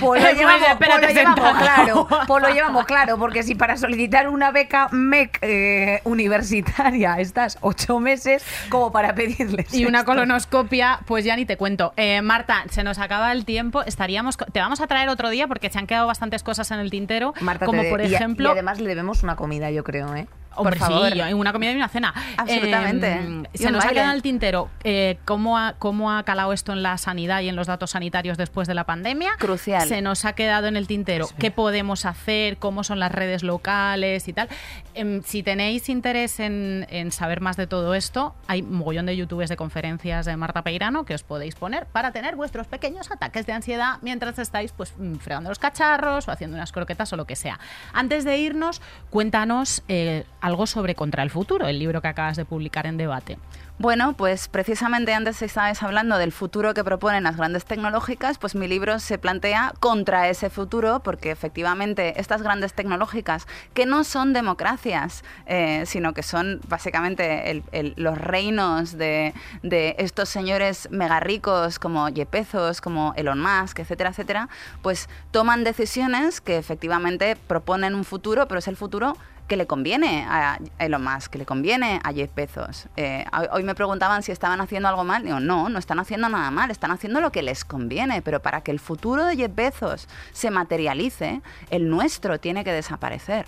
Pues 0.00 0.22
lo 0.22 0.30
llevamos, 0.32 0.66
pues 0.78 0.90
lo 0.90 1.58
claro, 1.58 2.08
pues 2.26 2.42
lo 2.42 2.48
llevamos 2.48 2.84
claro, 2.86 3.18
porque 3.18 3.42
si 3.42 3.54
para 3.54 3.76
solicitar 3.76 4.28
una 4.28 4.50
beca 4.50 4.88
MEC 4.92 5.38
eh, 5.42 6.00
universitaria 6.04 7.16
estás 7.20 7.58
ocho 7.60 8.00
meses, 8.00 8.42
como 8.70 8.90
para 8.92 9.14
pedirles 9.14 9.72
Y 9.74 9.84
una 9.84 10.04
colonoscopia, 10.04 11.00
pues 11.06 11.24
ya 11.24 11.36
ni 11.36 11.44
te 11.44 11.56
cuento. 11.56 11.92
Eh, 11.96 12.22
Marta, 12.22 12.64
se 12.70 12.82
nos 12.82 12.98
acaba 12.98 13.32
el 13.32 13.44
tiempo. 13.44 13.82
Estaríamos, 13.82 14.36
te 14.38 14.60
vamos 14.60 14.80
a 14.80 14.86
traer 14.86 15.08
otro 15.10 15.28
día 15.28 15.46
porque 15.46 15.68
se 15.70 15.78
han 15.78 15.86
quedado 15.86 16.06
bastantes 16.06 16.42
cosas 16.42 16.70
en 16.70 16.78
el 16.80 16.90
tintero. 16.90 17.34
Marta, 17.40 17.66
como 17.66 17.82
de- 17.82 17.90
por 17.90 18.00
y 18.00 18.14
a- 18.14 18.16
ejemplo. 18.18 18.48
y 18.48 18.52
además 18.52 18.80
le 18.80 18.88
debemos 18.88 19.22
una 19.22 19.36
comida, 19.36 19.70
yo 19.70 19.84
creo, 19.84 20.14
¿eh? 20.14 20.26
Hombre, 20.56 20.76
Por 20.78 20.88
favor. 20.88 21.12
sí, 21.12 21.20
una 21.32 21.52
comida 21.52 21.72
y 21.72 21.76
una 21.76 21.88
cena. 21.88 22.12
Absolutamente. 22.36 23.12
Eh, 23.12 23.42
Y 23.54 23.58
se 23.58 23.70
nos 23.70 23.82
ha 23.84 23.86
baile. 23.88 23.94
quedado 23.94 24.10
en 24.10 24.16
el 24.16 24.22
tintero 24.22 24.68
eh, 24.84 25.18
¿cómo, 25.24 25.56
ha, 25.58 25.74
cómo 25.78 26.10
ha 26.12 26.22
calado 26.24 26.52
esto 26.52 26.72
en 26.72 26.82
la 26.82 26.98
sanidad 26.98 27.40
y 27.40 27.48
en 27.48 27.56
los 27.56 27.66
datos 27.66 27.90
sanitarios 27.92 28.36
después 28.36 28.66
de 28.68 28.74
la 28.74 28.84
pandemia. 28.84 29.32
Crucial. 29.38 29.88
Se 29.88 30.02
nos 30.02 30.24
ha 30.24 30.32
quedado 30.34 30.66
en 30.66 30.76
el 30.76 30.86
tintero 30.86 31.28
qué 31.38 31.50
podemos 31.50 32.04
hacer, 32.04 32.56
cómo 32.58 32.84
son 32.84 32.98
las 32.98 33.12
redes 33.12 33.42
locales 33.42 34.28
y 34.28 34.32
tal. 34.32 34.48
Em, 34.94 35.22
si 35.22 35.42
tenéis 35.42 35.88
interés 35.88 36.40
en, 36.40 36.86
en 36.90 37.12
saber 37.12 37.40
más 37.40 37.56
de 37.56 37.66
todo 37.66 37.94
esto, 37.94 38.34
hay 38.46 38.62
un 38.62 38.74
mogollón 38.74 39.06
de 39.06 39.16
youtubers 39.16 39.48
de 39.48 39.56
conferencias 39.56 40.26
de 40.26 40.36
Marta 40.36 40.62
Peirano 40.62 41.04
que 41.04 41.14
os 41.14 41.22
podéis 41.22 41.54
poner 41.54 41.86
para 41.86 42.10
tener 42.12 42.36
vuestros 42.36 42.66
pequeños 42.66 43.10
ataques 43.10 43.46
de 43.46 43.52
ansiedad 43.52 43.98
mientras 44.02 44.38
estáis 44.38 44.72
pues 44.72 44.92
mm, 44.98 45.14
fregando 45.16 45.48
los 45.50 45.58
cacharros 45.58 46.28
o 46.28 46.32
haciendo 46.32 46.56
unas 46.56 46.72
croquetas 46.72 47.12
o 47.12 47.16
lo 47.16 47.24
que 47.24 47.36
sea. 47.36 47.58
Antes 47.92 48.24
de 48.24 48.38
irnos, 48.38 48.80
cuéntanos 49.10 49.82
eh, 49.88 50.24
algo 50.40 50.66
sobre 50.66 50.94
Contra 50.94 51.22
el 51.22 51.30
Futuro, 51.30 51.66
el 51.66 51.78
libro 51.78 52.00
que 52.00 52.08
acabas 52.08 52.36
de 52.36 52.44
publicar 52.44 52.86
en 52.86 52.96
debate. 52.96 53.38
Bueno, 53.80 54.12
pues 54.12 54.48
precisamente 54.48 55.14
antes 55.14 55.40
estabais 55.40 55.82
hablando 55.82 56.18
del 56.18 56.32
futuro 56.32 56.74
que 56.74 56.84
proponen 56.84 57.22
las 57.22 57.38
grandes 57.38 57.64
tecnológicas, 57.64 58.36
pues 58.36 58.54
mi 58.54 58.68
libro 58.68 58.98
se 58.98 59.16
plantea 59.16 59.72
contra 59.80 60.28
ese 60.28 60.50
futuro, 60.50 61.00
porque 61.00 61.30
efectivamente 61.30 62.20
estas 62.20 62.42
grandes 62.42 62.74
tecnológicas, 62.74 63.46
que 63.72 63.86
no 63.86 64.04
son 64.04 64.34
democracias, 64.34 65.24
eh, 65.46 65.84
sino 65.86 66.12
que 66.12 66.22
son 66.22 66.60
básicamente 66.68 67.62
los 67.96 68.18
reinos 68.18 68.98
de, 68.98 69.32
de 69.62 69.96
estos 69.98 70.28
señores 70.28 70.88
mega 70.90 71.18
ricos 71.18 71.78
como 71.78 72.08
Jeff 72.08 72.30
Bezos, 72.30 72.82
como 72.82 73.14
Elon 73.16 73.40
Musk, 73.40 73.78
etcétera, 73.78 74.10
etcétera, 74.10 74.50
pues 74.82 75.08
toman 75.30 75.64
decisiones 75.64 76.42
que 76.42 76.58
efectivamente 76.58 77.34
proponen 77.34 77.94
un 77.94 78.04
futuro, 78.04 78.46
pero 78.46 78.58
es 78.58 78.68
el 78.68 78.76
futuro 78.76 79.16
que 79.50 79.56
le 79.56 79.66
conviene 79.66 80.24
a 80.30 80.58
Elon 80.78 81.02
Musk, 81.02 81.32
que 81.32 81.38
le 81.38 81.44
conviene 81.44 81.98
a 82.04 82.12
Jeff 82.12 82.32
Bezos. 82.36 82.86
Eh, 82.96 83.24
hoy- 83.50 83.64
me 83.64 83.74
preguntaban 83.74 84.22
si 84.22 84.30
estaban 84.30 84.60
haciendo 84.60 84.88
algo 84.88 85.02
mal. 85.02 85.24
Digo, 85.24 85.40
no, 85.40 85.68
no 85.68 85.80
están 85.80 85.98
haciendo 85.98 86.28
nada 86.28 86.52
mal, 86.52 86.70
están 86.70 86.92
haciendo 86.92 87.20
lo 87.20 87.32
que 87.32 87.42
les 87.42 87.64
conviene, 87.64 88.22
pero 88.22 88.40
para 88.40 88.60
que 88.60 88.70
el 88.70 88.78
futuro 88.78 89.24
de 89.24 89.36
Jeff 89.36 89.52
Bezos 89.52 90.06
se 90.32 90.52
materialice, 90.52 91.42
el 91.70 91.90
nuestro 91.90 92.38
tiene 92.38 92.62
que 92.62 92.72
desaparecer. 92.72 93.46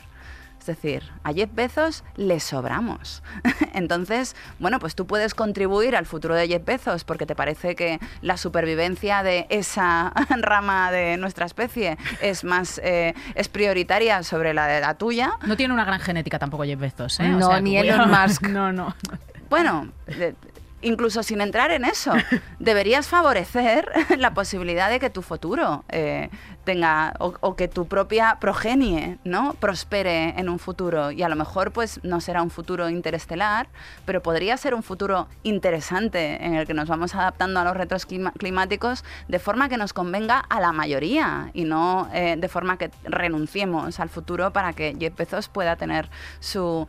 Es 0.62 0.66
decir, 0.66 1.02
a 1.24 1.32
Jeff 1.32 1.50
Bezos 1.52 2.04
le 2.14 2.38
sobramos. 2.38 3.24
Entonces, 3.74 4.36
bueno, 4.60 4.78
pues 4.78 4.94
tú 4.94 5.08
puedes 5.08 5.34
contribuir 5.34 5.96
al 5.96 6.06
futuro 6.06 6.36
de 6.36 6.46
Jeff 6.46 6.64
Bezos 6.64 7.02
porque 7.02 7.26
te 7.26 7.34
parece 7.34 7.74
que 7.74 7.98
la 8.20 8.36
supervivencia 8.36 9.24
de 9.24 9.46
esa 9.50 10.12
rama 10.30 10.92
de 10.92 11.16
nuestra 11.16 11.46
especie 11.46 11.98
es 12.20 12.44
más 12.44 12.80
eh, 12.84 13.14
es 13.34 13.48
prioritaria 13.48 14.22
sobre 14.22 14.54
la 14.54 14.68
de 14.68 14.80
la 14.80 14.94
tuya. 14.94 15.32
No 15.44 15.56
tiene 15.56 15.74
una 15.74 15.84
gran 15.84 15.98
genética 15.98 16.38
tampoco 16.38 16.62
Jeff 16.62 16.78
Bezos, 16.78 17.18
¿eh? 17.18 17.28
No, 17.28 17.60
ni. 17.60 17.76
Elon 17.76 18.08
Musk. 18.08 18.42
No, 18.52 18.70
no. 18.70 18.94
Bueno, 19.50 19.88
de- 20.06 20.36
incluso 20.82 21.22
sin 21.24 21.40
entrar 21.40 21.70
en 21.72 21.84
eso, 21.84 22.12
deberías 22.58 23.08
favorecer 23.08 23.88
la 24.18 24.32
posibilidad 24.34 24.90
de 24.90 25.00
que 25.00 25.10
tu 25.10 25.22
futuro 25.22 25.84
eh, 25.88 26.28
tenga 26.64 27.14
o, 27.18 27.34
o 27.40 27.56
que 27.56 27.68
tu 27.68 27.86
propia 27.86 28.36
progenie 28.40 29.18
no 29.24 29.54
prospere 29.54 30.30
en 30.38 30.48
un 30.48 30.58
futuro 30.58 31.10
y 31.10 31.22
a 31.22 31.28
lo 31.28 31.36
mejor 31.36 31.72
pues 31.72 32.00
no 32.02 32.20
será 32.20 32.42
un 32.42 32.50
futuro 32.50 32.88
interestelar 32.88 33.68
pero 34.06 34.22
podría 34.22 34.56
ser 34.56 34.74
un 34.74 34.82
futuro 34.82 35.28
interesante 35.42 36.44
en 36.44 36.54
el 36.54 36.66
que 36.66 36.74
nos 36.74 36.88
vamos 36.88 37.14
adaptando 37.14 37.60
a 37.60 37.64
los 37.64 37.76
retos 37.76 38.06
clima- 38.06 38.32
climáticos 38.38 39.04
de 39.28 39.38
forma 39.38 39.68
que 39.68 39.76
nos 39.76 39.92
convenga 39.92 40.38
a 40.38 40.60
la 40.60 40.72
mayoría 40.72 41.50
y 41.54 41.64
no 41.64 42.08
eh, 42.12 42.36
de 42.38 42.48
forma 42.48 42.76
que 42.78 42.90
renunciemos 43.04 44.00
al 44.00 44.08
futuro 44.08 44.52
para 44.52 44.72
que 44.72 44.96
Jeff 44.98 45.16
Bezos 45.16 45.48
pueda 45.48 45.76
tener 45.76 46.08
su, 46.40 46.86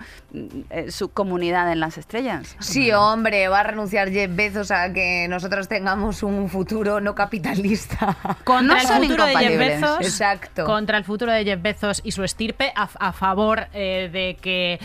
eh, 0.70 0.92
su 0.92 1.10
comunidad 1.10 1.72
en 1.72 1.80
las 1.80 1.98
estrellas. 1.98 2.56
Sí, 2.60 2.92
hombre, 2.92 3.48
va 3.48 3.62
a 3.62 3.64
renunciar 3.64 4.10
Jeff 4.10 4.30
Bezos 4.36 4.72
a 4.72 4.92
que 4.94 5.28
nosotros 5.30 5.68
tengamos 5.68 6.24
un 6.24 6.50
futuro 6.50 7.00
no 7.02 7.16
capitalista. 7.16 8.16
Contra 8.44 8.76
No 8.76 8.82
el 8.82 8.88
son 8.88 9.02
futuro 9.04 9.26
de 9.26 9.34
Jeff. 9.66 9.82
Bezos. 9.82 10.01
Exacto. 10.01 10.66
Contra 10.66 10.97
el 10.97 11.03
futuro 11.03 11.32
de 11.32 11.43
Jeff 11.43 11.61
Bezos 11.61 12.01
y 12.03 12.11
su 12.11 12.24
estirpe, 12.24 12.72
a, 12.76 12.89
a 12.99 13.14
favor 13.14 13.68
eh, 13.74 14.09
de 14.11 14.38
que 14.41 14.80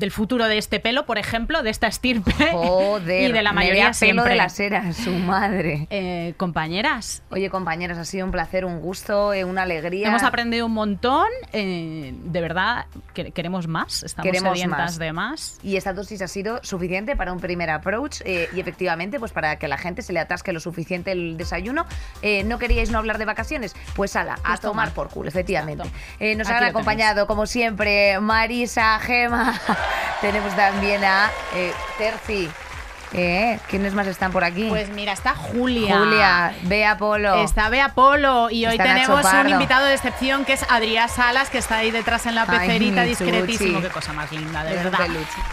del 0.00 0.10
futuro 0.10 0.48
de 0.48 0.58
este 0.58 0.80
pelo, 0.80 1.06
por 1.06 1.18
ejemplo, 1.18 1.62
de 1.62 1.70
esta 1.70 1.86
estirpe 1.86 2.32
Joder, 2.52 3.30
y 3.30 3.32
de 3.32 3.42
la 3.42 3.52
mayoría 3.52 3.84
pelo 3.84 3.94
siempre. 3.94 4.30
de 4.30 4.34
las 4.36 4.58
eras, 4.58 4.96
su 4.96 5.12
madre. 5.12 5.86
Eh, 5.90 6.34
compañeras, 6.36 7.22
Oye, 7.30 7.48
compañeras, 7.50 7.98
ha 7.98 8.04
sido 8.04 8.24
un 8.26 8.32
placer, 8.32 8.64
un 8.64 8.80
gusto, 8.80 9.32
eh, 9.32 9.44
una 9.44 9.62
alegría. 9.62 10.08
hemos 10.08 10.22
aprendido 10.24 10.66
un 10.66 10.72
montón. 10.72 11.28
eh, 11.52 12.12
de 12.14 12.40
verdad, 12.40 12.86
que- 13.14 13.30
queremos 13.30 13.68
más. 13.68 14.02
Estamos 14.02 14.24
Queremos 14.30 14.52
sedientas 14.58 14.78
más. 14.80 14.98
de 14.98 15.12
más. 15.12 15.58
Y 15.62 15.76
esta 15.76 15.92
dosis 15.92 16.22
ha 16.22 16.28
sido 16.28 16.60
suficiente 16.62 17.14
para 17.16 17.32
un 17.32 17.38
primer 17.40 17.70
approach 17.70 18.20
y 18.24 18.58
efectivamente, 18.60 19.18
pues 19.20 19.32
para 19.32 19.56
que 19.56 19.68
la 19.68 19.76
gente 19.78 20.02
se 20.02 20.12
le 20.12 20.20
atasque 20.20 20.52
lo 20.52 20.60
suficiente 20.60 21.12
el 21.12 21.36
desayuno. 21.36 21.84
¿No 22.46 22.58
queríais 22.58 22.90
no 22.90 22.98
hablar 22.98 23.18
de 23.18 23.26
vacaciones? 23.26 23.74
Pues 23.94 24.16
ala, 24.16 24.34
a 24.34 24.36
Pues 24.48 24.60
toma. 24.60 24.70
tomar 24.72 24.90
por 24.94 25.08
culo, 25.10 25.28
efectivamente. 25.28 25.84
Nos 26.36 26.48
Aquí 26.48 26.56
han 26.56 26.64
acompañado, 26.64 27.26
como 27.26 27.44
siempre, 27.46 28.18
Marisa, 28.20 28.98
Gema. 29.00 29.60
Tenemos 30.20 30.54
también 30.54 31.04
a 31.04 31.30
eh, 31.54 31.72
Terci. 31.98 32.50
Eh, 33.12 33.58
¿Quiénes 33.68 33.92
más 33.94 34.06
están 34.06 34.30
por 34.30 34.44
aquí? 34.44 34.66
Pues 34.68 34.88
mira, 34.90 35.12
está 35.12 35.34
Julia. 35.34 35.98
Julia, 35.98 36.54
Bea 36.62 36.96
Polo. 36.96 37.42
Está 37.44 37.68
Bea 37.68 37.92
Polo 37.94 38.50
y 38.50 38.66
hoy 38.66 38.72
Está 38.72 38.84
tenemos 38.84 39.24
un 39.24 39.48
invitado 39.48 39.86
de 39.86 39.94
excepción 39.94 40.44
que 40.44 40.52
es 40.52 40.64
Adrián 40.70 41.08
Salas, 41.08 41.50
que 41.50 41.58
está 41.58 41.78
ahí 41.78 41.90
detrás 41.90 42.26
en 42.26 42.34
la 42.36 42.44
Ay, 42.48 42.58
pecerita, 42.68 43.02
discretísimo. 43.02 43.72
chuchi. 43.78 43.82
Qué 43.88 43.92
cosa 43.92 44.12
más 44.12 44.30
linda, 44.30 44.62
de 44.64 44.76
Es 44.76 44.84
verdad. 44.84 45.06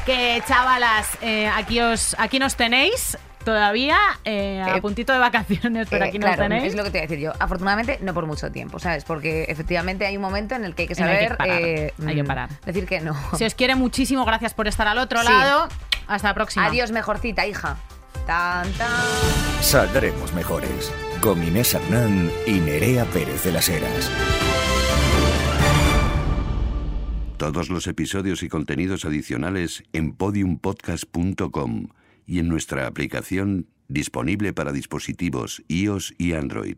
Que 0.05 0.43
chavalas, 0.47 1.07
eh, 1.21 1.47
aquí, 1.55 1.79
os, 1.79 2.15
aquí 2.19 2.37
nos 2.39 2.55
tenéis 2.55 3.17
todavía, 3.43 3.97
eh, 4.25 4.61
a 4.61 4.75
Eh, 4.75 4.81
puntito 4.81 5.13
de 5.13 5.19
vacaciones, 5.19 5.87
pero 5.89 6.03
Eh, 6.03 6.09
aquí 6.09 6.19
nos 6.19 6.27
claro, 6.35 6.43
tenéis. 6.43 6.65
es 6.65 6.75
lo 6.75 6.83
que 6.83 6.89
te 6.91 6.97
voy 6.97 7.05
a 7.05 7.07
decir 7.07 7.19
yo. 7.23 7.31
Afortunadamente, 7.39 7.97
no 8.01 8.13
por 8.13 8.25
mucho 8.25 8.51
tiempo, 8.51 8.77
¿sabes? 8.77 9.05
Porque 9.05 9.45
efectivamente 9.47 10.05
hay 10.05 10.17
un 10.17 10.21
momento 10.21 10.53
en 10.55 10.65
el 10.65 10.75
que 10.75 10.81
hay 10.83 10.87
que 10.89 10.95
que 10.95 11.01
hay 11.03 11.09
que 11.17 11.23
saber. 11.23 11.37
parar, 11.37 11.61
eh, 11.61 11.93
hay 12.05 12.15
que 12.15 12.23
mm, 12.23 12.27
parar. 12.27 12.49
Decir 12.65 12.85
que 12.85 12.99
no. 12.99 13.15
Si 13.37 13.45
os 13.45 13.55
quiere 13.55 13.75
muchísimo, 13.75 14.25
gracias 14.25 14.53
por 14.53 14.67
estar 14.67 14.87
al 14.87 14.97
otro 14.97 15.21
Sí. 15.21 15.29
lado. 15.31 15.69
Hasta 16.07 16.29
la 16.29 16.33
próxima. 16.33 16.65
Adiós, 16.65 16.91
mejorcita, 16.91 17.45
hija. 17.45 17.77
Tan, 18.25 18.71
tan. 18.73 18.89
Saldremos 19.61 20.33
mejores. 20.33 20.91
Con 21.21 21.43
Inés 21.43 21.73
Hernán 21.73 22.31
y 22.45 22.59
Nerea 22.59 23.05
Pérez 23.05 23.43
de 23.43 23.51
las 23.51 23.69
Heras. 23.69 24.11
Todos 27.37 27.69
los 27.69 27.85
episodios 27.87 28.41
y 28.41 28.49
contenidos 28.49 29.05
adicionales 29.05 29.83
en 29.93 30.13
podiumpodcast.com 30.13 31.87
y 32.25 32.39
en 32.39 32.47
nuestra 32.47 32.87
aplicación 32.87 33.67
disponible 33.87 34.53
para 34.53 34.71
dispositivos 34.71 35.63
iOS 35.67 36.13
y 36.17 36.33
Android. 36.33 36.77